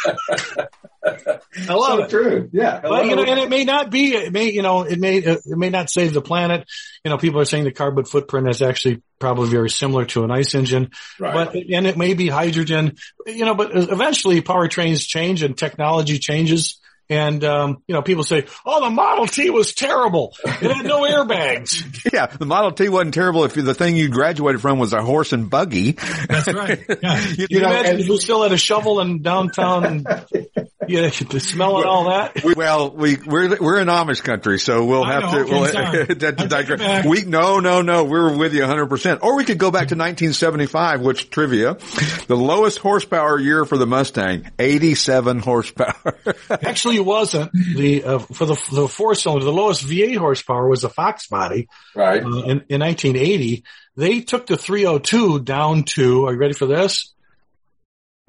I 1.06 1.74
love 1.74 2.00
so 2.00 2.04
it. 2.04 2.10
true. 2.10 2.50
Yeah. 2.54 2.80
But 2.82 3.06
you 3.06 3.16
know, 3.16 3.24
and 3.24 3.39
it 3.39 3.50
may 3.50 3.66
not 3.66 3.91
be. 3.91 4.16
It 4.16 4.32
may, 4.32 4.52
you 4.52 4.62
know, 4.62 4.84
it 4.84 5.00
may 5.00 5.18
it 5.18 5.41
may 5.46 5.70
not 5.70 5.89
save 5.89 6.14
the 6.14 6.22
planet. 6.22 6.66
You 7.04 7.12
know, 7.12 7.18
people 7.18 7.41
are 7.41 7.46
saying 7.46 7.66
the 7.66 7.72
carbon 7.72 8.06
footprint 8.06 8.50
is 8.50 8.62
actually 8.62 9.02
probably 9.20 9.50
very 9.50 9.70
similar 9.70 10.06
to 10.06 10.24
an 10.24 10.32
ice 10.32 10.56
engine. 10.56 10.91
Right. 11.20 11.34
But 11.34 11.56
and 11.56 11.88
it 11.88 11.98
may 11.98 12.14
be 12.14 12.30
hydrogen. 12.30 12.96
You 13.28 13.46
know, 13.46 13.56
but 13.56 13.72
eventually 13.74 14.41
powertrains 14.41 15.06
change 15.06 15.44
and 15.44 15.58
technology 15.58 16.20
changes. 16.20 16.80
And 17.10 17.43
um, 17.43 17.84
you 17.88 17.93
know, 17.93 18.01
people 18.01 18.24
say, 18.24 18.45
"Oh, 18.66 18.82
the 18.84 18.89
Model 18.89 19.28
T 19.28 19.49
was 19.49 19.74
terrible. 19.74 20.34
It 20.43 20.72
had 20.72 20.86
no 20.86 21.01
airbags." 21.01 21.84
Yeah, 22.14 22.28
the 22.28 22.45
Model 22.45 22.72
T 22.72 22.89
wasn't 22.89 23.14
terrible 23.14 23.43
if 23.45 23.54
the 23.54 23.74
thing 23.74 23.95
you 23.95 24.10
graduated 24.10 24.62
from 24.62 24.78
was 24.80 24.93
a 24.93 25.01
horse 25.01 25.34
and 25.34 25.49
buggy. 25.49 25.91
That's 25.93 26.51
right. 26.54 26.84
Yeah. 27.01 27.20
You- 27.30 27.36
You, 27.43 27.47
you 27.49 27.60
know, 27.62 27.70
imagine 27.70 27.99
if 28.01 28.08
we 28.10 28.18
still 28.18 28.43
had 28.43 28.51
a 28.51 28.58
shovel 28.58 28.99
in 29.01 29.22
downtown 29.22 29.86
and 29.86 30.04
know, 30.06 31.10
the 31.10 31.39
smell 31.39 31.78
and 31.78 31.86
all 31.86 32.06
that. 32.10 32.43
We- 32.43 32.54
Well, 32.54 32.91
we 32.91 33.18
we're 33.18 33.58
we're 33.60 33.80
in 33.80 33.88
Amish 33.88 34.24
country, 34.24 34.60
so 34.60 34.86
we'll 34.86 35.04
have 35.06 35.24
know, 35.24 35.43
to. 35.43 35.51
We'll, 35.51 35.66
sorry. 35.66 36.06
that- 36.16 36.39
I 36.41 36.45
digress. 36.45 37.06
We 37.06 37.24
no 37.24 37.60
no 37.60 37.82
no. 37.82 38.04
We're 38.06 38.36
with 38.36 38.54
you 38.54 38.62
100. 38.62 38.88
percent 38.88 39.20
Or 39.24 39.36
we 39.36 39.43
could 39.45 39.58
go 39.58 39.72
back 39.72 39.89
to 39.89 39.95
1975, 39.95 41.01
which 41.01 41.30
trivia, 41.30 41.78
the 42.28 42.36
lowest 42.38 42.78
horsepower 42.80 43.39
year 43.39 43.66
for 43.66 43.78
the 43.78 43.88
Mustang, 43.88 44.49
87 44.60 45.39
horsepower. 45.39 46.18
Actually, 46.49 46.93
it 46.96 47.06
wasn't 47.06 47.52
the 47.54 48.04
uh, 48.04 48.20
for 48.20 48.46
the 48.46 48.56
the 48.72 48.88
four 48.88 49.16
cylinder. 49.16 49.46
The 49.46 49.52
lowest 49.52 49.86
V8 49.86 50.18
horsepower 50.18 50.68
was 50.68 50.84
a 50.84 50.89
Fox 50.89 51.28
body 51.28 51.68
right. 51.96 52.24
uh, 52.24 52.28
in, 52.28 52.64
in 52.70 52.82
1980. 52.82 53.64
They 53.96 54.22
took 54.22 54.48
the 54.48 54.58
302 54.58 55.41
down 55.41 55.84
to. 55.84 56.26
Are 56.26 56.34
you 56.34 56.39
ready 56.39 56.54
for 56.54 56.66
this? 56.66 57.14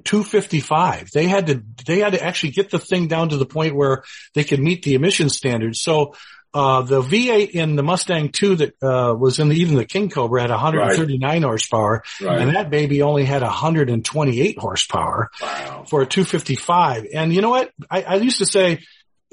255. 0.05 1.11
They 1.13 1.27
had 1.27 1.47
to 1.47 1.63
they 1.87 2.01
had 2.01 2.13
to 2.13 2.23
actually 2.23 2.53
get 2.53 2.71
the 2.71 2.79
thing 2.79 3.09
down 3.09 3.31
to 3.31 3.37
the 3.37 3.47
point 3.47 3.75
where 3.75 4.05
they 4.35 4.45
could 4.45 4.61
meet 4.61 4.83
the 4.83 4.95
emission 4.95 5.29
standards. 5.29 5.81
So. 5.81 6.15
Uh, 6.55 6.83
the 6.83 7.03
V8 7.03 7.51
in 7.51 7.75
the 7.75 7.83
Mustang 7.83 8.29
2 8.31 8.57
that, 8.57 8.75
uh, 8.83 9.13
was 9.15 9.41
in 9.41 9.49
the, 9.49 9.57
even 9.57 9.75
the 9.75 9.85
King 9.85 10.09
Cobra 10.09 10.41
had 10.41 10.51
139 10.51 11.43
horsepower 11.43 12.05
Right. 12.23 12.41
and 12.41 12.55
that 12.55 12.71
baby 12.71 13.03
only 13.03 13.25
had 13.25 13.43
128 13.43 14.59
horsepower 14.59 15.31
Wow. 15.43 15.85
for 15.89 16.03
a 16.03 16.07
255. 16.07 17.07
And 17.13 17.33
you 17.33 17.41
know 17.43 17.51
what? 17.51 17.73
I, 17.91 18.03
I 18.03 18.15
used 18.17 18.39
to 18.39 18.47
say, 18.47 18.81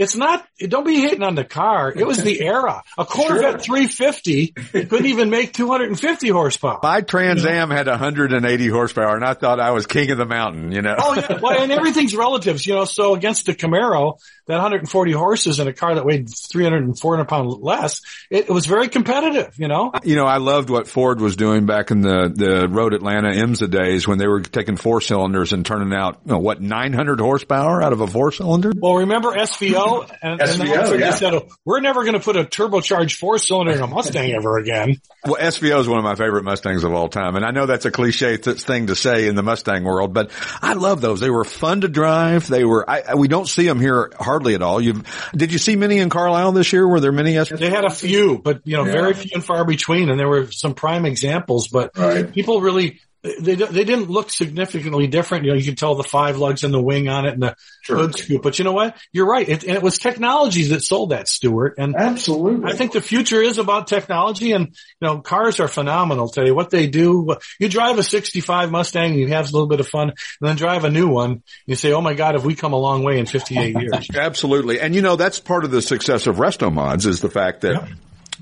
it's 0.01 0.15
not, 0.15 0.43
don't 0.59 0.83
be 0.83 0.99
hating 0.99 1.21
on 1.21 1.35
the 1.35 1.45
car. 1.45 1.93
It 1.95 2.07
was 2.07 2.23
the 2.23 2.41
era. 2.41 2.81
A 2.97 3.05
Corvette 3.05 3.61
350 3.61 4.47
couldn't 4.47 5.05
even 5.05 5.29
make 5.29 5.53
250 5.53 6.27
horsepower. 6.29 6.79
My 6.81 7.01
Trans 7.01 7.45
Am 7.45 7.69
had 7.69 7.85
180 7.85 8.67
horsepower, 8.67 9.15
and 9.15 9.23
I 9.23 9.35
thought 9.35 9.59
I 9.59 9.69
was 9.71 9.85
king 9.85 10.09
of 10.09 10.17
the 10.17 10.25
mountain. 10.25 10.71
You 10.71 10.81
know. 10.81 10.95
Oh 10.97 11.13
yeah, 11.13 11.39
well, 11.39 11.61
and 11.61 11.71
everything's 11.71 12.15
relatives, 12.15 12.65
you 12.65 12.73
know. 12.73 12.85
So 12.85 13.13
against 13.13 13.45
the 13.45 13.53
Camaro, 13.53 14.17
that 14.47 14.55
140 14.55 15.11
horses 15.11 15.59
in 15.59 15.67
a 15.67 15.73
car 15.73 15.93
that 15.93 16.03
weighed 16.03 16.29
300 16.29 16.83
and 16.83 16.99
400 16.99 17.25
pounds 17.25 17.55
less, 17.59 18.01
it, 18.31 18.49
it 18.49 18.51
was 18.51 18.65
very 18.65 18.87
competitive, 18.87 19.53
you 19.59 19.67
know. 19.67 19.91
You 20.03 20.15
know, 20.15 20.25
I 20.25 20.37
loved 20.37 20.71
what 20.71 20.87
Ford 20.87 21.21
was 21.21 21.35
doing 21.35 21.67
back 21.67 21.91
in 21.91 22.01
the, 22.01 22.31
the 22.33 22.67
Road 22.67 22.95
Atlanta 22.95 23.29
IMSA 23.29 23.69
days 23.69 24.07
when 24.07 24.17
they 24.17 24.27
were 24.27 24.41
taking 24.41 24.77
four 24.77 24.99
cylinders 24.99 25.53
and 25.53 25.63
turning 25.63 25.93
out, 25.93 26.21
you 26.25 26.31
know, 26.31 26.39
what, 26.39 26.59
900 26.59 27.19
horsepower 27.19 27.83
out 27.83 27.93
of 27.93 28.01
a 28.01 28.07
four 28.07 28.31
cylinder? 28.31 28.71
Well, 28.75 28.95
remember 28.95 29.33
SVO? 29.33 29.90
And, 29.99 30.11
and 30.21 30.39
SVO, 30.41 30.77
also 30.79 30.93
they 30.93 30.99
yeah. 30.99 31.11
said, 31.11 31.41
we're 31.65 31.79
never 31.81 32.01
going 32.03 32.13
to 32.13 32.19
put 32.19 32.37
a 32.37 32.43
turbocharged 32.43 33.15
four 33.17 33.37
cylinder 33.37 33.73
in 33.73 33.81
a 33.81 33.87
Mustang 33.87 34.31
ever 34.35 34.57
again. 34.57 35.01
Well, 35.25 35.35
SVO 35.35 35.79
is 35.79 35.87
one 35.87 35.97
of 35.99 36.03
my 36.03 36.15
favorite 36.15 36.43
Mustangs 36.43 36.83
of 36.83 36.93
all 36.93 37.09
time. 37.09 37.35
And 37.35 37.45
I 37.45 37.51
know 37.51 37.65
that's 37.65 37.85
a 37.85 37.91
cliche 37.91 38.37
th- 38.37 38.61
thing 38.61 38.87
to 38.87 38.95
say 38.95 39.27
in 39.27 39.35
the 39.35 39.43
Mustang 39.43 39.83
world, 39.83 40.13
but 40.13 40.31
I 40.61 40.73
love 40.73 41.01
those. 41.01 41.19
They 41.19 41.29
were 41.29 41.43
fun 41.45 41.81
to 41.81 41.87
drive. 41.87 42.47
They 42.47 42.63
were, 42.65 42.89
I, 42.89 43.01
I- 43.09 43.15
we 43.15 43.27
don't 43.27 43.47
see 43.47 43.65
them 43.65 43.79
here 43.79 44.11
hardly 44.19 44.55
at 44.55 44.61
all. 44.61 44.81
You've, 44.81 45.03
did 45.35 45.51
you 45.51 45.59
see 45.59 45.75
many 45.75 45.99
in 45.99 46.09
Carlisle 46.09 46.53
this 46.53 46.71
year? 46.73 46.87
Were 46.87 46.99
there 46.99 47.11
many 47.11 47.33
SVO? 47.33 47.59
They 47.59 47.69
had 47.69 47.85
a 47.85 47.89
few, 47.89 48.37
but 48.39 48.61
you 48.65 48.77
know, 48.77 48.85
Yeah. 48.85 48.91
very 48.93 49.13
few 49.13 49.31
and 49.35 49.43
far 49.45 49.65
between, 49.65 50.09
and 50.09 50.19
there 50.19 50.27
were 50.29 50.51
some 50.51 50.73
prime 50.73 51.05
examples. 51.05 51.67
But 51.67 51.97
Right. 51.97 52.31
people 52.31 52.61
really 52.61 52.99
they 53.23 53.55
they 53.55 53.83
didn't 53.83 54.09
look 54.09 54.31
significantly 54.31 55.05
different. 55.07 55.45
You 55.45 55.51
know, 55.51 55.57
you 55.57 55.65
could 55.65 55.77
tell 55.77 55.93
the 55.95 56.03
five 56.03 56.37
lugs 56.37 56.63
and 56.63 56.73
the 56.73 56.81
wing 56.81 57.07
on 57.07 57.25
it 57.25 57.33
and 57.33 57.43
the 57.43 57.55
Sure. 57.83 57.97
hood 57.97 58.15
scoop. 58.15 58.41
But 58.43 58.59
you 58.59 58.65
know 58.65 58.73
what? 58.73 58.95
You're 59.11 59.27
right. 59.27 59.47
It, 59.47 59.63
and 59.63 59.75
it 59.75 59.81
was 59.81 59.97
technology 59.97 60.65
that 60.69 60.83
sold 60.83 61.11
that, 61.11 61.27
Stuart. 61.27 61.75
And 61.77 61.95
Absolutely. 61.95 62.71
I 62.71 62.75
think 62.75 62.91
the 62.91 63.01
future 63.01 63.41
is 63.41 63.57
about 63.57 63.87
technology 63.87 64.51
and, 64.51 64.67
you 64.67 64.73
know, 65.07 65.19
cars 65.19 65.59
are 65.59 65.67
phenomenal 65.67 66.29
today. 66.29 66.51
What 66.51 66.69
they 66.69 66.87
do, 66.87 67.37
you 67.59 67.69
drive 67.69 67.97
a 67.97 68.03
65 68.03 68.69
Mustang, 68.71 69.15
you 69.15 69.27
have 69.29 69.49
a 69.49 69.51
little 69.51 69.67
bit 69.67 69.79
of 69.79 69.87
fun 69.87 70.09
and 70.09 70.17
then 70.41 70.55
drive 70.57 70.83
a 70.83 70.91
new 70.91 71.07
one. 71.07 71.41
You 71.65 71.75
say, 71.75 71.91
Oh 71.91 72.01
my 72.01 72.13
God, 72.13 72.35
have 72.35 72.45
we 72.45 72.53
come 72.55 72.73
a 72.73 72.79
long 72.79 73.03
way 73.03 73.17
in 73.19 73.25
58 73.25 73.75
years? 73.79 74.07
Absolutely. 74.15 74.79
And 74.79 74.93
you 74.93 75.01
know, 75.01 75.15
that's 75.15 75.39
part 75.39 75.63
of 75.63 75.71
the 75.71 75.81
success 75.81 76.27
of 76.27 76.37
Resto 76.37 76.71
Mods 76.71 77.05
is 77.07 77.21
the 77.21 77.29
fact 77.31 77.61
that 77.61 77.87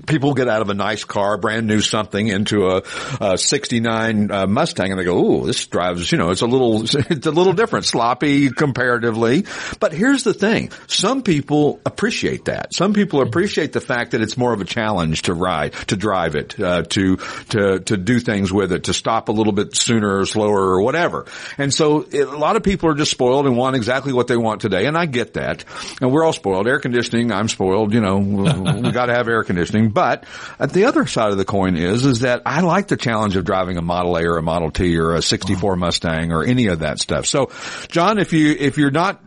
people 0.06 0.34
get 0.34 0.48
out 0.48 0.62
of 0.62 0.70
a 0.70 0.74
nice 0.74 1.04
car, 1.04 1.36
brand 1.36 1.66
new 1.66 1.80
something 1.80 2.28
into 2.28 2.68
a, 2.68 2.82
a 3.20 3.38
69 3.38 4.30
uh, 4.30 4.46
Mustang 4.46 4.90
and 4.90 5.00
they 5.00 5.04
go, 5.04 5.18
"Ooh, 5.18 5.46
this 5.46 5.66
drives, 5.66 6.10
you 6.10 6.18
know, 6.18 6.30
it's 6.30 6.42
a 6.42 6.46
little 6.46 6.82
it's 6.84 7.26
a 7.26 7.30
little 7.30 7.52
different, 7.52 7.84
sloppy 7.84 8.50
comparatively." 8.50 9.44
But 9.78 9.92
here's 9.92 10.24
the 10.24 10.34
thing. 10.34 10.70
Some 10.86 11.22
people 11.22 11.80
appreciate 11.84 12.46
that. 12.46 12.74
Some 12.74 12.92
people 12.92 13.22
appreciate 13.22 13.72
the 13.72 13.80
fact 13.80 14.12
that 14.12 14.20
it's 14.20 14.36
more 14.36 14.52
of 14.52 14.60
a 14.60 14.64
challenge 14.64 15.22
to 15.22 15.34
ride, 15.34 15.72
to 15.88 15.96
drive 15.96 16.34
it, 16.34 16.58
uh, 16.58 16.82
to 16.82 17.16
to 17.50 17.80
to 17.80 17.96
do 17.96 18.20
things 18.20 18.52
with 18.52 18.72
it, 18.72 18.84
to 18.84 18.94
stop 18.94 19.28
a 19.28 19.32
little 19.32 19.52
bit 19.52 19.76
sooner 19.76 20.18
or 20.20 20.26
slower 20.26 20.74
or 20.74 20.82
whatever. 20.82 21.26
And 21.58 21.72
so 21.72 22.06
it, 22.10 22.26
a 22.26 22.36
lot 22.36 22.56
of 22.56 22.62
people 22.62 22.88
are 22.90 22.94
just 22.94 23.10
spoiled 23.10 23.46
and 23.46 23.56
want 23.56 23.76
exactly 23.76 24.12
what 24.12 24.26
they 24.26 24.36
want 24.36 24.60
today, 24.60 24.86
and 24.86 24.96
I 24.96 25.06
get 25.06 25.34
that. 25.34 25.64
And 26.00 26.12
we're 26.12 26.24
all 26.24 26.32
spoiled. 26.32 26.66
Air 26.66 26.78
conditioning, 26.78 27.32
I'm 27.32 27.48
spoiled. 27.48 27.92
You 27.94 28.00
know, 28.00 28.18
we 28.82 28.92
got 28.92 29.06
to 29.06 29.14
have 29.14 29.28
air 29.28 29.42
conditioning. 29.44 29.89
But 29.90 30.24
at 30.58 30.72
the 30.72 30.84
other 30.84 31.06
side 31.06 31.30
of 31.32 31.38
the 31.38 31.44
coin 31.44 31.76
is 31.76 32.04
is 32.04 32.20
that 32.20 32.42
I 32.46 32.60
like 32.60 32.88
the 32.88 32.96
challenge 32.96 33.36
of 33.36 33.44
driving 33.44 33.76
a 33.76 33.82
Model 33.82 34.16
A 34.16 34.24
or 34.24 34.38
a 34.38 34.42
Model 34.42 34.70
T 34.70 34.96
or 34.98 35.14
a 35.14 35.22
'64 35.22 35.76
Mustang 35.76 36.32
or 36.32 36.44
any 36.44 36.66
of 36.68 36.80
that 36.80 36.98
stuff. 36.98 37.26
So, 37.26 37.50
John, 37.88 38.18
if 38.18 38.32
you 38.32 38.54
if 38.58 38.78
you're 38.78 38.90
not 38.90 39.20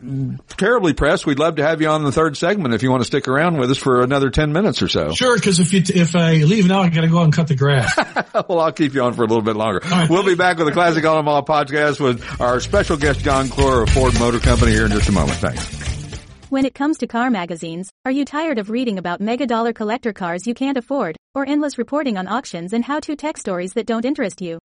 terribly 0.57 0.93
pressed, 0.93 1.26
we'd 1.26 1.39
love 1.39 1.57
to 1.57 1.64
have 1.64 1.82
you 1.82 1.89
on 1.89 2.03
the 2.03 2.11
third 2.11 2.38
segment 2.38 2.74
if 2.74 2.84
you 2.84 2.91
want 2.91 3.01
to 3.01 3.07
stick 3.07 3.28
around 3.28 3.57
with 3.57 3.72
us 3.72 3.78
for 3.78 4.01
another 4.01 4.30
ten 4.30 4.53
minutes 4.53 4.82
or 4.82 4.88
so. 4.88 5.11
Sure, 5.14 5.36
because 5.36 5.59
if 5.59 5.74
you 5.74 5.82
if 5.88 6.16
I 6.16 6.34
leave 6.34 6.68
now, 6.68 6.82
I 6.82 6.89
got 6.89 7.01
to 7.01 7.07
go 7.07 7.20
out 7.20 7.26
and 7.26 7.34
cut 7.34 7.47
the 7.47 7.55
grass. 7.55 7.95
well, 8.47 8.59
I'll 8.59 8.72
keep 8.72 8.93
you 8.93 9.03
on 9.03 9.14
for 9.14 9.24
a 9.24 9.28
little 9.28 9.43
bit 9.43 9.55
longer. 9.55 9.82
We'll 10.09 10.24
be 10.24 10.36
back 10.36 10.57
with 10.57 10.68
a 10.68 10.72
Classic 10.72 11.03
Auto 11.03 11.22
Mall 11.22 11.43
podcast 11.43 11.99
with 11.99 12.41
our 12.41 12.59
special 12.59 12.97
guest, 12.97 13.22
John 13.22 13.49
Clor 13.49 13.84
of 13.84 13.89
Ford 13.89 14.18
Motor 14.20 14.39
Company 14.39 14.72
here 14.72 14.86
in 14.86 14.91
just 14.91 15.09
a 15.09 15.11
moment. 15.11 15.38
Thanks. 15.38 15.93
When 16.54 16.66
it 16.66 16.76
comes 16.76 16.99
to 16.99 17.08
car 17.08 17.32
magazines, 17.32 17.89
are 18.06 18.12
you 18.12 18.26
tired 18.26 18.60
of 18.60 18.70
reading 18.70 18.99
about 18.99 19.20
mega 19.20 19.47
dollar 19.47 19.74
collector 19.74 20.14
cars 20.14 20.45
you 20.45 20.54
can't 20.54 20.78
afford, 20.78 21.18
or 21.34 21.47
endless 21.47 21.80
reporting 21.80 22.16
on 22.16 22.28
auctions 22.28 22.74
and 22.74 22.86
how 22.86 22.99
to 22.99 23.16
tech 23.16 23.39
stories 23.39 23.74
that 23.74 23.88
don't 23.88 24.06
interest 24.06 24.39
you? 24.39 24.60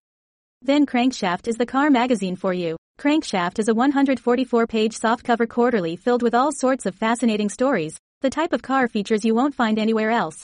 Then 0.61 0.85
Crankshaft 0.85 1.47
is 1.47 1.55
the 1.55 1.65
car 1.65 1.89
magazine 1.89 2.35
for 2.35 2.51
you. 2.51 2.75
Crankshaft 2.99 3.57
is 3.57 3.69
a 3.69 3.73
144 3.73 4.67
page 4.67 4.99
softcover 4.99 5.47
quarterly 5.47 5.95
filled 5.95 6.23
with 6.23 6.35
all 6.35 6.51
sorts 6.51 6.85
of 6.85 6.93
fascinating 6.93 7.47
stories, 7.47 7.97
the 8.19 8.29
type 8.29 8.51
of 8.51 8.61
car 8.61 8.89
features 8.89 9.23
you 9.23 9.33
won't 9.33 9.55
find 9.55 9.79
anywhere 9.79 10.11
else. 10.11 10.43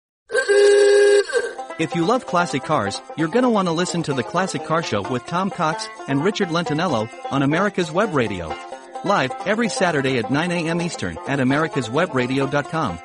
If 1.81 1.95
you 1.95 2.05
love 2.05 2.27
classic 2.27 2.63
cars, 2.63 3.01
you're 3.17 3.27
gonna 3.27 3.49
want 3.49 3.67
to 3.67 3.71
listen 3.71 4.03
to 4.03 4.13
the 4.13 4.21
Classic 4.21 4.63
Car 4.63 4.83
Show 4.83 5.01
with 5.01 5.25
Tom 5.25 5.49
Cox 5.49 5.87
and 6.07 6.23
Richard 6.23 6.49
Lentinello 6.49 7.09
on 7.31 7.41
America's 7.41 7.91
Web 7.91 8.13
Radio. 8.13 8.55
Live 9.03 9.31
every 9.47 9.67
Saturday 9.67 10.19
at 10.19 10.29
9 10.29 10.51
a.m. 10.51 10.79
Eastern 10.79 11.17
at 11.27 11.39
americaswebradio.com 11.39 12.99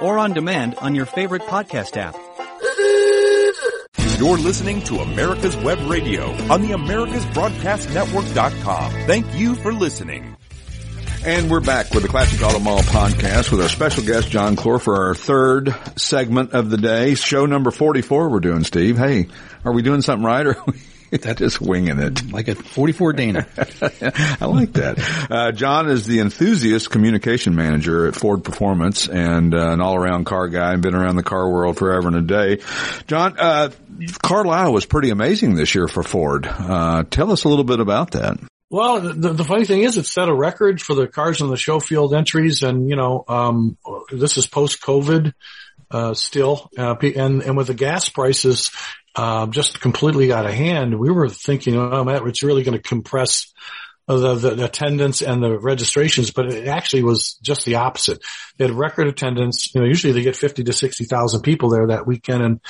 or 0.00 0.18
on 0.18 0.32
demand 0.32 0.76
on 0.76 0.94
your 0.94 1.04
favorite 1.04 1.42
podcast 1.42 1.98
app. 1.98 2.16
You're 4.18 4.38
listening 4.38 4.80
to 4.84 5.00
America's 5.00 5.58
Web 5.58 5.80
Radio 5.90 6.30
on 6.50 6.62
the 6.62 6.70
AmericasBroadcastNetwork.com. 6.70 8.92
Thank 9.06 9.34
you 9.34 9.56
for 9.56 9.74
listening. 9.74 10.38
And 11.24 11.48
we're 11.48 11.60
back 11.60 11.94
with 11.94 12.02
the 12.02 12.08
Classic 12.08 12.42
Auto 12.42 12.58
Mall 12.58 12.80
podcast 12.80 13.52
with 13.52 13.60
our 13.60 13.68
special 13.68 14.04
guest, 14.04 14.28
John 14.28 14.56
Clor, 14.56 14.80
for 14.80 15.06
our 15.06 15.14
third 15.14 15.72
segment 15.96 16.52
of 16.52 16.68
the 16.68 16.76
day. 16.76 17.14
Show 17.14 17.46
number 17.46 17.70
44 17.70 18.28
we're 18.28 18.40
doing, 18.40 18.64
Steve. 18.64 18.98
Hey, 18.98 19.28
are 19.64 19.72
we 19.72 19.82
doing 19.82 20.02
something 20.02 20.26
right 20.26 20.44
or 20.44 20.58
are 20.58 20.64
we 20.66 20.80
That 21.22 21.36
just 21.36 21.60
winging 21.60 21.98
it. 21.98 22.32
Like 22.32 22.48
a 22.48 22.54
44 22.54 23.12
Dana. 23.12 23.46
I 23.56 24.46
like 24.46 24.72
that. 24.72 25.28
Uh, 25.30 25.52
John 25.52 25.90
is 25.90 26.06
the 26.06 26.20
enthusiast 26.20 26.90
communication 26.90 27.54
manager 27.54 28.08
at 28.08 28.16
Ford 28.16 28.42
Performance 28.42 29.08
and 29.08 29.54
uh, 29.54 29.72
an 29.72 29.82
all-around 29.82 30.24
car 30.24 30.48
guy 30.48 30.72
and 30.72 30.82
been 30.82 30.94
around 30.94 31.16
the 31.16 31.22
car 31.22 31.48
world 31.48 31.76
forever 31.76 32.08
and 32.08 32.16
a 32.16 32.22
day. 32.22 32.62
John, 33.06 33.36
uh, 33.38 33.70
Carlisle 34.22 34.72
was 34.72 34.86
pretty 34.86 35.10
amazing 35.10 35.54
this 35.54 35.74
year 35.74 35.86
for 35.86 36.02
Ford. 36.02 36.46
Uh, 36.48 37.04
tell 37.10 37.30
us 37.30 37.44
a 37.44 37.48
little 37.48 37.64
bit 37.64 37.78
about 37.78 38.12
that. 38.12 38.38
Well, 38.72 39.02
the, 39.02 39.34
the 39.34 39.44
funny 39.44 39.66
thing 39.66 39.82
is, 39.82 39.98
it 39.98 40.06
set 40.06 40.30
a 40.30 40.34
record 40.34 40.80
for 40.80 40.94
the 40.94 41.06
cars 41.06 41.42
on 41.42 41.50
the 41.50 41.58
show 41.58 41.78
field 41.78 42.14
entries, 42.14 42.62
and 42.62 42.88
you 42.88 42.96
know, 42.96 43.22
um, 43.28 43.76
this 44.10 44.38
is 44.38 44.46
post 44.46 44.80
COVID 44.80 45.34
uh, 45.90 46.14
still, 46.14 46.70
uh, 46.78 46.96
and 46.98 47.42
and 47.42 47.54
with 47.54 47.66
the 47.66 47.74
gas 47.74 48.08
prices 48.08 48.70
uh, 49.14 49.46
just 49.48 49.78
completely 49.82 50.32
out 50.32 50.46
of 50.46 50.54
hand, 50.54 50.98
we 50.98 51.10
were 51.10 51.28
thinking, 51.28 51.76
oh 51.76 52.02
man, 52.02 52.26
it's 52.26 52.42
really 52.42 52.62
going 52.62 52.76
to 52.76 52.82
compress 52.82 53.52
the, 54.08 54.36
the, 54.36 54.54
the, 54.54 54.64
attendance 54.64 55.20
and 55.20 55.42
the 55.42 55.58
registrations, 55.58 56.30
but 56.30 56.46
it 56.46 56.66
actually 56.66 57.02
was 57.02 57.34
just 57.42 57.66
the 57.66 57.74
opposite. 57.74 58.22
They 58.56 58.64
had 58.64 58.74
record 58.74 59.06
attendance. 59.06 59.74
You 59.74 59.82
know, 59.82 59.86
usually 59.86 60.14
they 60.14 60.22
get 60.22 60.34
fifty 60.34 60.64
to 60.64 60.72
sixty 60.72 61.04
thousand 61.04 61.42
people 61.42 61.68
there 61.68 61.88
that 61.88 62.06
weekend, 62.06 62.42
and 62.42 62.60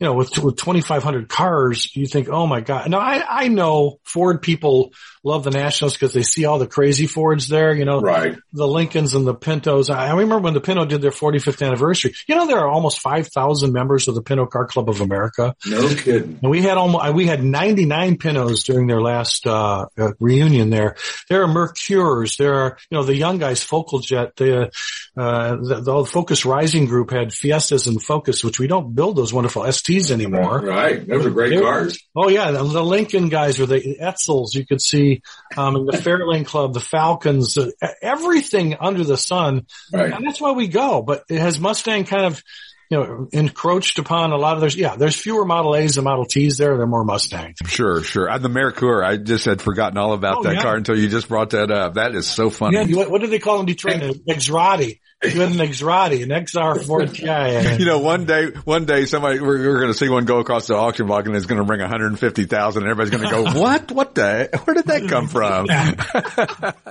you 0.00 0.06
know, 0.06 0.14
with, 0.14 0.38
with 0.38 0.56
2,500 0.56 1.28
cars, 1.28 1.94
you 1.96 2.06
think, 2.06 2.28
oh 2.28 2.46
my 2.46 2.60
God. 2.60 2.88
Now 2.88 3.00
I, 3.00 3.24
I 3.28 3.48
know 3.48 3.98
Ford 4.04 4.42
people 4.42 4.92
love 5.24 5.42
the 5.42 5.50
Nationals 5.50 5.94
because 5.94 6.12
they 6.12 6.22
see 6.22 6.44
all 6.44 6.58
the 6.58 6.68
crazy 6.68 7.06
Fords 7.06 7.48
there, 7.48 7.74
you 7.74 7.84
know, 7.84 8.00
right. 8.00 8.36
the 8.52 8.66
Lincolns 8.66 9.14
and 9.14 9.26
the 9.26 9.34
Pintos. 9.34 9.90
I, 9.90 10.10
remember 10.12 10.38
when 10.38 10.54
the 10.54 10.60
Pinto 10.60 10.84
did 10.84 11.02
their 11.02 11.10
45th 11.10 11.66
anniversary. 11.66 12.14
You 12.28 12.36
know, 12.36 12.46
there 12.46 12.58
are 12.58 12.68
almost 12.68 13.00
5,000 13.00 13.72
members 13.72 14.06
of 14.06 14.14
the 14.14 14.22
Pinto 14.22 14.46
Car 14.46 14.66
Club 14.66 14.88
of 14.88 15.00
America. 15.00 15.56
No 15.66 15.88
kidding. 15.88 16.38
And 16.42 16.50
we 16.50 16.62
had 16.62 16.78
almost, 16.78 17.12
we 17.14 17.26
had 17.26 17.42
99 17.42 18.18
Pintos 18.18 18.62
during 18.62 18.86
their 18.86 19.02
last, 19.02 19.46
uh, 19.46 19.86
uh, 19.98 20.12
reunion 20.20 20.70
there. 20.70 20.96
There 21.28 21.42
are 21.42 21.48
Merkurs. 21.48 22.36
There 22.36 22.54
are, 22.54 22.78
you 22.90 22.98
know, 22.98 23.04
the 23.04 23.16
young 23.16 23.38
guys, 23.38 23.62
Focal 23.62 23.98
Jet, 23.98 24.36
the, 24.36 24.70
uh, 25.16 25.56
the, 25.56 25.80
the 25.82 26.04
Focus 26.04 26.44
Rising 26.44 26.86
group 26.86 27.10
had 27.10 27.32
Fiestas 27.32 27.88
and 27.88 28.00
Focus, 28.00 28.44
which 28.44 28.60
we 28.60 28.68
don't 28.68 28.94
build 28.94 29.16
those 29.16 29.32
wonderful 29.32 29.64
STs 29.88 30.10
anymore. 30.10 30.60
Right. 30.60 31.06
Those 31.06 31.26
are 31.26 31.30
great 31.30 31.60
cars. 31.60 31.98
Oh 32.14 32.28
yeah. 32.28 32.50
The, 32.50 32.62
the 32.64 32.84
Lincoln 32.84 33.28
guys 33.28 33.60
or 33.60 33.66
the 33.66 33.96
Edsels, 34.00 34.54
you 34.54 34.66
could 34.66 34.80
see, 34.82 35.22
um, 35.56 35.76
and 35.76 35.88
the 35.88 35.92
Fairlane 35.98 36.46
Club, 36.46 36.74
the 36.74 36.80
Falcons, 36.80 37.56
uh, 37.58 37.70
everything 38.02 38.76
under 38.80 39.04
the 39.04 39.16
sun. 39.16 39.66
Right. 39.92 40.12
And 40.12 40.26
that's 40.26 40.40
why 40.40 40.52
we 40.52 40.68
go. 40.68 41.02
But 41.02 41.24
it 41.28 41.38
has 41.40 41.58
Mustang 41.58 42.04
kind 42.04 42.26
of, 42.26 42.42
you 42.90 42.96
know, 42.98 43.28
encroached 43.32 43.98
upon 43.98 44.32
a 44.32 44.36
lot 44.38 44.54
of 44.54 44.62
those. 44.62 44.74
Yeah, 44.74 44.96
there's 44.96 45.14
fewer 45.14 45.44
Model 45.44 45.76
A's 45.76 45.98
and 45.98 46.04
Model 46.04 46.24
T's 46.24 46.56
there. 46.56 46.74
There 46.74 46.84
are 46.84 46.86
more 46.86 47.04
Mustangs. 47.04 47.58
Sure, 47.66 48.02
sure. 48.02 48.30
Uh, 48.30 48.38
the 48.38 48.48
Merkur, 48.48 49.04
I 49.04 49.18
just 49.18 49.44
had 49.44 49.60
forgotten 49.60 49.98
all 49.98 50.14
about 50.14 50.38
Oh, 50.38 50.42
that 50.44 50.54
yeah. 50.54 50.62
car 50.62 50.76
until 50.76 50.98
you 50.98 51.08
just 51.08 51.28
brought 51.28 51.50
that 51.50 51.70
up. 51.70 51.94
That 51.94 52.14
is 52.14 52.26
so 52.26 52.48
funny. 52.48 52.78
Yeah, 52.78 52.96
what, 52.96 53.10
what 53.10 53.20
do 53.20 53.26
they 53.26 53.38
call 53.40 53.60
in 53.60 53.66
Detroit? 53.66 54.02
An 54.02 54.14
Exrati. 54.26 55.00
You 55.20 55.40
had 55.40 55.50
an 55.50 55.56
Exrati, 55.58 56.22
an 56.22 56.28
XR4Ti. 56.28 57.80
You 57.80 57.86
know, 57.86 57.98
one 57.98 58.24
day, 58.24 58.46
one 58.64 58.84
day 58.84 59.04
somebody, 59.04 59.40
we're, 59.40 59.58
we're 59.58 59.80
going 59.80 59.92
to 59.92 59.98
see 59.98 60.08
one 60.08 60.24
go 60.26 60.38
across 60.38 60.68
the 60.68 60.76
auction 60.76 61.06
block 61.08 61.26
and 61.26 61.34
it's 61.34 61.46
going 61.46 61.58
to 61.60 61.64
bring 61.64 61.80
150,000 61.80 62.82
and 62.82 62.88
everybody's 62.90 63.10
going 63.10 63.28
to 63.28 63.50
go, 63.52 63.58
what? 63.60 63.90
What 63.90 64.14
the, 64.14 64.48
where 64.64 64.74
did 64.74 64.84
that 64.86 65.08
come 65.08 65.26
from? 65.26 65.66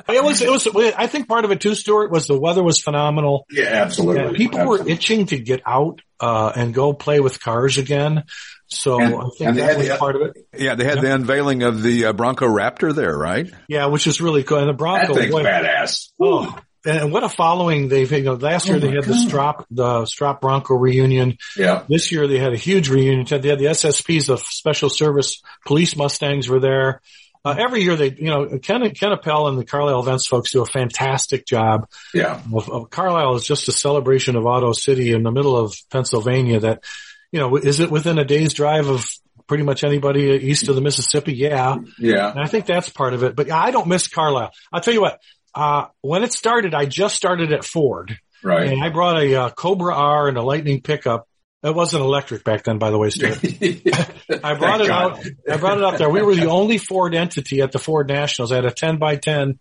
It 0.10 0.24
was, 0.24 0.42
it 0.42 0.52
was, 0.52 0.68
I 0.98 1.08
think 1.08 1.30
part 1.30 1.46
of 1.46 1.52
it 1.52 1.62
too, 1.62 1.74
Stuart, 1.74 2.12
was 2.12 2.28
the 2.28 2.38
weather 2.38 2.64
was 2.64 2.80
phenomenal. 2.82 3.46
Yeah, 3.50 3.64
absolutely. 3.68 4.24
And 4.26 4.36
people 4.36 4.66
were 4.66 4.86
itching 4.88 5.28
to 5.28 5.38
get 5.38 5.62
out, 5.66 6.02
uh, 6.20 6.52
and 6.56 6.74
go 6.74 6.94
play 6.94 7.20
with 7.20 7.40
cars 7.40 7.78
again. 7.78 8.24
So 8.68 9.00
And- 9.00 9.16
I 9.16 9.30
think 9.38 9.56
that 9.58 9.78
was 9.78 9.88
the- 9.88 9.96
part 9.98 10.16
of 10.18 10.22
it. 10.24 10.48
Yeah, 10.58 10.76
they 10.76 10.84
had 10.84 11.00
the 11.00 11.14
unveiling 11.14 11.64
of 11.64 11.82
the 11.82 12.06
uh, 12.08 12.14
Bronco 12.14 12.46
Raptor 12.48 12.94
there, 12.94 13.16
right? 13.18 13.50
Yeah, 13.70 13.86
which 13.86 14.06
is 14.08 14.20
really 14.20 14.44
cool. 14.44 14.58
And 14.58 14.68
the 14.68 14.74
That 14.74 14.78
Bronco, 14.78 15.14
thing's 15.14 15.32
boy, 15.32 15.44
badass. 15.44 16.10
oh, 16.22 16.58
and 16.88 17.12
what 17.12 17.24
a 17.24 17.30
following 17.30 17.90
they've, 17.90 18.12
you 18.12 18.24
know, 18.24 18.34
last 18.34 18.68
year 18.68 18.78
Oh 18.78 18.80
they 18.80 18.88
my 18.88 18.96
had 18.96 19.04
the 19.04 19.14
Stroppe, 19.14 19.66
the 19.70 20.02
Stroppe 20.04 20.42
Bronco 20.42 20.76
reunion. 20.76 21.38
Yeah. 21.58 21.84
This 21.88 22.12
year 22.12 22.28
they 22.28 22.40
had 22.40 22.54
a 22.54 22.58
huge 22.58 22.90
reunion. 22.90 23.26
They 23.26 23.50
had 23.50 23.60
the 23.60 23.66
SSPs, 23.66 24.28
the 24.28 24.38
Special 24.38 24.90
Service 24.90 25.42
Police 25.66 25.96
Mustangs 25.96 26.50
were 26.50 26.60
there. 26.60 27.02
Uh, 27.46 27.56
every 27.58 27.82
year 27.82 27.96
they, 27.96 28.12
you 28.12 28.26
know, 28.26 28.60
Ken, 28.60 28.90
Ken 28.92 29.12
Appel 29.12 29.48
and 29.48 29.58
the 29.58 29.66
Carlisle 29.66 30.02
events 30.02 30.28
folks 30.28 30.52
do 30.52 30.62
a 30.62 30.66
fantastic 30.66 31.46
job. 31.46 31.88
Yeah. 32.14 32.42
Of, 32.54 32.70
of 32.70 32.90
Carlisle 32.90 33.36
is 33.36 33.46
just 33.46 33.68
a 33.68 33.72
celebration 33.72 34.36
of 34.36 34.46
Auto 34.46 34.74
City 34.74 35.14
in 35.14 35.24
the 35.24 35.32
middle 35.32 35.56
of 35.56 35.74
Pennsylvania 35.90 36.60
that, 36.62 36.84
you 37.32 37.40
know, 37.40 37.56
is 37.56 37.80
it 37.80 37.92
within 37.92 38.20
a 38.20 38.26
day's 38.26 38.54
drive 38.54 38.88
of 38.88 39.08
pretty 39.48 39.64
much 39.64 39.84
anybody 39.86 40.24
east 40.44 40.68
of 40.68 40.76
the 40.76 40.82
Mississippi? 40.82 41.34
Yeah. 41.34 41.78
Yeah. 41.98 42.32
And 42.32 42.40
I 42.40 42.48
think 42.48 42.66
that's 42.66 42.90
part 42.90 43.14
of 43.14 43.24
it. 43.24 43.36
But 43.36 43.50
I 43.50 43.72
don't 43.72 43.88
miss 43.88 44.08
Carlisle. 44.08 44.52
I'll 44.74 44.82
tell 44.82 44.94
you 44.94 45.02
what, 45.02 45.22
uh, 45.58 45.88
when 46.02 46.24
it 46.24 46.34
started, 46.34 46.76
I 46.76 46.86
just 46.86 47.16
started 47.16 47.52
at 47.52 47.66
Ford. 47.66 48.18
Right. 48.44 48.70
And 48.70 48.84
I 48.84 48.90
brought 48.90 49.22
a 49.22 49.36
uh, 49.36 49.50
Cobra 49.50 49.96
R 49.96 50.28
and 50.28 50.38
a 50.38 50.44
Lightning 50.44 50.82
pickup. 50.82 51.28
It 51.64 51.74
wasn't 51.74 52.04
electric 52.04 52.44
back 52.44 52.64
then, 52.64 52.78
by 52.78 52.92
the 52.92 53.00
way, 53.00 53.10
Stuart. 53.10 53.40
I 54.44 54.54
brought 54.54 54.82
it 54.82 54.88
God. 54.88 55.18
out. 55.18 55.26
I 55.50 55.58
brought 55.58 55.80
it 55.80 55.84
up 55.84 55.98
there. 55.98 56.10
We 56.10 56.22
were 56.22 56.36
the 56.36 56.50
only 56.50 56.78
Ford 56.78 57.16
entity 57.16 57.62
at 57.62 57.72
the 57.72 57.80
Ford 57.80 58.08
Nationals. 58.08 58.52
I 58.52 58.56
had 58.56 58.66
a 58.66 58.72
10 58.72 58.98
by 58.98 59.16
10 59.16 59.58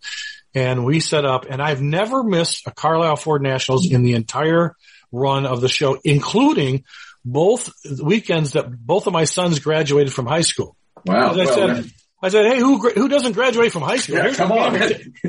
and 0.53 0.85
we 0.85 0.99
set 0.99 1.25
up 1.25 1.47
and 1.49 1.61
I've 1.61 1.81
never 1.81 2.23
missed 2.23 2.67
a 2.67 2.71
Carlisle 2.71 3.15
Ford 3.15 3.41
Nationals 3.41 3.91
in 3.91 4.03
the 4.03 4.13
entire 4.13 4.75
run 5.11 5.47
of 5.47 5.61
the 5.61 5.67
show, 5.67 5.97
including 6.03 6.83
both 7.25 7.73
weekends 8.01 8.53
that 8.53 8.69
both 8.69 9.07
of 9.07 9.13
my 9.13 9.23
sons 9.23 9.59
graduated 9.59 10.13
from 10.13 10.27
high 10.27 10.41
school. 10.41 10.77
Wow. 11.05 11.31
As 11.31 11.37
I 11.37 11.45
Well, 11.45 11.55
said, 11.55 11.91
I 12.21 12.29
said, 12.29 12.45
hey, 12.51 12.59
who 12.59 12.79
who 12.79 13.07
doesn't 13.07 13.33
graduate 13.33 13.71
from 13.71 13.83
high 13.83 13.97
school? 13.97 14.15
Yeah, 14.15 14.23
Here's 14.23 14.37
come 14.37 14.51
on. 14.51 14.79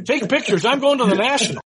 Take 0.04 0.28
pictures. 0.28 0.64
I'm 0.64 0.80
going 0.80 0.98
to 0.98 1.04
the 1.04 1.16
national. 1.16 1.60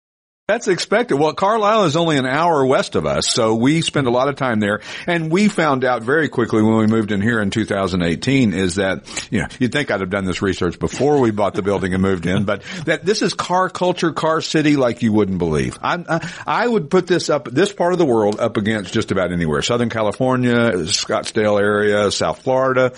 That's 0.49 0.67
expected. 0.67 1.15
Well, 1.15 1.31
Carlisle 1.31 1.85
is 1.85 1.95
only 1.95 2.17
an 2.17 2.25
hour 2.25 2.65
west 2.65 2.95
of 2.95 3.05
us, 3.05 3.29
so 3.29 3.55
we 3.55 3.79
spend 3.79 4.07
a 4.07 4.09
lot 4.09 4.27
of 4.27 4.35
time 4.35 4.59
there. 4.59 4.81
And 5.07 5.31
we 5.31 5.47
found 5.47 5.85
out 5.85 6.03
very 6.03 6.27
quickly 6.27 6.61
when 6.61 6.75
we 6.75 6.85
moved 6.85 7.13
in 7.13 7.21
here 7.21 7.41
in 7.41 7.49
2018 7.49 8.51
is 8.51 8.75
that, 8.75 9.07
you 9.31 9.39
know, 9.39 9.47
you'd 9.57 9.71
think 9.71 9.89
I'd 9.89 10.01
have 10.01 10.09
done 10.09 10.25
this 10.25 10.41
research 10.41 10.79
before 10.79 11.21
we 11.21 11.31
bought 11.31 11.53
the 11.53 11.61
building 11.61 11.93
and 11.93 12.03
moved 12.03 12.25
in, 12.25 12.43
but 12.43 12.61
that 12.83 13.05
this 13.05 13.21
is 13.21 13.33
car 13.33 13.69
culture, 13.69 14.11
car 14.11 14.41
city 14.41 14.75
like 14.75 15.01
you 15.01 15.13
wouldn't 15.13 15.37
believe. 15.37 15.79
I, 15.81 16.29
I 16.45 16.67
would 16.67 16.89
put 16.89 17.07
this 17.07 17.29
up, 17.29 17.45
this 17.45 17.71
part 17.71 17.93
of 17.93 17.99
the 17.99 18.05
world 18.05 18.37
up 18.37 18.57
against 18.57 18.93
just 18.93 19.11
about 19.11 19.31
anywhere. 19.31 19.61
Southern 19.61 19.89
California, 19.89 20.73
Scottsdale 20.73 21.57
area, 21.57 22.11
South 22.11 22.41
Florida. 22.41 22.91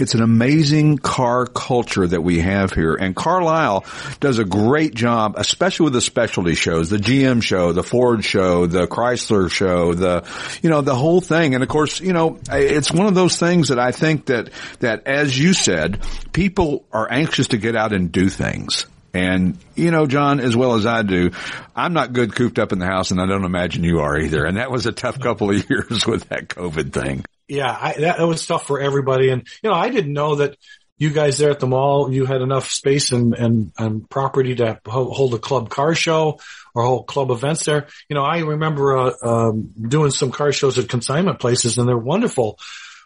It's 0.00 0.14
an 0.14 0.22
amazing 0.22 0.98
car 0.98 1.46
culture 1.46 2.08
that 2.08 2.22
we 2.22 2.40
have 2.40 2.72
here. 2.72 2.96
And 2.96 3.14
Carlisle 3.14 3.84
does 4.18 4.40
a 4.40 4.44
great 4.44 4.96
job, 4.96 5.34
especially 5.36 5.84
with 5.84 5.92
the 5.92 6.00
specialty 6.00 6.56
shows, 6.56 6.87
the 6.88 6.96
GM 6.96 7.42
show, 7.42 7.72
the 7.72 7.82
Ford 7.82 8.24
show, 8.24 8.66
the 8.66 8.86
Chrysler 8.86 9.50
show, 9.50 9.94
the, 9.94 10.26
you 10.62 10.70
know, 10.70 10.80
the 10.80 10.94
whole 10.94 11.20
thing. 11.20 11.54
And 11.54 11.62
of 11.62 11.68
course, 11.68 12.00
you 12.00 12.12
know, 12.12 12.38
it's 12.50 12.90
one 12.90 13.06
of 13.06 13.14
those 13.14 13.38
things 13.38 13.68
that 13.68 13.78
I 13.78 13.92
think 13.92 14.26
that, 14.26 14.50
that 14.80 15.06
as 15.06 15.38
you 15.38 15.52
said, 15.52 16.00
people 16.32 16.84
are 16.92 17.10
anxious 17.10 17.48
to 17.48 17.58
get 17.58 17.76
out 17.76 17.92
and 17.92 18.10
do 18.12 18.28
things. 18.28 18.86
And, 19.14 19.58
you 19.74 19.90
know, 19.90 20.06
John, 20.06 20.38
as 20.40 20.54
well 20.54 20.74
as 20.74 20.86
I 20.86 21.02
do, 21.02 21.30
I'm 21.74 21.92
not 21.92 22.12
good 22.12 22.34
cooped 22.34 22.58
up 22.58 22.72
in 22.72 22.78
the 22.78 22.86
house 22.86 23.10
and 23.10 23.20
I 23.20 23.26
don't 23.26 23.44
imagine 23.44 23.82
you 23.84 24.00
are 24.00 24.18
either. 24.18 24.44
And 24.44 24.58
that 24.58 24.70
was 24.70 24.86
a 24.86 24.92
tough 24.92 25.18
couple 25.18 25.50
of 25.50 25.70
years 25.70 26.06
with 26.06 26.28
that 26.28 26.48
COVID 26.48 26.92
thing. 26.92 27.24
Yeah, 27.48 27.70
I, 27.70 27.94
that, 27.94 28.18
that 28.18 28.26
was 28.26 28.46
tough 28.46 28.66
for 28.66 28.80
everybody. 28.80 29.30
And, 29.30 29.46
you 29.62 29.70
know, 29.70 29.76
I 29.76 29.88
didn't 29.88 30.12
know 30.12 30.36
that 30.36 30.56
you 30.98 31.10
guys 31.10 31.38
there 31.38 31.50
at 31.50 31.60
the 31.60 31.66
mall, 31.66 32.12
you 32.12 32.26
had 32.26 32.42
enough 32.42 32.70
space 32.70 33.12
and, 33.12 33.32
and, 33.34 33.72
and 33.78 34.10
property 34.10 34.56
to 34.56 34.80
ho- 34.84 35.10
hold 35.10 35.32
a 35.32 35.38
club 35.38 35.70
car 35.70 35.94
show 35.94 36.40
or 36.78 36.84
hold 36.84 37.06
club 37.08 37.30
events 37.30 37.64
there. 37.64 37.88
You 38.08 38.14
know, 38.14 38.22
I 38.22 38.38
remember, 38.38 38.96
uh, 38.96 39.12
um, 39.22 39.70
doing 39.88 40.12
some 40.12 40.30
car 40.30 40.52
shows 40.52 40.78
at 40.78 40.88
consignment 40.88 41.40
places 41.40 41.76
and 41.76 41.88
they're 41.88 41.98
wonderful 41.98 42.58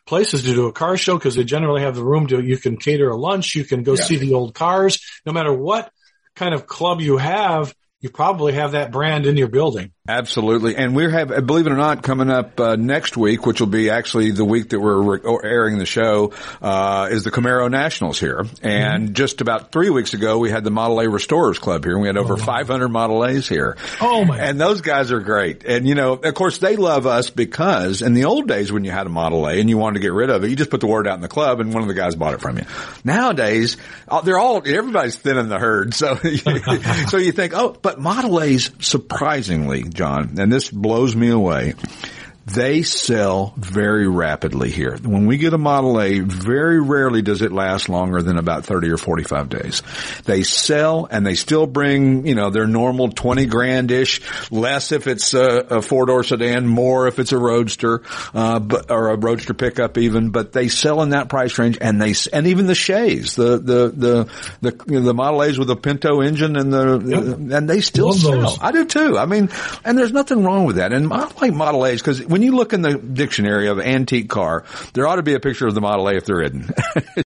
places 0.07 0.43
to 0.43 0.55
do 0.55 0.67
a 0.67 0.73
car 0.73 0.97
show 0.99 1.17
because 1.17 1.37
they 1.37 1.45
generally 1.45 1.81
have 1.83 1.95
the 1.95 2.05
room 2.05 2.27
to, 2.27 2.43
you 2.43 2.59
can 2.59 2.77
cater 2.77 3.09
a 3.09 3.17
lunch, 3.17 3.55
you 3.55 3.65
can 3.65 3.83
go 3.83 3.95
Yeah. 3.95 4.03
see 4.05 4.17
the 4.17 4.35
old 4.35 4.55
cars. 4.55 5.01
No 5.25 5.33
matter 5.33 5.53
what 5.53 5.91
kind 6.37 6.55
of 6.55 6.67
club 6.67 7.01
you 7.01 7.17
have, 7.17 7.75
you 8.03 8.11
probably 8.11 8.55
have 8.55 8.73
that 8.73 8.91
brand 8.91 9.27
in 9.27 9.37
your 9.37 9.47
building. 9.47 9.93
Absolutely. 10.09 10.75
And 10.75 10.97
we 10.97 11.09
have, 11.09 11.29
believe 11.47 11.69
it 11.69 11.73
or 11.73 11.77
not, 11.77 12.03
coming 12.03 12.29
up 12.29 12.59
uh, 12.59 12.75
next 12.75 13.17
week, 13.17 13.47
which 13.47 13.61
will 13.61 13.69
be 13.69 13.91
actually 13.91 14.33
the 14.33 14.45
week 14.45 14.71
that 14.71 14.81
we're 14.81 15.19
re- 15.19 15.39
airing 15.45 15.79
the 15.79 15.87
show, 15.87 16.33
uh, 16.61 17.09
is 17.13 17.23
the 17.23 17.31
Camaro 17.31 17.71
Nationals 17.71 18.19
here. 18.19 18.45
And 18.61 19.15
just 19.15 19.41
about 19.41 19.71
three 19.71 19.91
weeks 19.91 20.15
ago, 20.15 20.39
we 20.39 20.51
had 20.51 20.65
the 20.65 20.73
Model 20.73 20.99
A 20.99 21.09
Restorers 21.09 21.61
Club 21.61 21.85
here, 21.85 21.93
and 21.93 22.03
we 22.03 22.09
had 22.09 22.17
over 22.17 22.37
500 22.37 22.89
Model 22.89 23.25
A's 23.25 23.49
here. 23.49 23.77
Oh 24.01 24.25
my 24.25 24.37
And 24.41 24.61
those 24.61 24.81
guys 24.81 25.13
are 25.13 25.21
great. 25.21 25.65
And 25.65 25.87
you 25.87 25.95
know, 25.95 26.15
of 26.15 26.35
course, 26.35 26.59
they 26.59 26.75
love 26.75 27.07
us 27.07 27.31
because 27.31 28.03
in 28.03 28.15
the 28.15 28.25
old 28.25 28.49
days 28.49 28.73
when 28.73 28.85
you 28.85 28.91
had 28.91 29.07
a 29.07 29.11
Model 29.11 29.47
A 29.47 29.61
and 29.61 29.71
you 29.71 29.79
wanted 29.79 29.95
to 29.95 30.01
get 30.01 30.13
rid 30.13 30.31
of 30.31 30.43
it, 30.43 30.51
you 30.51 30.57
just 30.57 30.71
put 30.71 30.81
the 30.81 30.89
word 30.89 31.07
out 31.07 31.15
in 31.15 31.21
the 31.21 31.29
club 31.29 31.61
and 31.61 31.73
one 31.73 31.83
of 31.83 31.89
the 31.89 31.95
guys 31.95 32.17
bought 32.17 32.35
it 32.35 32.41
from 32.41 32.59
you. 32.59 32.65
Nowadays, 33.05 33.77
uh, 34.09 34.21
they're 34.23 34.39
all, 34.41 34.57
everybody's 34.67 35.17
thinning 35.17 35.49
the 35.49 35.61
herd. 35.61 35.95
So, 35.95 36.17
so 37.07 37.19
you 37.19 37.31
think, 37.31 37.53
oh, 37.55 37.77
but 37.81 37.92
Model 37.99 38.41
A's 38.41 38.71
surprisingly, 38.81 39.83
John, 39.85 40.37
and 40.39 40.53
this 40.53 40.71
blows 40.71 41.15
me 41.15 41.29
away. 41.31 41.75
They 42.47 42.83
sell 42.83 43.55
very 43.57 44.09
rapidly 44.09 44.71
here. 44.71 44.97
When 45.01 45.27
we 45.27 45.37
get 45.37 45.53
a 45.55 45.59
Model 45.59 46.01
A, 46.01 46.19
very 46.19 46.81
rarely 46.81 47.23
does 47.23 47.41
it 47.41 47.53
last 47.53 47.89
longer 47.89 48.21
than 48.21 48.37
about 48.37 48.65
30 48.67 48.91
or 48.91 48.97
45 48.97 49.49
days. 49.49 49.83
They 50.25 50.43
sell 50.43 51.07
and 51.11 51.25
they 51.25 51.35
still 51.35 51.67
bring, 51.67 52.27
you 52.27 52.35
know, 52.35 52.51
their 52.51 52.67
normal 52.67 53.11
20 53.11 53.47
grand-ish, 53.47 54.51
less 54.51 54.91
if 54.91 55.07
it's 55.07 55.35
a, 55.35 55.47
a 55.71 55.83
four-door 55.83 56.25
sedan, 56.25 56.67
more 56.67 57.07
if 57.07 57.19
it's 57.21 57.33
a 57.33 57.39
roadster, 57.39 58.03
uh, 58.35 58.59
but, 58.59 58.91
or 58.91 59.11
a 59.11 59.17
roadster 59.17 59.55
pickup 59.55 59.97
even, 59.97 60.31
but 60.31 60.53
they 60.53 60.69
sell 60.69 61.03
in 61.03 61.11
that 61.11 61.29
price 61.29 61.57
range 61.59 61.79
and 61.81 62.03
they, 62.03 62.15
and 62.33 62.49
even 62.49 62.67
the 62.67 62.75
Shays, 62.75 63.37
the, 63.37 63.59
the, 63.59 63.89
the, 63.89 64.31
the, 64.61 64.85
you 64.89 64.99
know, 64.99 65.07
the 65.07 65.15
Model 65.15 65.45
A's 65.45 65.59
with 65.59 65.71
a 65.71 65.77
Pinto 65.77 66.21
engine 66.21 66.57
and 66.57 66.73
the, 66.73 67.57
and 67.57 67.71
they 67.71 67.81
still 67.81 68.09
Love 68.09 68.19
sell. 68.19 68.41
those. 68.41 68.59
I 68.61 68.73
do 68.73 68.85
too. 68.85 69.17
I 69.17 69.27
mean, 69.27 69.49
and 69.85 69.97
there's 69.97 70.13
nothing 70.13 70.43
wrong 70.43 70.65
with 70.65 70.77
that. 70.77 70.93
And 70.93 71.13
I 71.13 71.31
like 71.41 71.53
Model 71.53 71.87
A's 71.87 72.01
because 72.01 72.32
when 72.33 72.43
you 72.43 72.53
look 72.53 72.73
in 72.73 72.83
the 72.83 72.97
dictionary 72.97 73.69
of 73.69 73.79
antique 73.79 74.29
car, 74.29 74.65
there 74.95 75.07
ought 75.07 75.17
to 75.17 75.23
be 75.23 75.35
a 75.35 75.41
picture 75.41 75.67
of 75.67 75.75
the 75.75 75.81
Model 75.81 76.09
A 76.09 76.17
if 76.17 76.25
there 76.25 76.43
isn't. 76.43 76.71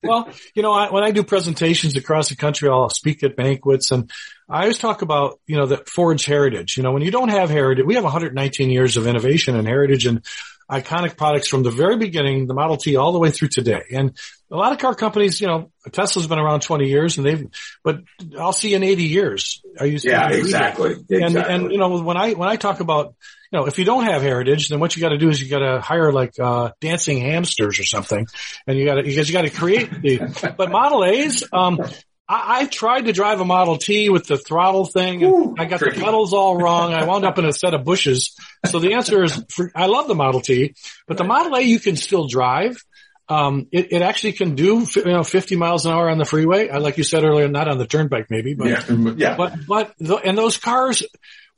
Well, 0.00 0.30
you 0.54 0.62
know, 0.62 0.72
I, 0.72 0.90
when 0.90 1.02
I 1.02 1.10
do 1.10 1.22
presentations 1.22 1.96
across 1.96 2.30
the 2.30 2.36
country, 2.36 2.70
I'll 2.70 2.88
speak 2.88 3.22
at 3.24 3.36
banquets 3.36 3.90
and 3.90 4.10
I 4.48 4.62
always 4.62 4.78
talk 4.78 5.02
about, 5.02 5.40
you 5.46 5.56
know, 5.56 5.66
the 5.66 5.78
Ford's 5.78 6.24
heritage. 6.24 6.76
You 6.78 6.82
know, 6.82 6.92
when 6.92 7.02
you 7.02 7.10
don't 7.10 7.28
have 7.28 7.50
heritage, 7.50 7.84
we 7.84 7.96
have 7.96 8.04
119 8.04 8.70
years 8.70 8.96
of 8.96 9.06
innovation 9.06 9.54
and 9.54 9.68
heritage 9.68 10.06
and 10.06 10.24
iconic 10.70 11.16
products 11.16 11.48
from 11.48 11.62
the 11.62 11.70
very 11.70 11.98
beginning, 11.98 12.46
the 12.46 12.54
Model 12.54 12.76
T 12.76 12.96
all 12.96 13.12
the 13.12 13.18
way 13.18 13.30
through 13.30 13.48
today. 13.48 13.82
And 13.90 14.16
a 14.50 14.56
lot 14.56 14.72
of 14.72 14.78
car 14.78 14.94
companies, 14.94 15.40
you 15.40 15.46
know, 15.46 15.70
Tesla's 15.92 16.26
been 16.26 16.38
around 16.38 16.62
20 16.62 16.88
years 16.88 17.18
and 17.18 17.26
they've, 17.26 17.46
but 17.84 18.00
I'll 18.38 18.52
see 18.52 18.74
in 18.74 18.82
80 18.82 19.04
years. 19.04 19.62
Are 19.78 19.86
you 19.86 19.98
Yeah, 20.02 20.30
exactly. 20.30 20.92
And, 20.92 21.06
Exactly. 21.10 21.54
and, 21.54 21.72
you 21.72 21.78
know, 21.78 22.00
when 22.00 22.16
I, 22.16 22.32
when 22.32 22.48
I 22.48 22.56
talk 22.56 22.80
about, 22.80 23.14
you 23.52 23.58
know, 23.58 23.66
if 23.66 23.78
you 23.78 23.84
don't 23.84 24.04
have 24.04 24.22
heritage, 24.22 24.68
then 24.68 24.80
what 24.80 24.96
you 24.96 25.02
got 25.02 25.10
to 25.10 25.18
do 25.18 25.28
is 25.28 25.42
you 25.42 25.48
got 25.48 25.58
to 25.58 25.80
hire 25.80 26.12
like, 26.12 26.38
uh, 26.38 26.70
dancing 26.80 27.20
hamsters 27.20 27.78
or 27.78 27.84
something. 27.84 28.26
And 28.66 28.78
you 28.78 28.86
got 28.86 28.94
to, 28.94 29.02
because 29.02 29.28
you 29.28 29.32
got 29.32 29.42
to 29.42 29.50
create 29.50 29.90
the, 29.90 30.54
but 30.56 30.70
Model 30.70 31.04
A's, 31.04 31.44
um, 31.52 31.80
I, 32.28 32.60
I 32.60 32.66
tried 32.66 33.06
to 33.06 33.12
drive 33.12 33.40
a 33.40 33.44
Model 33.44 33.76
T 33.76 34.08
with 34.10 34.26
the 34.26 34.36
throttle 34.38 34.84
thing 34.84 35.24
and 35.24 35.32
Ooh, 35.32 35.54
I 35.58 35.64
got 35.64 35.78
tricky. 35.78 35.98
the 35.98 36.04
pedals 36.04 36.32
all 36.34 36.56
wrong. 36.58 36.92
I 36.92 37.04
wound 37.04 37.24
up 37.24 37.38
in 37.38 37.44
a 37.46 37.52
set 37.52 37.74
of 37.74 37.84
bushes. 37.84 38.34
So 38.66 38.78
the 38.78 38.94
answer 38.94 39.24
is 39.24 39.42
for, 39.50 39.70
I 39.74 39.86
love 39.86 40.08
the 40.08 40.14
Model 40.14 40.40
T, 40.40 40.74
but 41.06 41.16
the 41.16 41.24
Model 41.24 41.54
A 41.56 41.60
you 41.60 41.80
can 41.80 41.96
still 41.96 42.26
drive. 42.26 42.82
Um, 43.28 43.66
it, 43.72 43.92
it 43.92 44.02
actually 44.02 44.32
can 44.32 44.54
do, 44.54 44.86
you 44.96 45.04
know, 45.04 45.22
50 45.22 45.56
miles 45.56 45.84
an 45.84 45.92
hour 45.92 46.08
on 46.08 46.16
the 46.16 46.24
freeway. 46.24 46.70
Like 46.70 46.96
you 46.96 47.04
said 47.04 47.24
earlier, 47.24 47.46
not 47.48 47.68
on 47.68 47.76
the 47.78 47.86
turnpike 47.86 48.26
maybe, 48.30 48.54
but 48.54 48.68
yeah, 48.68 49.14
yeah. 49.16 49.36
but 49.36 49.54
but 49.66 49.94
the, 49.98 50.16
and 50.16 50.36
those 50.36 50.56
cars, 50.56 51.02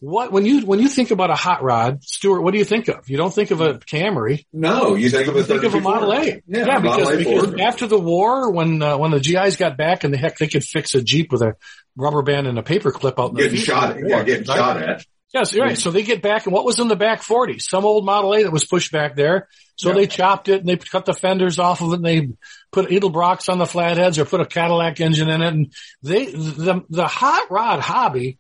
what 0.01 0.33
when 0.33 0.47
you 0.47 0.67
when 0.67 0.81
you 0.81 0.89
think 0.89 1.11
about 1.11 1.31
a 1.31 1.35
hot 1.35 1.63
rod, 1.63 2.03
Stuart, 2.03 2.41
what 2.41 2.53
do 2.53 2.59
you 2.59 2.65
think 2.65 2.89
of? 2.89 3.09
You 3.09 3.19
don't 3.19 3.33
think 3.33 3.51
of 3.51 3.61
a 3.61 3.75
Camry. 3.75 4.47
no, 4.53 4.95
you 4.95 5.11
think 5.11 5.29
of 5.29 5.37
a 5.37 5.45
think 5.45 5.63
of 5.63 5.75
a 5.75 5.81
Model 5.81 6.13
A. 6.13 6.43
Yeah, 6.49 6.81
because, 6.81 7.09
A 7.09 7.17
because 7.19 7.55
after 7.61 7.87
the 7.87 8.01
war, 8.01 8.51
when 8.51 8.83
uh, 8.83 8.97
when 8.99 9.11
the 9.11 9.21
GIs 9.21 9.57
got 9.57 9.77
back, 9.77 10.03
and 10.03 10.13
the 10.13 10.19
heck 10.19 10.39
they 10.39 10.49
could 10.49 10.65
fix 10.65 10.95
a 10.95 11.03
Jeep 11.03 11.31
with 11.31 11.43
a 11.43 11.55
rubber 11.97 12.23
band 12.23 12.47
and 12.47 12.59
a 12.59 12.63
paper 12.63 12.91
clip 12.91 13.21
out 13.21 13.31
in 13.31 13.35
the 13.37 13.43
getting 13.43 13.59
shot 13.59 13.91
at. 13.91 14.09
Yeah, 14.09 14.23
getting 14.25 14.49
Right? 14.49 14.57
shot 14.57 14.83
at. 14.83 15.05
Yes, 15.33 15.57
right. 15.57 15.79
So 15.79 15.91
they 15.93 16.03
get 16.03 16.23
back, 16.23 16.47
and 16.47 16.53
what 16.53 16.65
was 16.65 16.81
in 16.81 16.89
the 16.89 16.97
back 16.97 17.23
40? 17.23 17.61
Some 17.61 17.85
old 17.85 18.05
Model 18.05 18.35
A 18.35 18.43
that 18.43 18.53
was 18.53 18.65
pushed 18.65 18.91
back 18.91 19.15
there. 19.15 19.49
So 19.81 19.89
Yeah. 19.89 19.95
they 19.95 20.07
chopped 20.09 20.49
it 20.49 20.61
and 20.61 20.69
they 20.69 20.77
cut 20.77 21.07
the 21.07 21.15
fenders 21.15 21.59
off 21.59 21.81
of 21.81 21.93
it 21.93 21.97
and 21.97 22.05
they 22.05 22.29
put 22.71 22.91
Edelbrocks 22.91 23.49
on 23.49 23.57
the 23.57 23.65
flatheads 23.67 24.19
or 24.19 24.27
put 24.27 24.43
a 24.43 24.45
Cadillac 24.45 25.01
engine 25.01 25.31
in 25.31 25.41
it. 25.41 25.49
And 25.55 25.73
they, 26.03 26.27
the, 26.27 26.85
the 26.91 27.07
hot 27.07 27.51
rod 27.51 27.81
hobby 27.81 28.37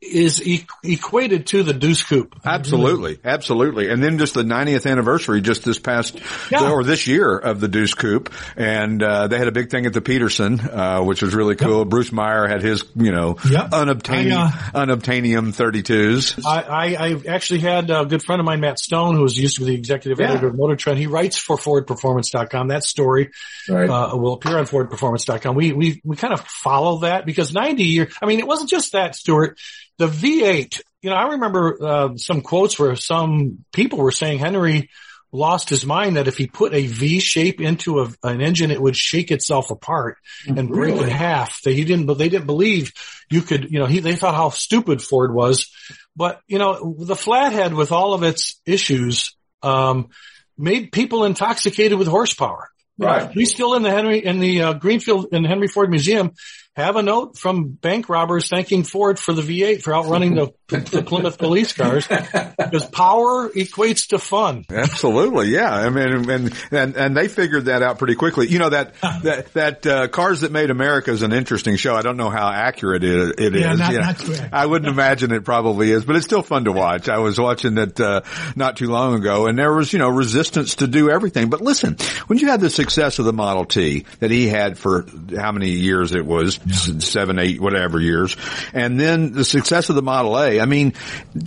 is 0.00 0.40
e- 0.46 0.64
equated 0.84 1.48
to 1.48 1.62
the 1.64 1.72
Deuce 1.72 2.04
Coupe. 2.04 2.34
Absolutely, 2.44 3.18
absolutely. 3.24 3.88
And 3.90 4.00
then 4.02 4.18
just 4.18 4.34
the 4.34 4.44
90th 4.44 4.88
anniversary 4.88 5.40
just 5.40 5.64
this 5.64 5.80
past 5.80 6.20
Yeah. 6.52 6.70
or 6.70 6.84
this 6.84 7.08
year 7.08 7.36
of 7.36 7.58
the 7.58 7.66
Deuce 7.66 7.94
Coupe, 7.94 8.32
and 8.56 9.02
uh, 9.02 9.26
they 9.26 9.38
had 9.38 9.48
a 9.48 9.52
big 9.52 9.70
thing 9.70 9.86
at 9.86 9.92
the 9.92 10.00
Petersen, 10.00 10.60
uh, 10.60 11.00
which 11.02 11.20
was 11.20 11.34
really 11.34 11.56
cool. 11.56 11.84
Bruce 11.84 12.12
Meyer 12.12 12.46
had 12.46 12.62
his, 12.62 12.84
you 12.94 13.10
know, 13.10 13.38
Yep. 13.50 13.70
unobtainium, 13.70 14.36
I, 14.36 14.70
unobtainium 14.86 15.52
32s. 15.52 16.44
I, 16.46 16.62
I, 16.62 17.06
I 17.08 17.22
actually 17.28 17.60
had 17.60 17.90
a 17.90 18.04
good 18.06 18.22
friend 18.22 18.38
of 18.40 18.46
mine, 18.46 18.60
Matt 18.60 18.78
Stone, 18.78 19.16
who 19.16 19.22
was 19.22 19.36
used 19.36 19.56
to 19.56 19.62
be 19.64 19.72
the 19.72 19.74
executive 19.74 20.20
Yeah. 20.20 20.30
editor 20.30 20.46
of 20.48 20.56
Motor 20.56 20.76
Trend. 20.76 20.98
He 21.00 21.08
writes 21.08 21.36
for 21.38 21.56
FordPerformance.com. 21.56 22.68
That 22.68 22.84
story 22.84 23.30
Right. 23.68 23.90
uh, 23.90 24.16
will 24.16 24.34
appear 24.34 24.58
on 24.58 24.66
FordPerformance.com. 24.66 25.54
We 25.56 25.72
we 25.72 26.00
we 26.04 26.16
kind 26.16 26.32
of 26.32 26.40
follow 26.46 27.00
that 27.00 27.26
because 27.26 27.52
90 27.52 27.84
years. 27.84 28.14
I 28.22 28.26
mean, 28.26 28.38
it 28.38 28.46
wasn't 28.46 28.70
just 28.70 28.92
that, 28.92 29.14
Stuart. 29.16 29.58
The 29.98 30.06
V8. 30.06 30.80
You 31.02 31.10
know, 31.10 31.16
I 31.16 31.28
remember 31.32 31.78
uh, 31.80 32.16
some 32.16 32.40
quotes 32.40 32.78
where 32.78 32.96
some 32.96 33.64
people 33.72 33.98
were 33.98 34.10
saying 34.10 34.38
Henry 34.38 34.90
lost 35.30 35.68
his 35.68 35.84
mind 35.84 36.16
that 36.16 36.28
if 36.28 36.36
he 36.38 36.46
put 36.46 36.74
a 36.74 36.86
V 36.86 37.20
shape 37.20 37.60
into 37.60 38.00
a, 38.00 38.12
an 38.22 38.40
engine, 38.40 38.70
it 38.70 38.80
would 38.80 38.96
shake 38.96 39.30
itself 39.30 39.70
apart 39.70 40.16
and 40.46 40.68
break 40.68 40.96
in 40.96 41.08
half. 41.08 41.60
They 41.62 41.74
he 41.74 41.84
didn't, 41.84 42.06
but 42.06 42.18
they 42.18 42.28
didn't 42.28 42.46
believe 42.46 42.92
you 43.30 43.42
could. 43.42 43.70
You 43.70 43.80
know, 43.80 43.86
he 43.86 44.00
they 44.00 44.16
thought 44.16 44.34
how 44.34 44.50
stupid 44.50 45.02
Ford 45.02 45.34
was. 45.34 45.70
But 46.16 46.40
you 46.46 46.58
know, 46.58 46.94
the 46.98 47.16
flathead 47.16 47.74
with 47.74 47.92
all 47.92 48.14
of 48.14 48.22
its 48.22 48.60
issues 48.64 49.36
um, 49.62 50.08
made 50.56 50.92
people 50.92 51.24
intoxicated 51.24 51.98
with 51.98 52.08
horsepower. 52.08 52.70
Right. 52.98 53.32
We 53.32 53.44
still 53.44 53.74
in 53.74 53.82
the 53.82 53.90
Henry 53.90 54.18
in 54.18 54.40
the 54.40 54.62
uh, 54.62 54.72
Greenfield 54.72 55.28
in 55.32 55.42
the 55.42 55.48
Henry 55.48 55.68
Ford 55.68 55.90
Museum 55.90 56.32
have 56.78 56.96
a 56.96 57.02
note 57.02 57.36
from 57.36 57.68
bank 57.70 58.08
robbers 58.08 58.48
thanking 58.48 58.84
Ford 58.84 59.18
for 59.18 59.32
the 59.32 59.42
V8 59.42 59.82
for 59.82 59.94
outrunning 59.94 60.34
the, 60.36 60.52
the 60.68 61.02
Plymouth 61.02 61.36
police 61.38 61.72
cars 61.72 62.06
because 62.06 62.86
power 62.86 63.48
equates 63.50 64.08
to 64.08 64.18
fun. 64.18 64.64
Absolutely, 64.70 65.48
yeah. 65.48 65.74
I 65.74 65.88
mean, 65.90 66.30
and 66.30 66.52
and 66.70 66.96
and 66.96 67.16
they 67.16 67.28
figured 67.28 67.66
that 67.66 67.82
out 67.82 67.98
pretty 67.98 68.14
quickly. 68.14 68.48
You 68.48 68.58
know 68.60 68.70
that 68.70 68.94
that 69.00 69.52
that 69.54 69.86
uh, 69.86 70.08
Cars 70.08 70.42
That 70.42 70.52
Made 70.52 70.70
America 70.70 71.10
is 71.10 71.22
an 71.22 71.32
interesting 71.32 71.76
show. 71.76 71.94
I 71.96 72.02
don't 72.02 72.16
know 72.16 72.30
how 72.30 72.48
accurate 72.48 73.02
it, 73.02 73.40
it 73.40 73.56
is. 73.56 73.62
Yeah, 73.62 73.72
not- 73.74 73.92
know, 73.92 73.98
not 74.00 74.18
correct. 74.18 74.48
I 74.52 74.66
wouldn't 74.66 74.90
imagine 74.90 75.32
it 75.32 75.44
probably 75.44 75.90
is, 75.90 76.04
but 76.04 76.16
it's 76.16 76.24
still 76.24 76.42
fun 76.42 76.64
to 76.64 76.72
watch. 76.72 77.08
I 77.08 77.18
was 77.18 77.40
watching 77.40 77.76
it 77.78 78.00
uh, 78.00 78.20
not 78.54 78.76
too 78.76 78.88
long 78.88 79.14
ago, 79.14 79.46
and 79.46 79.58
there 79.58 79.72
was 79.72 79.92
you 79.92 79.98
know 79.98 80.08
resistance 80.08 80.76
to 80.76 80.86
do 80.86 81.10
everything. 81.10 81.50
But 81.50 81.60
listen, 81.60 81.96
when 82.28 82.38
you 82.38 82.48
had 82.48 82.60
the 82.60 82.70
success 82.70 83.18
of 83.18 83.24
the 83.24 83.32
Model 83.32 83.64
T 83.64 84.04
that 84.20 84.30
he 84.30 84.46
had 84.48 84.78
for 84.78 85.06
how 85.36 85.50
many 85.52 85.70
years 85.70 86.14
it 86.14 86.24
was 86.24 86.60
seven, 86.70 87.38
eight, 87.38 87.60
whatever 87.60 88.00
years, 88.00 88.36
and 88.72 88.98
then 88.98 89.32
the 89.32 89.44
success 89.44 89.88
of 89.88 89.96
the 89.96 90.02
Model 90.02 90.38
A. 90.38 90.60
I 90.60 90.66
mean, 90.66 90.94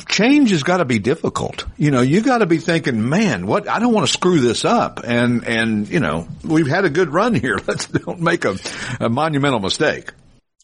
change 0.08 0.52
has 0.52 0.64
got 0.64 0.78
to 0.78 0.86
be 0.86 1.00
difficult. 1.00 1.66
You 1.78 1.92
know, 1.92 2.02
you 2.02 2.22
got 2.22 2.40
to 2.40 2.46
be 2.46 2.58
thinking, 2.58 3.10
man, 3.10 3.48
what? 3.48 3.68
I 3.68 3.80
don't 3.80 3.94
want 3.94 4.08
to 4.08 4.14
screw 4.14 4.40
this 4.40 4.66
up, 4.66 5.02
and 5.04 5.46
and 5.46 5.90
you 5.90 6.00
know, 6.00 6.28
we've 6.44 6.68
had 6.68 6.86
a 6.86 6.90
good 6.90 7.10
run 7.10 7.36
here. 7.36 7.60
Let's 7.68 7.88
don't 7.88 8.22
make 8.22 8.46
a, 8.46 8.58
a 9.00 9.10
monumental 9.10 9.60
mistake. 9.60 10.12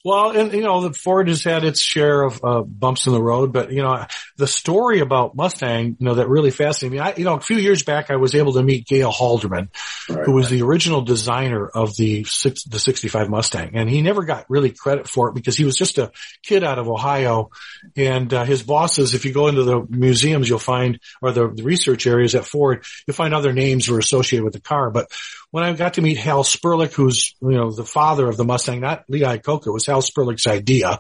Well, 0.05 0.29
and 0.31 0.53
you 0.53 0.61
know, 0.61 0.81
the 0.81 0.93
Ford 0.93 1.27
has 1.27 1.43
had 1.43 1.63
its 1.63 1.81
share 1.81 2.21
of 2.21 2.43
uh, 2.43 2.61
bumps 2.61 3.07
in 3.07 3.13
the 3.13 3.21
road, 3.21 3.51
but 3.51 3.71
you 3.71 3.81
know, 3.81 4.05
the 4.37 4.47
story 4.47 4.99
about 4.99 5.35
Mustang, 5.35 5.97
you 5.99 6.05
know, 6.05 6.15
that 6.15 6.29
really 6.29 6.51
fascinated 6.51 6.93
me. 6.93 6.99
I, 6.99 7.13
you 7.17 7.25
know, 7.25 7.35
a 7.35 7.41
few 7.41 7.57
years 7.57 7.83
back, 7.83 8.11
I 8.11 8.15
was 8.15 8.35
able 8.35 8.53
to 8.53 8.63
meet 8.63 8.85
Gale 8.85 9.11
Halderman, 9.11 9.69
who 10.07 10.33
was 10.33 10.49
the 10.49 10.61
original 10.61 11.01
designer 11.01 11.67
of 11.67 11.95
the 11.97 12.23
six, 12.25 12.63
the 12.63 12.79
'65 12.79 13.29
Mustang, 13.29 13.71
and 13.73 13.89
he 13.89 14.01
never 14.01 14.23
got 14.23 14.45
really 14.49 14.71
credit 14.71 15.09
for 15.09 15.29
it 15.29 15.35
because 15.35 15.57
he 15.57 15.65
was 15.65 15.75
just 15.75 15.97
a 15.97 16.11
kid 16.43 16.63
out 16.63 16.79
of 16.79 16.87
Ohio, 16.87 17.49
and 17.95 18.33
uh, 18.33 18.45
his 18.45 18.63
bosses. 18.63 19.13
If 19.13 19.25
you 19.25 19.33
go 19.33 19.47
into 19.47 19.63
the 19.63 19.85
museums, 19.89 20.47
you'll 20.47 20.59
find 20.59 20.99
or 21.21 21.31
the, 21.31 21.49
the 21.49 21.63
research 21.63 22.05
areas 22.07 22.35
at 22.35 22.45
Ford, 22.45 22.85
you'll 23.07 23.15
find 23.15 23.33
other 23.33 23.51
names 23.51 23.89
were 23.89 23.99
associated 23.99 24.43
with 24.43 24.53
the 24.53 24.61
car, 24.61 24.91
but 24.91 25.11
when 25.51 25.63
I 25.63 25.73
got 25.73 25.93
to 25.95 26.01
meet 26.01 26.17
Hal 26.17 26.43
Sperlich, 26.43 26.93
who's, 26.93 27.35
you 27.41 27.51
know, 27.51 27.71
the 27.71 27.85
father 27.85 28.27
of 28.27 28.37
the 28.37 28.43
Mustang, 28.43 28.81
not 28.81 29.05
Lee 29.07 29.21
Iacocca, 29.21 29.67
it 29.67 29.71
was 29.71 29.85
Hal 29.85 30.01
Sperlich's 30.01 30.47
idea. 30.47 30.99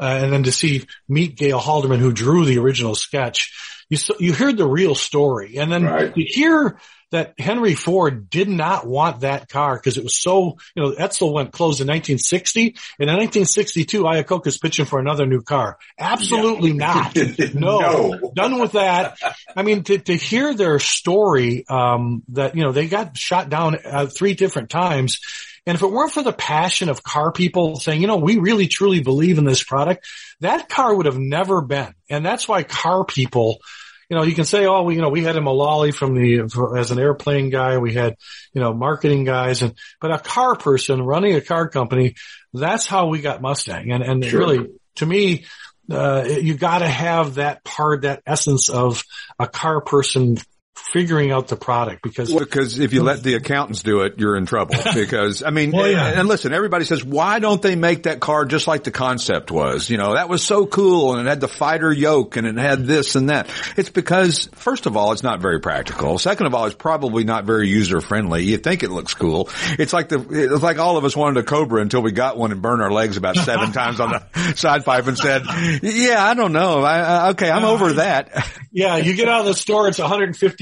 Uh, 0.00 0.18
and 0.22 0.32
then 0.32 0.44
to 0.44 0.52
see, 0.52 0.84
meet 1.08 1.36
Gale 1.36 1.60
Halderman, 1.60 1.98
who 1.98 2.12
drew 2.12 2.44
the 2.44 2.58
original 2.58 2.94
sketch, 2.94 3.52
you, 3.90 3.98
you 4.20 4.32
heard 4.32 4.56
the 4.56 4.68
real 4.68 4.94
story. 4.94 5.56
And 5.56 5.72
then 5.72 5.84
Right. 5.84 6.14
to 6.14 6.22
hear 6.22 6.78
that 7.10 7.34
Henry 7.38 7.74
Ford 7.74 8.28
did 8.28 8.48
not 8.48 8.86
want 8.86 9.20
that 9.20 9.48
car 9.48 9.76
because 9.76 9.96
it 9.96 10.04
was 10.04 10.18
so, 10.18 10.58
you 10.74 10.82
know, 10.82 10.90
Edsel 10.92 11.32
went 11.32 11.52
closed 11.52 11.80
in 11.80 11.86
1960 11.86 12.76
and 12.98 13.08
in 13.08 13.16
1962, 13.16 14.02
Iacocca's 14.02 14.58
pitching 14.58 14.84
for 14.84 14.98
another 14.98 15.26
new 15.26 15.40
car. 15.40 15.78
Absolutely 15.98 16.72
not. 16.72 17.16
No, 17.54 17.78
No. 17.80 18.32
done 18.34 18.58
with 18.60 18.72
that. 18.72 19.18
I 19.56 19.62
mean, 19.62 19.84
to, 19.84 19.98
to 19.98 20.14
hear 20.14 20.54
their 20.54 20.78
story, 20.78 21.64
um, 21.68 22.22
that, 22.28 22.54
you 22.54 22.62
know, 22.62 22.72
they 22.72 22.88
got 22.88 23.16
shot 23.16 23.48
down 23.48 23.76
uh, 23.84 24.06
three 24.06 24.34
different 24.34 24.70
times. 24.70 25.20
And 25.66 25.74
if 25.74 25.82
it 25.82 25.90
weren't 25.90 26.12
for 26.12 26.22
the 26.22 26.32
passion 26.32 26.88
of 26.88 27.02
car 27.02 27.32
people 27.32 27.76
saying, 27.76 28.00
you 28.00 28.06
know, 28.06 28.16
we 28.16 28.38
really 28.38 28.68
truly 28.68 29.02
believe 29.02 29.38
in 29.38 29.44
this 29.44 29.62
product, 29.62 30.06
that 30.40 30.68
car 30.68 30.94
would 30.94 31.06
have 31.06 31.18
never 31.18 31.60
been. 31.60 31.94
And 32.08 32.24
that's 32.24 32.48
why 32.48 32.62
car 32.62 33.04
people, 33.04 33.58
you 34.08 34.16
know, 34.16 34.22
you 34.22 34.34
can 34.34 34.44
say, 34.44 34.66
oh, 34.66 34.82
we, 34.82 34.94
you 34.94 35.02
know, 35.02 35.10
we 35.10 35.22
had 35.22 35.36
a 35.36 35.40
Mulally 35.40 35.94
from 35.94 36.14
the, 36.14 36.48
for, 36.48 36.78
as 36.78 36.90
an 36.90 36.98
airplane 36.98 37.50
guy. 37.50 37.78
We 37.78 37.92
had, 37.92 38.16
you 38.54 38.60
know, 38.60 38.72
marketing 38.72 39.24
guys 39.24 39.62
and, 39.62 39.74
but 40.00 40.12
a 40.12 40.18
car 40.18 40.56
person 40.56 41.02
running 41.02 41.34
a 41.34 41.40
car 41.40 41.68
company, 41.68 42.14
that's 42.54 42.86
how 42.86 43.08
we 43.08 43.20
got 43.20 43.42
Mustang. 43.42 43.92
And, 43.92 44.02
and 44.02 44.24
Sure. 44.24 44.40
really, 44.40 44.66
to 44.96 45.06
me, 45.06 45.44
uh, 45.90 46.24
you 46.26 46.54
gotta 46.54 46.88
have 46.88 47.34
that 47.34 47.64
part, 47.64 48.02
that 48.02 48.22
essence 48.26 48.68
of 48.68 49.02
a 49.38 49.46
car 49.46 49.80
person 49.80 50.38
figuring 50.92 51.32
out 51.32 51.48
the 51.48 51.56
product 51.56 52.02
because 52.02 52.32
because 52.32 52.78
if 52.78 52.92
you 52.92 53.02
let 53.02 53.22
the 53.22 53.34
accountants 53.34 53.82
do 53.82 54.00
it, 54.02 54.18
you're 54.18 54.36
in 54.36 54.46
trouble. 54.46 54.74
Because 54.94 55.42
I 55.42 55.50
mean, 55.50 55.70
Well, 55.72 55.88
yeah. 55.90 56.18
and 56.18 56.26
listen, 56.28 56.52
everybody 56.52 56.84
says, 56.84 57.04
why 57.04 57.38
don't 57.38 57.60
they 57.62 57.76
make 57.76 58.04
that 58.04 58.20
car 58.20 58.44
just 58.44 58.66
like 58.66 58.84
the 58.84 58.90
concept 58.90 59.50
was? 59.50 59.90
You 59.90 59.96
know, 59.96 60.14
that 60.14 60.28
was 60.28 60.42
so 60.42 60.66
cool, 60.66 61.14
and 61.14 61.26
it 61.26 61.28
had 61.28 61.40
the 61.40 61.48
fighter 61.48 61.92
yoke, 61.92 62.36
and 62.36 62.46
it 62.46 62.56
had 62.56 62.84
this 62.86 63.14
and 63.14 63.30
that. 63.30 63.48
It's 63.76 63.90
because 63.90 64.48
first 64.54 64.86
of 64.86 64.96
all, 64.96 65.12
it's 65.12 65.22
not 65.22 65.40
very 65.40 65.60
practical. 65.60 66.18
Second 66.18 66.46
of 66.46 66.54
all, 66.54 66.64
it's 66.66 66.74
probably 66.74 67.24
not 67.24 67.44
very 67.44 67.68
user 67.68 68.00
friendly. 68.00 68.44
You 68.44 68.56
think 68.58 68.82
it 68.82 68.90
looks 68.90 69.14
cool. 69.14 69.48
It's 69.78 69.92
like 69.92 70.08
the 70.08 70.18
it's 70.30 70.62
like 70.62 70.78
all 70.78 70.96
of 70.96 71.04
us 71.04 71.14
wanted 71.16 71.38
a 71.38 71.42
Cobra 71.44 71.80
until 71.82 72.02
we 72.02 72.12
got 72.12 72.36
one 72.36 72.50
and 72.52 72.60
burned 72.62 72.82
our 72.82 72.90
legs 72.90 73.16
about 73.16 73.36
seven 73.36 73.72
times 73.72 74.00
on 74.00 74.10
the 74.10 74.54
side 74.54 74.84
pipe 74.84 75.06
and 75.06 75.16
said, 75.18 75.42
yeah, 75.82 76.24
I 76.24 76.34
don't 76.34 76.52
know. 76.52 76.82
I, 76.82 77.30
okay, 77.30 77.50
I'm 77.50 77.64
over 77.64 77.94
that. 77.94 78.46
yeah, 78.72 78.96
you 78.96 79.14
get 79.14 79.28
out 79.28 79.40
of 79.40 79.46
the 79.46 79.54
store, 79.54 79.88
it's 79.88 79.98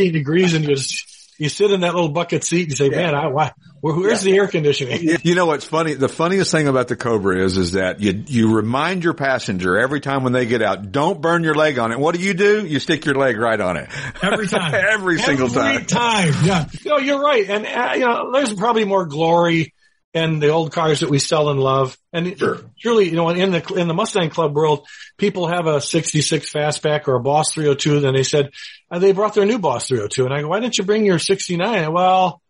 115 0.07 0.12
degrees 0.12 0.54
and 0.54 0.64
you 0.64 0.74
just, 0.74 1.04
you 1.38 1.48
sit 1.48 1.70
in 1.70 1.80
that 1.80 1.94
little 1.94 2.09
bucket 2.09 2.44
seat 2.44 2.68
and 2.68 2.76
say, 2.76 2.88
man, 2.88 3.14
I, 3.14 3.26
why, 3.26 3.52
where, 3.80 3.94
where's 3.94 4.22
the 4.22 4.34
air 4.34 4.48
conditioning? 4.48 5.18
You 5.22 5.34
know 5.34 5.46
what's 5.46 5.66
funny? 5.66 5.94
The 5.94 6.09
funniest 6.09 6.50
thing 6.50 6.66
about 6.66 6.88
the 6.88 6.96
Cobra 6.96 7.44
is, 7.44 7.59
is 7.59 7.72
that 7.72 8.00
you, 8.00 8.24
you 8.26 8.54
remind 8.54 9.04
your 9.04 9.14
passenger 9.14 9.76
every 9.78 10.00
time 10.00 10.24
when 10.24 10.32
they 10.32 10.46
get 10.46 10.62
out, 10.62 10.92
don't 10.92 11.20
burn 11.20 11.44
your 11.44 11.54
leg 11.54 11.78
on 11.78 11.92
it. 11.92 11.98
What 11.98 12.14
do 12.14 12.22
you 12.22 12.34
do? 12.34 12.64
You 12.64 12.80
stick 12.80 13.04
your 13.04 13.16
leg 13.16 13.36
right 13.36 13.61
on 13.61 13.76
it. 13.76 13.90
Every 14.22 14.46
time. 14.48 14.74
every 14.74 15.18
single 15.18 15.48
time. 15.48 15.76
Every 15.76 15.86
time. 15.86 16.32
Yeah. 16.42 16.66
Know, 16.84 16.98
you're 16.98 17.20
right. 17.20 17.48
And, 17.48 17.66
uh, 17.66 17.92
you 17.94 18.07
know, 18.07 18.32
there's 18.32 18.54
probably 18.54 18.84
more 18.84 19.07
glory 19.07 19.74
in 20.16 20.38
the 20.40 20.48
old 20.48 20.72
cars 20.72 21.00
that 21.00 21.10
we 21.10 21.18
sell 21.18 21.50
and 21.50 21.60
love. 21.60 21.96
And 22.12 22.38
Sure. 22.38 22.60
surely, 22.76 23.08
you 23.10 23.16
know, 23.16 23.28
in 23.28 23.50
the, 23.52 23.74
in 23.74 23.86
the 23.88 23.94
Mustang 23.94 24.30
Club 24.30 24.54
world, 24.54 24.86
people 25.18 25.46
have 25.48 25.66
a 25.66 25.80
66 25.80 26.50
fastback 26.52 27.06
or 27.08 27.14
a 27.16 27.20
Boss 27.20 27.52
302. 27.52 28.00
Then 28.00 28.14
they 28.14 28.22
said, 28.22 28.50
uh, 28.90 28.98
they 28.98 29.12
brought 29.12 29.34
their 29.34 29.44
new 29.46 29.58
Boss 29.58 29.88
302. 29.88 30.24
And 30.24 30.34
I 30.34 30.40
go, 30.40 30.48
why 30.48 30.60
didn't 30.60 30.78
you 30.78 30.84
bring 30.84 31.04
your 31.04 31.18
69? 31.18 31.92
Well, 31.92 32.40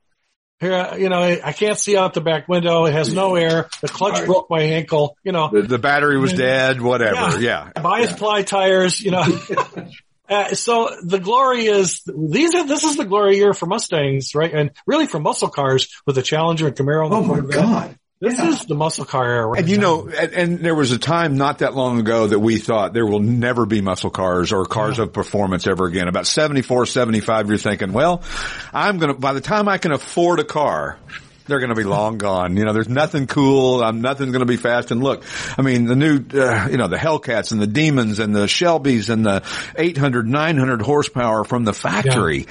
here, 0.60 0.92
you 0.96 1.10
know, 1.10 1.20
I 1.20 1.52
can't 1.52 1.78
see 1.78 1.98
out 1.98 2.14
the 2.14 2.22
back 2.22 2.48
window. 2.48 2.86
It 2.86 2.92
has 2.94 3.12
no 3.12 3.34
air. 3.34 3.68
The 3.82 3.88
clutch 3.88 4.14
Right. 4.14 4.26
broke 4.26 4.48
my 4.48 4.62
ankle, 4.62 5.16
you 5.22 5.32
know. 5.32 5.50
The, 5.52 5.62
the 5.62 5.78
battery 5.78 6.18
was 6.18 6.32
dead, 6.32 6.80
whatever. 6.80 7.38
Yeah. 7.40 7.70
Bias 7.74 8.12
ply 8.14 8.42
tires, 8.42 8.98
you 9.00 9.10
know. 9.10 9.24
Uh, 10.28 10.54
so 10.54 10.90
the 11.02 11.18
glory 11.18 11.66
is 11.66 12.02
these 12.04 12.54
are 12.54 12.66
this 12.66 12.84
is 12.84 12.96
the 12.96 13.04
glory 13.04 13.36
year 13.36 13.54
for 13.54 13.66
Mustangs, 13.66 14.34
right? 14.34 14.52
And 14.52 14.70
really 14.86 15.06
for 15.06 15.18
muscle 15.20 15.48
cars 15.48 15.88
with 16.06 16.16
the 16.16 16.22
Challenger 16.22 16.66
and 16.68 16.76
Camaro. 16.76 17.06
and 17.06 17.14
Oh 17.14 17.22
my 17.22 17.40
God. 17.40 17.98
This 18.18 18.38
Yeah. 18.38 18.48
is 18.48 18.64
the 18.64 18.74
muscle 18.74 19.04
car 19.04 19.26
era. 19.28 19.46
Right 19.46 19.60
And 19.60 19.68
you 19.68 19.76
now. 19.76 19.82
know, 19.82 20.08
and, 20.08 20.32
and 20.32 20.58
there 20.60 20.74
was 20.74 20.90
a 20.90 20.96
time 20.98 21.36
not 21.36 21.58
that 21.58 21.74
long 21.74 22.00
ago 22.00 22.26
that 22.26 22.38
we 22.38 22.56
thought 22.56 22.94
there 22.94 23.04
will 23.06 23.20
never 23.20 23.66
be 23.66 23.82
muscle 23.82 24.08
cars 24.08 24.54
or 24.54 24.64
cars 24.64 24.98
of 24.98 25.12
performance 25.12 25.66
ever 25.66 25.84
again. 25.84 26.08
About 26.08 26.26
74, 26.26 26.86
75, 26.86 27.48
you're 27.50 27.58
thinking, 27.58 27.92
well, 27.92 28.22
I'm 28.72 28.96
gonna, 28.96 29.12
by 29.14 29.34
the 29.34 29.42
time 29.42 29.68
I 29.68 29.76
can 29.76 29.92
afford 29.92 30.40
a 30.40 30.44
car, 30.44 30.98
they're 31.46 31.58
going 31.58 31.70
to 31.70 31.76
be 31.76 31.84
long 31.84 32.18
gone. 32.18 32.56
You 32.56 32.64
know, 32.64 32.72
there's 32.72 32.88
nothing 32.88 33.26
cool. 33.26 33.82
I'm 33.82 34.00
nothing's 34.00 34.32
going 34.32 34.40
to 34.40 34.46
be 34.46 34.56
fast. 34.56 34.90
And 34.90 35.02
look, 35.02 35.24
I 35.56 35.62
mean, 35.62 35.86
the 35.86 35.96
new, 35.96 36.24
uh, 36.34 36.68
you 36.70 36.76
know, 36.76 36.88
the 36.88 36.96
Hellcats 36.96 37.52
and 37.52 37.60
the 37.60 37.66
Demons 37.66 38.18
and 38.18 38.34
the 38.34 38.46
Shelbys 38.46 39.10
and 39.10 39.24
the 39.24 39.42
800, 39.76 40.26
900 40.28 40.82
horsepower 40.82 41.44
from 41.44 41.64
the 41.64 41.72
factory. 41.72 42.46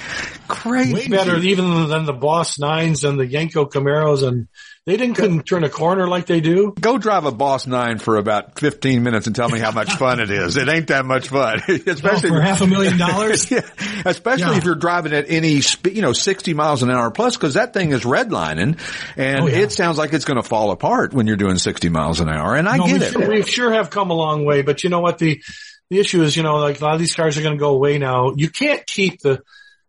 Crazy. 0.48 0.94
way 0.94 1.08
better 1.08 1.36
even 1.36 1.88
than 1.88 2.04
the 2.04 2.12
Boss 2.12 2.58
Nines 2.58 3.04
and 3.04 3.18
the 3.18 3.26
Yenko 3.26 3.70
Camaros, 3.70 4.26
and 4.26 4.48
they 4.86 4.96
didn't 4.96 5.16
couldn't 5.16 5.42
turn 5.42 5.64
a 5.64 5.68
corner 5.68 6.06
like 6.06 6.26
they 6.26 6.40
do. 6.40 6.72
Go 6.80 6.96
drive 6.96 7.24
a 7.24 7.32
Boss 7.32 7.66
9 7.66 7.98
for 7.98 8.16
about 8.18 8.58
15 8.60 9.02
minutes 9.02 9.26
and 9.26 9.34
tell 9.34 9.48
me 9.48 9.58
how 9.58 9.72
much 9.72 9.92
fun 9.98 10.20
it 10.20 10.30
is. 10.30 10.56
It 10.56 10.68
ain't 10.68 10.86
that 10.88 11.04
much 11.04 11.28
fun. 11.28 11.60
Especially 11.68 12.30
oh, 12.30 12.34
for 12.34 12.40
half 12.40 12.60
a 12.60 12.68
million 12.68 12.96
dollars. 12.96 13.50
yeah, 13.50 13.62
especially 14.04 14.52
Yeah. 14.52 14.58
if 14.58 14.64
you're 14.64 14.76
driving 14.76 15.12
at 15.12 15.24
any 15.28 15.60
speed, 15.60 15.96
you 15.96 16.02
know, 16.02 16.12
60 16.12 16.54
miles 16.54 16.84
an 16.84 16.90
hour 16.90 17.10
plus, 17.10 17.36
because 17.36 17.54
that 17.54 17.72
thing 17.74 17.90
is 17.90 18.04
redlining, 18.04 18.78
and 19.16 19.40
Oh, 19.42 19.46
yeah. 19.48 19.58
it 19.58 19.72
sounds 19.72 19.98
like 19.98 20.12
it's 20.12 20.24
going 20.24 20.40
to 20.40 20.48
fall 20.48 20.70
apart 20.70 21.12
when 21.12 21.26
you're 21.26 21.36
doing 21.36 21.58
60 21.58 21.88
miles 21.88 22.20
an 22.20 22.28
hour. 22.28 22.54
And 22.54 22.68
I 22.68 22.76
No, 22.76 22.86
get 22.86 23.00
we, 23.00 23.06
it. 23.06 23.12
sure- 23.12 23.28
we 23.28 23.42
sure 23.42 23.72
have 23.72 23.90
come 23.90 24.10
a 24.10 24.14
long 24.14 24.44
way, 24.44 24.62
but 24.62 24.84
you 24.84 24.90
know 24.90 25.00
what 25.00 25.18
the 25.18 25.42
the 25.90 25.98
issue 26.00 26.22
is? 26.22 26.36
You 26.36 26.42
know, 26.42 26.56
like 26.56 26.80
a 26.80 26.84
lot 26.84 26.94
of 26.94 27.00
these 27.00 27.14
cars 27.14 27.36
are 27.38 27.42
going 27.42 27.54
to 27.54 27.60
go 27.60 27.70
away 27.74 27.98
now. 27.98 28.32
You 28.36 28.50
can't 28.50 28.84
keep 28.86 29.20
the 29.20 29.42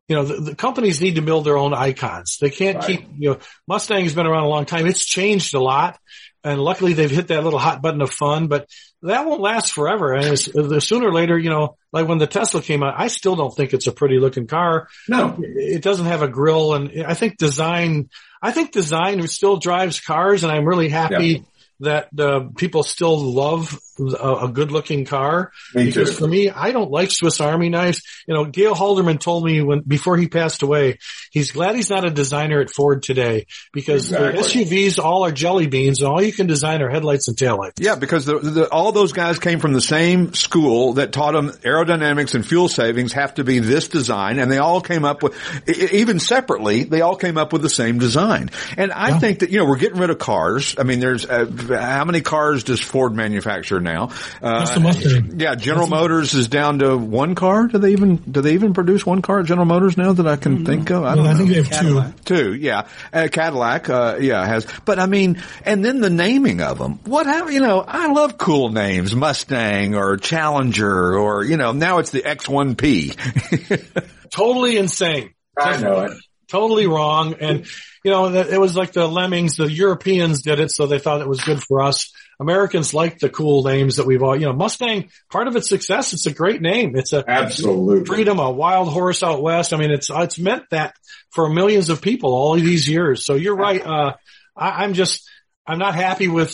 you 0.07 0.15
know, 0.15 0.23
the, 0.23 0.41
the 0.41 0.55
companies 0.55 1.01
need 1.01 1.15
to 1.15 1.21
build 1.21 1.45
their 1.45 1.57
own 1.57 1.73
icons. 1.73 2.37
They 2.39 2.49
can't 2.49 2.77
Right. 2.77 2.87
keep, 2.87 3.07
you 3.17 3.31
know, 3.31 3.39
Mustang's 3.67 4.13
been 4.13 4.25
around 4.25 4.43
a 4.43 4.49
long 4.49 4.65
time. 4.65 4.87
It's 4.87 5.05
changed 5.05 5.53
a 5.53 5.59
lot. 5.59 5.99
And 6.43 6.61
luckily 6.61 6.93
they've 6.93 7.11
hit 7.11 7.27
that 7.27 7.43
little 7.43 7.59
hot 7.59 7.81
button 7.81 8.01
of 8.01 8.09
fun, 8.11 8.47
but 8.47 8.69
that 9.01 9.25
won't 9.25 9.41
last 9.41 9.73
forever. 9.73 10.13
And 10.13 10.25
it's, 10.27 10.45
the 10.45 10.79
sooner 10.79 11.09
or 11.09 11.13
later, 11.13 11.37
you 11.37 11.49
know, 11.49 11.75
like 11.91 12.07
when 12.07 12.19
the 12.19 12.27
Tesla 12.27 12.61
came 12.61 12.83
out, 12.83 12.93
I 12.97 13.07
still 13.07 13.35
don't 13.35 13.53
think 13.53 13.73
it's 13.73 13.87
a 13.87 13.91
pretty 13.91 14.17
looking 14.17 14.47
car. 14.47 14.87
No. 15.09 15.37
It 15.41 15.81
doesn't 15.83 16.05
have 16.05 16.21
a 16.21 16.29
grill 16.29 16.73
and 16.73 17.03
I 17.03 17.13
think 17.13 17.37
design, 17.37 18.09
I 18.41 18.51
think 18.51 18.71
design 18.71 19.27
still 19.27 19.57
drives 19.57 19.99
cars 19.99 20.43
and 20.43 20.51
I'm 20.51 20.65
really 20.65 20.87
happy 20.89 21.43
that 21.81 22.07
uh, 22.17 22.45
people 22.55 22.83
still 22.83 23.19
love 23.19 23.77
a, 23.99 24.45
a 24.45 24.49
good 24.49 24.71
looking 24.71 25.05
car. 25.05 25.51
Me 25.73 25.85
because 25.85 26.09
too. 26.09 26.15
for 26.15 26.27
me, 26.27 26.49
I 26.49 26.71
don't 26.71 26.91
like 26.91 27.11
Swiss 27.11 27.39
Army 27.41 27.69
knives. 27.69 28.01
You 28.27 28.33
know, 28.33 28.45
Gale 28.45 28.75
Halderman 28.75 29.19
told 29.19 29.43
me 29.43 29.61
when, 29.61 29.81
before 29.81 30.17
he 30.17 30.27
passed 30.27 30.61
away, 30.61 30.99
he's 31.31 31.51
glad 31.51 31.75
he's 31.75 31.89
not 31.89 32.05
a 32.05 32.09
designer 32.09 32.61
at 32.61 32.69
Ford 32.69 33.03
today 33.03 33.45
because 33.73 34.11
Exactly. 34.11 34.65
SUVs 34.65 35.03
all 35.03 35.25
are 35.25 35.31
jelly 35.31 35.67
beans 35.67 36.01
and 36.01 36.09
all 36.09 36.21
you 36.21 36.33
can 36.33 36.47
design 36.47 36.81
are 36.81 36.89
headlights 36.89 37.27
and 37.27 37.37
taillights. 37.37 37.73
Yeah, 37.79 37.95
because 37.95 38.25
the, 38.25 38.39
the, 38.39 38.69
all 38.71 38.91
those 38.91 39.11
guys 39.11 39.39
came 39.39 39.59
from 39.59 39.73
the 39.73 39.81
same 39.81 40.33
school 40.33 40.93
that 40.93 41.11
taught 41.11 41.33
them 41.33 41.49
aerodynamics 41.49 42.35
and 42.35 42.45
fuel 42.45 42.67
savings 42.67 43.13
have 43.13 43.35
to 43.35 43.43
be 43.43 43.59
this 43.59 43.87
design, 43.87 44.39
and 44.39 44.51
they 44.51 44.57
all 44.57 44.81
came 44.81 45.05
up 45.05 45.23
with, 45.23 45.35
even 45.67 46.19
separately, 46.19 46.83
they 46.83 47.01
all 47.01 47.15
came 47.15 47.37
up 47.37 47.53
with 47.53 47.61
the 47.61 47.69
same 47.69 47.99
design. 47.99 48.49
And 48.77 48.91
I 48.91 49.19
think 49.19 49.39
that 49.39 49.49
you 49.51 49.59
know 49.59 49.65
we're 49.65 49.77
getting 49.77 49.99
rid 49.99 50.09
of 50.09 50.19
cars. 50.19 50.75
I 50.77 50.83
mean, 50.83 50.99
there's 50.99 51.25
uh, 51.25 51.45
how 51.69 52.05
many 52.05 52.21
cars 52.21 52.63
does 52.63 52.79
Ford 52.79 53.15
manufacture 53.15 53.79
now? 53.87 54.09
Uh, 54.41 54.59
That's 54.59 54.71
the 54.71 54.79
Mustang. 54.81 55.39
Yeah, 55.39 55.55
General 55.55 55.87
Motors 55.87 56.33
is 56.33 56.47
down 56.49 56.79
to 56.79 56.97
one 56.97 57.33
car. 57.35 57.67
Do 57.67 57.77
they 57.77 57.91
even 57.93 58.17
do 58.17 58.41
they 58.41 58.53
even 58.53 58.73
produce 58.73 59.05
one 59.05 59.21
car 59.21 59.39
at 59.39 59.45
General 59.45 59.65
Motors 59.65 59.97
now 59.97 60.13
that 60.13 60.27
I 60.27 60.35
can 60.35 60.65
think 60.65 60.89
of? 60.91 61.03
I 61.03 61.15
don't 61.15 61.23
Well, 61.23 61.33
I 61.33 61.37
think 61.37 61.49
they 61.49 61.63
have 61.63 61.81
two. 61.81 62.03
Two, 62.25 62.53
yeah. 62.53 62.87
Uh, 63.13 63.27
Cadillac, 63.31 63.89
uh, 63.89 64.17
yeah, 64.19 64.45
has. 64.45 64.67
But 64.85 64.99
I 64.99 65.05
mean, 65.05 65.41
and 65.63 65.83
then 65.83 66.01
the 66.01 66.09
naming 66.09 66.61
of 66.61 66.77
them. 66.77 66.99
What 67.05 67.25
have, 67.25 67.51
you 67.51 67.61
know, 67.61 67.79
I 67.79 68.11
love 68.11 68.37
cool 68.37 68.69
names. 68.69 69.15
Mustang 69.15 69.95
or 69.95 70.17
Challenger 70.17 71.17
or, 71.17 71.43
you 71.43 71.57
know, 71.57 71.71
now 71.71 71.99
it's 71.99 72.11
the 72.11 72.21
X1P. 72.21 74.07
Totally 74.31 74.77
insane. 74.77 75.33
I 75.57 75.81
know 75.81 76.01
it. 76.01 76.11
totally 76.49 76.87
wrong. 76.87 77.35
And, 77.39 77.65
you 78.03 78.11
know, 78.11 78.33
it 78.33 78.59
was 78.59 78.75
like 78.75 78.91
the 78.93 79.07
lemmings, 79.07 79.57
the 79.57 79.71
Europeans 79.71 80.41
did 80.41 80.59
it, 80.59 80.71
so 80.71 80.85
they 80.85 80.99
thought 80.99 81.21
it 81.21 81.27
was 81.27 81.41
good 81.41 81.61
for 81.63 81.81
us. 81.81 82.13
Americans 82.39 82.93
like 82.93 83.19
the 83.19 83.29
cool 83.29 83.63
names 83.63 83.95
that 83.95 84.05
we've 84.05 84.21
all, 84.21 84.35
you 84.35 84.45
know, 84.45 84.53
Mustang, 84.53 85.09
part 85.31 85.47
of 85.47 85.55
its 85.55 85.69
success, 85.69 86.13
it's 86.13 86.27
a 86.27 86.33
great 86.33 86.61
name. 86.61 86.95
It's 86.95 87.13
a 87.13 87.23
Absolutely. 87.27 88.05
freedom, 88.05 88.39
a 88.39 88.51
wild 88.51 88.89
horse 88.89 89.23
out 89.23 89.41
west. 89.41 89.73
I 89.73 89.77
mean, 89.77 89.91
it's, 89.91 90.09
it's 90.11 90.37
meant 90.37 90.63
that 90.69 90.95
for 91.31 91.49
millions 91.49 91.89
of 91.89 92.01
people 92.01 92.33
all 92.33 92.53
these 92.53 92.87
years. 92.87 93.25
So 93.25 93.35
you're 93.35 93.55
right. 93.55 93.85
Uh, 93.85 94.13
I, 94.55 94.83
I'm 94.83 94.93
just, 94.93 95.27
I'm 95.65 95.79
not 95.79 95.95
happy 95.95 96.27
with 96.27 96.51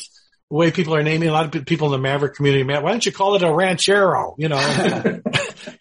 the 0.50 0.56
way 0.56 0.72
people 0.72 0.96
are 0.96 1.04
naming 1.04 1.28
a 1.28 1.34
lot 1.34 1.54
of 1.54 1.66
people 1.66 1.88
in 1.88 1.92
the 1.92 1.98
Maverick 1.98 2.36
community. 2.36 2.64
Man, 2.64 2.82
why 2.82 2.92
don't 2.92 3.06
you 3.06 3.12
call 3.12 3.36
it 3.36 3.44
a 3.44 3.54
ranchero? 3.54 4.36
You 4.38 4.50
know, 4.50 4.60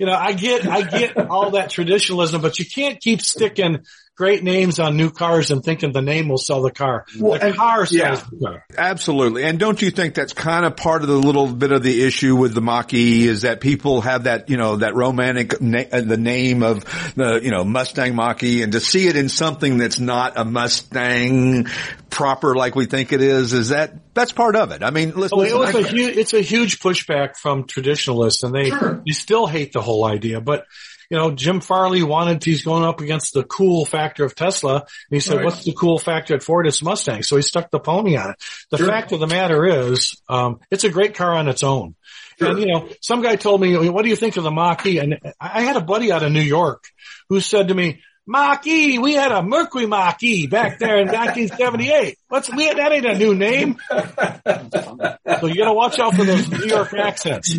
you 0.01 0.07
know, 0.07 0.15
I 0.15 0.33
get, 0.33 0.67
I 0.67 0.83
get 0.83 1.17
all 1.17 1.53
that 1.53 1.71
traditionalism, 1.71 2.43
but 2.43 2.59
you 2.59 2.65
can't 2.65 3.01
keep 3.01 3.23
sticking 3.23 3.85
great 4.17 4.43
names 4.45 4.79
on 4.79 4.97
new 4.97 5.11
cars 5.11 5.51
and 5.51 5.65
thinking 5.65 5.91
the 5.93 6.03
name 6.03 6.29
will 6.29 6.37
sell 6.39 6.61
the 6.63 6.71
car. 6.71 7.07
Well, 7.19 7.39
the 7.39 7.53
car 7.55 7.87
sells 7.87 7.93
yeah. 7.93 8.23
the 8.31 8.47
car. 8.47 8.65
Absolutely. 8.77 9.45
And 9.45 9.59
don't 9.59 9.81
you 9.81 9.91
think 9.91 10.15
that's 10.15 10.35
kind 10.35 10.67
of 10.67 10.77
part 10.77 11.03
of 11.03 11.09
the 11.09 11.15
little 11.17 11.51
bit 11.51 11.73
of 11.73 11.83
the 11.83 12.05
issue 12.05 12.37
with 12.37 12.55
the 12.55 12.61
Mach-E 12.61 13.27
is 13.27 13.43
that 13.43 13.61
people 13.61 14.03
have 14.03 14.25
that, 14.25 14.51
you 14.51 14.59
know, 14.59 14.77
that 14.77 14.95
romantic, 14.95 15.61
na- 15.63 15.85
uh, 15.91 16.03
the 16.03 16.19
name 16.19 16.63
of 16.63 16.85
the, 17.17 17.41
you 17.43 17.51
know, 17.51 17.65
Mustang 17.65 18.15
Mach-E 18.15 18.63
and 18.63 18.73
to 18.73 18.81
see 18.81 19.09
it 19.09 19.17
in 19.17 19.29
something 19.31 19.79
that's 19.79 19.99
not 19.99 20.35
a 20.39 20.45
Mustang 20.45 21.67
proper 22.11 22.55
like 22.55 22.75
we 22.75 22.85
think 22.87 23.13
it 23.13 23.23
is, 23.23 23.55
is 23.55 23.71
that, 23.71 23.95
that's 24.15 24.33
part 24.33 24.57
of 24.57 24.73
it. 24.73 24.83
I 24.83 24.91
mean, 24.91 25.13
listen, 25.17 25.39
Oh, 25.39 25.43
it 25.43 25.57
was 25.57 25.75
I- 25.75 25.79
a 25.81 25.83
huge, 25.85 26.17
it's 26.19 26.35
a 26.35 26.43
huge 26.43 26.81
pushback 26.81 27.37
from 27.39 27.65
traditionalists 27.65 28.43
and 28.43 28.55
they, 28.55 28.69
Sure. 28.69 29.03
they 29.07 29.13
still 29.13 29.47
hate 29.47 29.73
the 29.73 29.81
whole 29.81 30.05
idea. 30.05 30.41
But, 30.43 30.67
you 31.13 31.19
know, 31.19 31.31
Jim 31.31 31.61
Farley 31.61 32.03
wanted, 32.03 32.43
he's 32.43 32.65
going 32.65 32.85
up 32.85 33.03
against 33.03 33.35
the 33.35 33.45
cool 33.45 33.85
factor 33.85 34.25
of 34.25 34.35
Tesla. 34.35 34.77
And 34.77 34.87
he 35.11 35.21
said, 35.21 35.37
Right. 35.37 35.45
what's 35.45 35.63
the 35.63 35.75
cool 35.75 35.99
factor 35.99 36.35
at 36.35 36.43
Ford? 36.43 36.67
It's 36.67 36.83
Mustang. 36.83 37.23
So 37.23 37.37
he 37.37 37.43
stuck 37.43 37.71
the 37.71 37.79
pony 37.81 38.17
on 38.17 38.31
it. 38.31 38.37
The 38.71 38.79
Sure. 38.79 38.87
fact 38.89 39.13
of 39.13 39.21
the 39.21 39.27
matter 39.27 39.67
is, 39.67 40.19
um, 40.31 40.61
it's 40.71 40.85
a 40.85 40.89
great 40.89 41.15
car 41.15 41.35
on 41.35 41.49
its 41.49 41.63
own. 41.63 41.97
And 42.41 42.59
you 42.59 42.67
know, 42.67 42.89
some 43.03 43.21
guy 43.21 43.37
told 43.37 43.61
me, 43.61 43.77
what 43.91 44.03
do 44.05 44.09
you 44.09 44.17
think 44.17 44.39
of 44.39 44.43
the 44.45 44.51
Mach-E? 44.51 44.97
And 44.99 45.19
I 45.39 45.59
I 45.59 45.61
had 45.61 45.77
a 45.77 45.83
buddy 45.83 46.11
out 46.11 46.23
of 46.23 46.33
New 46.33 46.41
York 46.41 46.83
who 47.29 47.41
said 47.41 47.69
to 47.69 47.75
me, 47.75 48.01
Mach-E, 48.27 48.99
we 48.99 49.13
had 49.13 49.33
a 49.33 49.43
Mercury 49.43 49.85
Mach-E 49.87 50.47
back 50.47 50.79
there 50.79 50.97
in 50.99 51.09
1978. 51.13 52.17
What's 52.33 52.49
we 52.51 52.65
that 52.73 52.93
ain't 52.93 53.05
a 53.05 53.19
new 53.19 53.35
name. 53.35 53.77
so 53.91 55.47
you 55.49 55.55
got 55.55 55.67
to 55.69 55.75
watch 55.75 55.99
out 55.99 56.15
for 56.15 56.25
those 56.25 56.49
New 56.49 56.65
York 56.65 56.95
accents. 56.95 57.55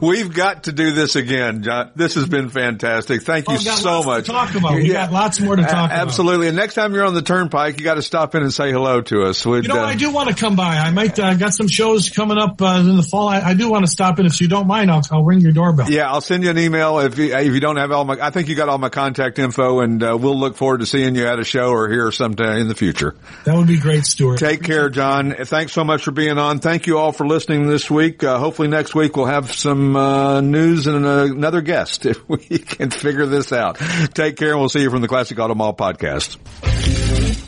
We've 0.00 0.32
got 0.32 0.64
to 0.64 0.72
do 0.72 0.92
this 0.92 1.16
again, 1.16 1.62
John. 1.62 1.92
This 1.96 2.14
has 2.14 2.26
been 2.26 2.48
fantastic. 2.48 3.20
Thank 3.24 3.46
you 3.50 3.56
Oh, 3.56 3.58
so 3.58 4.02
much. 4.04 4.24
talk 4.26 4.54
about. 4.54 4.76
We 4.76 4.88
got 4.88 5.12
lots 5.12 5.38
more 5.38 5.54
to 5.56 5.60
talk 5.62 5.70
about. 5.70 5.90
Absolutely. 5.92 6.48
And 6.48 6.56
next 6.56 6.76
time 6.76 6.94
you're 6.94 7.04
on 7.04 7.12
the 7.12 7.20
turnpike, 7.20 7.78
you 7.78 7.84
got 7.84 7.96
to 7.96 8.02
stop 8.02 8.34
in 8.34 8.42
and 8.42 8.50
say 8.54 8.72
hello 8.72 9.02
to 9.02 9.24
us. 9.24 9.44
We'd, 9.44 9.64
You 9.64 9.68
know, 9.74 9.82
uh, 9.82 9.86
I 9.86 9.96
do 9.96 10.10
want 10.10 10.30
to 10.30 10.34
come 10.34 10.56
by. 10.56 10.78
I 10.78 10.92
might 10.92 11.18
uh, 11.18 11.34
got 11.34 11.52
some 11.52 11.68
shows 11.68 12.08
coming 12.08 12.38
up 12.38 12.62
uh, 12.62 12.78
in 12.80 12.96
the 12.96 13.02
fall. 13.02 13.28
I, 13.28 13.40
I 13.40 13.52
do 13.52 13.70
want 13.70 13.84
to 13.84 13.90
stop 13.90 14.18
in. 14.18 14.24
If 14.24 14.40
you 14.40 14.48
don't 14.48 14.66
mind, 14.66 14.90
I'll, 14.90 15.02
I'll 15.10 15.24
ring 15.24 15.40
your 15.40 15.52
doorbell. 15.52 15.90
Yeah, 15.90 16.10
I'll 16.10 16.22
send 16.22 16.42
you 16.42 16.48
an 16.48 16.58
email 16.58 17.00
if 17.00 17.18
you, 17.18 17.36
if 17.36 17.52
you 17.52 17.60
don't 17.60 17.76
have 17.76 17.92
all 17.92 18.06
my. 18.06 18.16
I 18.18 18.30
think 18.30 18.48
you 18.48 18.54
got 18.54 18.70
all 18.70 18.78
my 18.78 18.88
contact 18.88 19.38
info, 19.38 19.80
and 19.80 20.02
uh, 20.02 20.16
we'll 20.18 20.38
look 20.38 20.56
forward 20.56 20.78
to 20.80 20.86
seeing 20.86 21.14
you 21.16 21.26
at 21.26 21.38
a 21.38 21.44
show 21.44 21.68
or 21.68 21.90
here 21.90 22.10
sometime 22.12 22.60
in 22.60 22.68
the 22.68 22.74
future. 22.74 23.14
That 23.44 23.56
would 23.56 23.66
be 23.66 23.78
great, 23.78 24.05
Stuart. 24.06 24.38
Take 24.38 24.62
care, 24.62 24.88
John. 24.88 25.34
Thanks 25.34 25.72
so 25.72 25.84
much 25.84 26.04
for 26.04 26.10
being 26.10 26.38
on. 26.38 26.58
Thank 26.58 26.86
you 26.86 26.98
all 26.98 27.12
for 27.12 27.26
listening 27.26 27.68
this 27.68 27.90
week. 27.90 28.24
Uh, 28.24 28.38
hopefully 28.38 28.68
next 28.68 28.94
week 28.94 29.16
we'll 29.16 29.26
have 29.26 29.52
some 29.52 29.96
uh, 29.96 30.40
news 30.40 30.86
and 30.86 31.04
uh, 31.04 31.24
another 31.24 31.60
guest 31.60 32.06
if 32.06 32.28
we 32.28 32.38
can 32.38 32.90
figure 32.90 33.26
this 33.26 33.52
out. 33.52 33.78
Take 34.14 34.36
care, 34.36 34.50
and 34.52 34.60
we'll 34.60 34.68
see 34.68 34.82
you 34.82 34.90
from 34.90 35.02
the 35.02 35.08
Classic 35.08 35.38
Auto 35.38 35.54
Mall 35.54 35.74
podcast. 35.74 36.38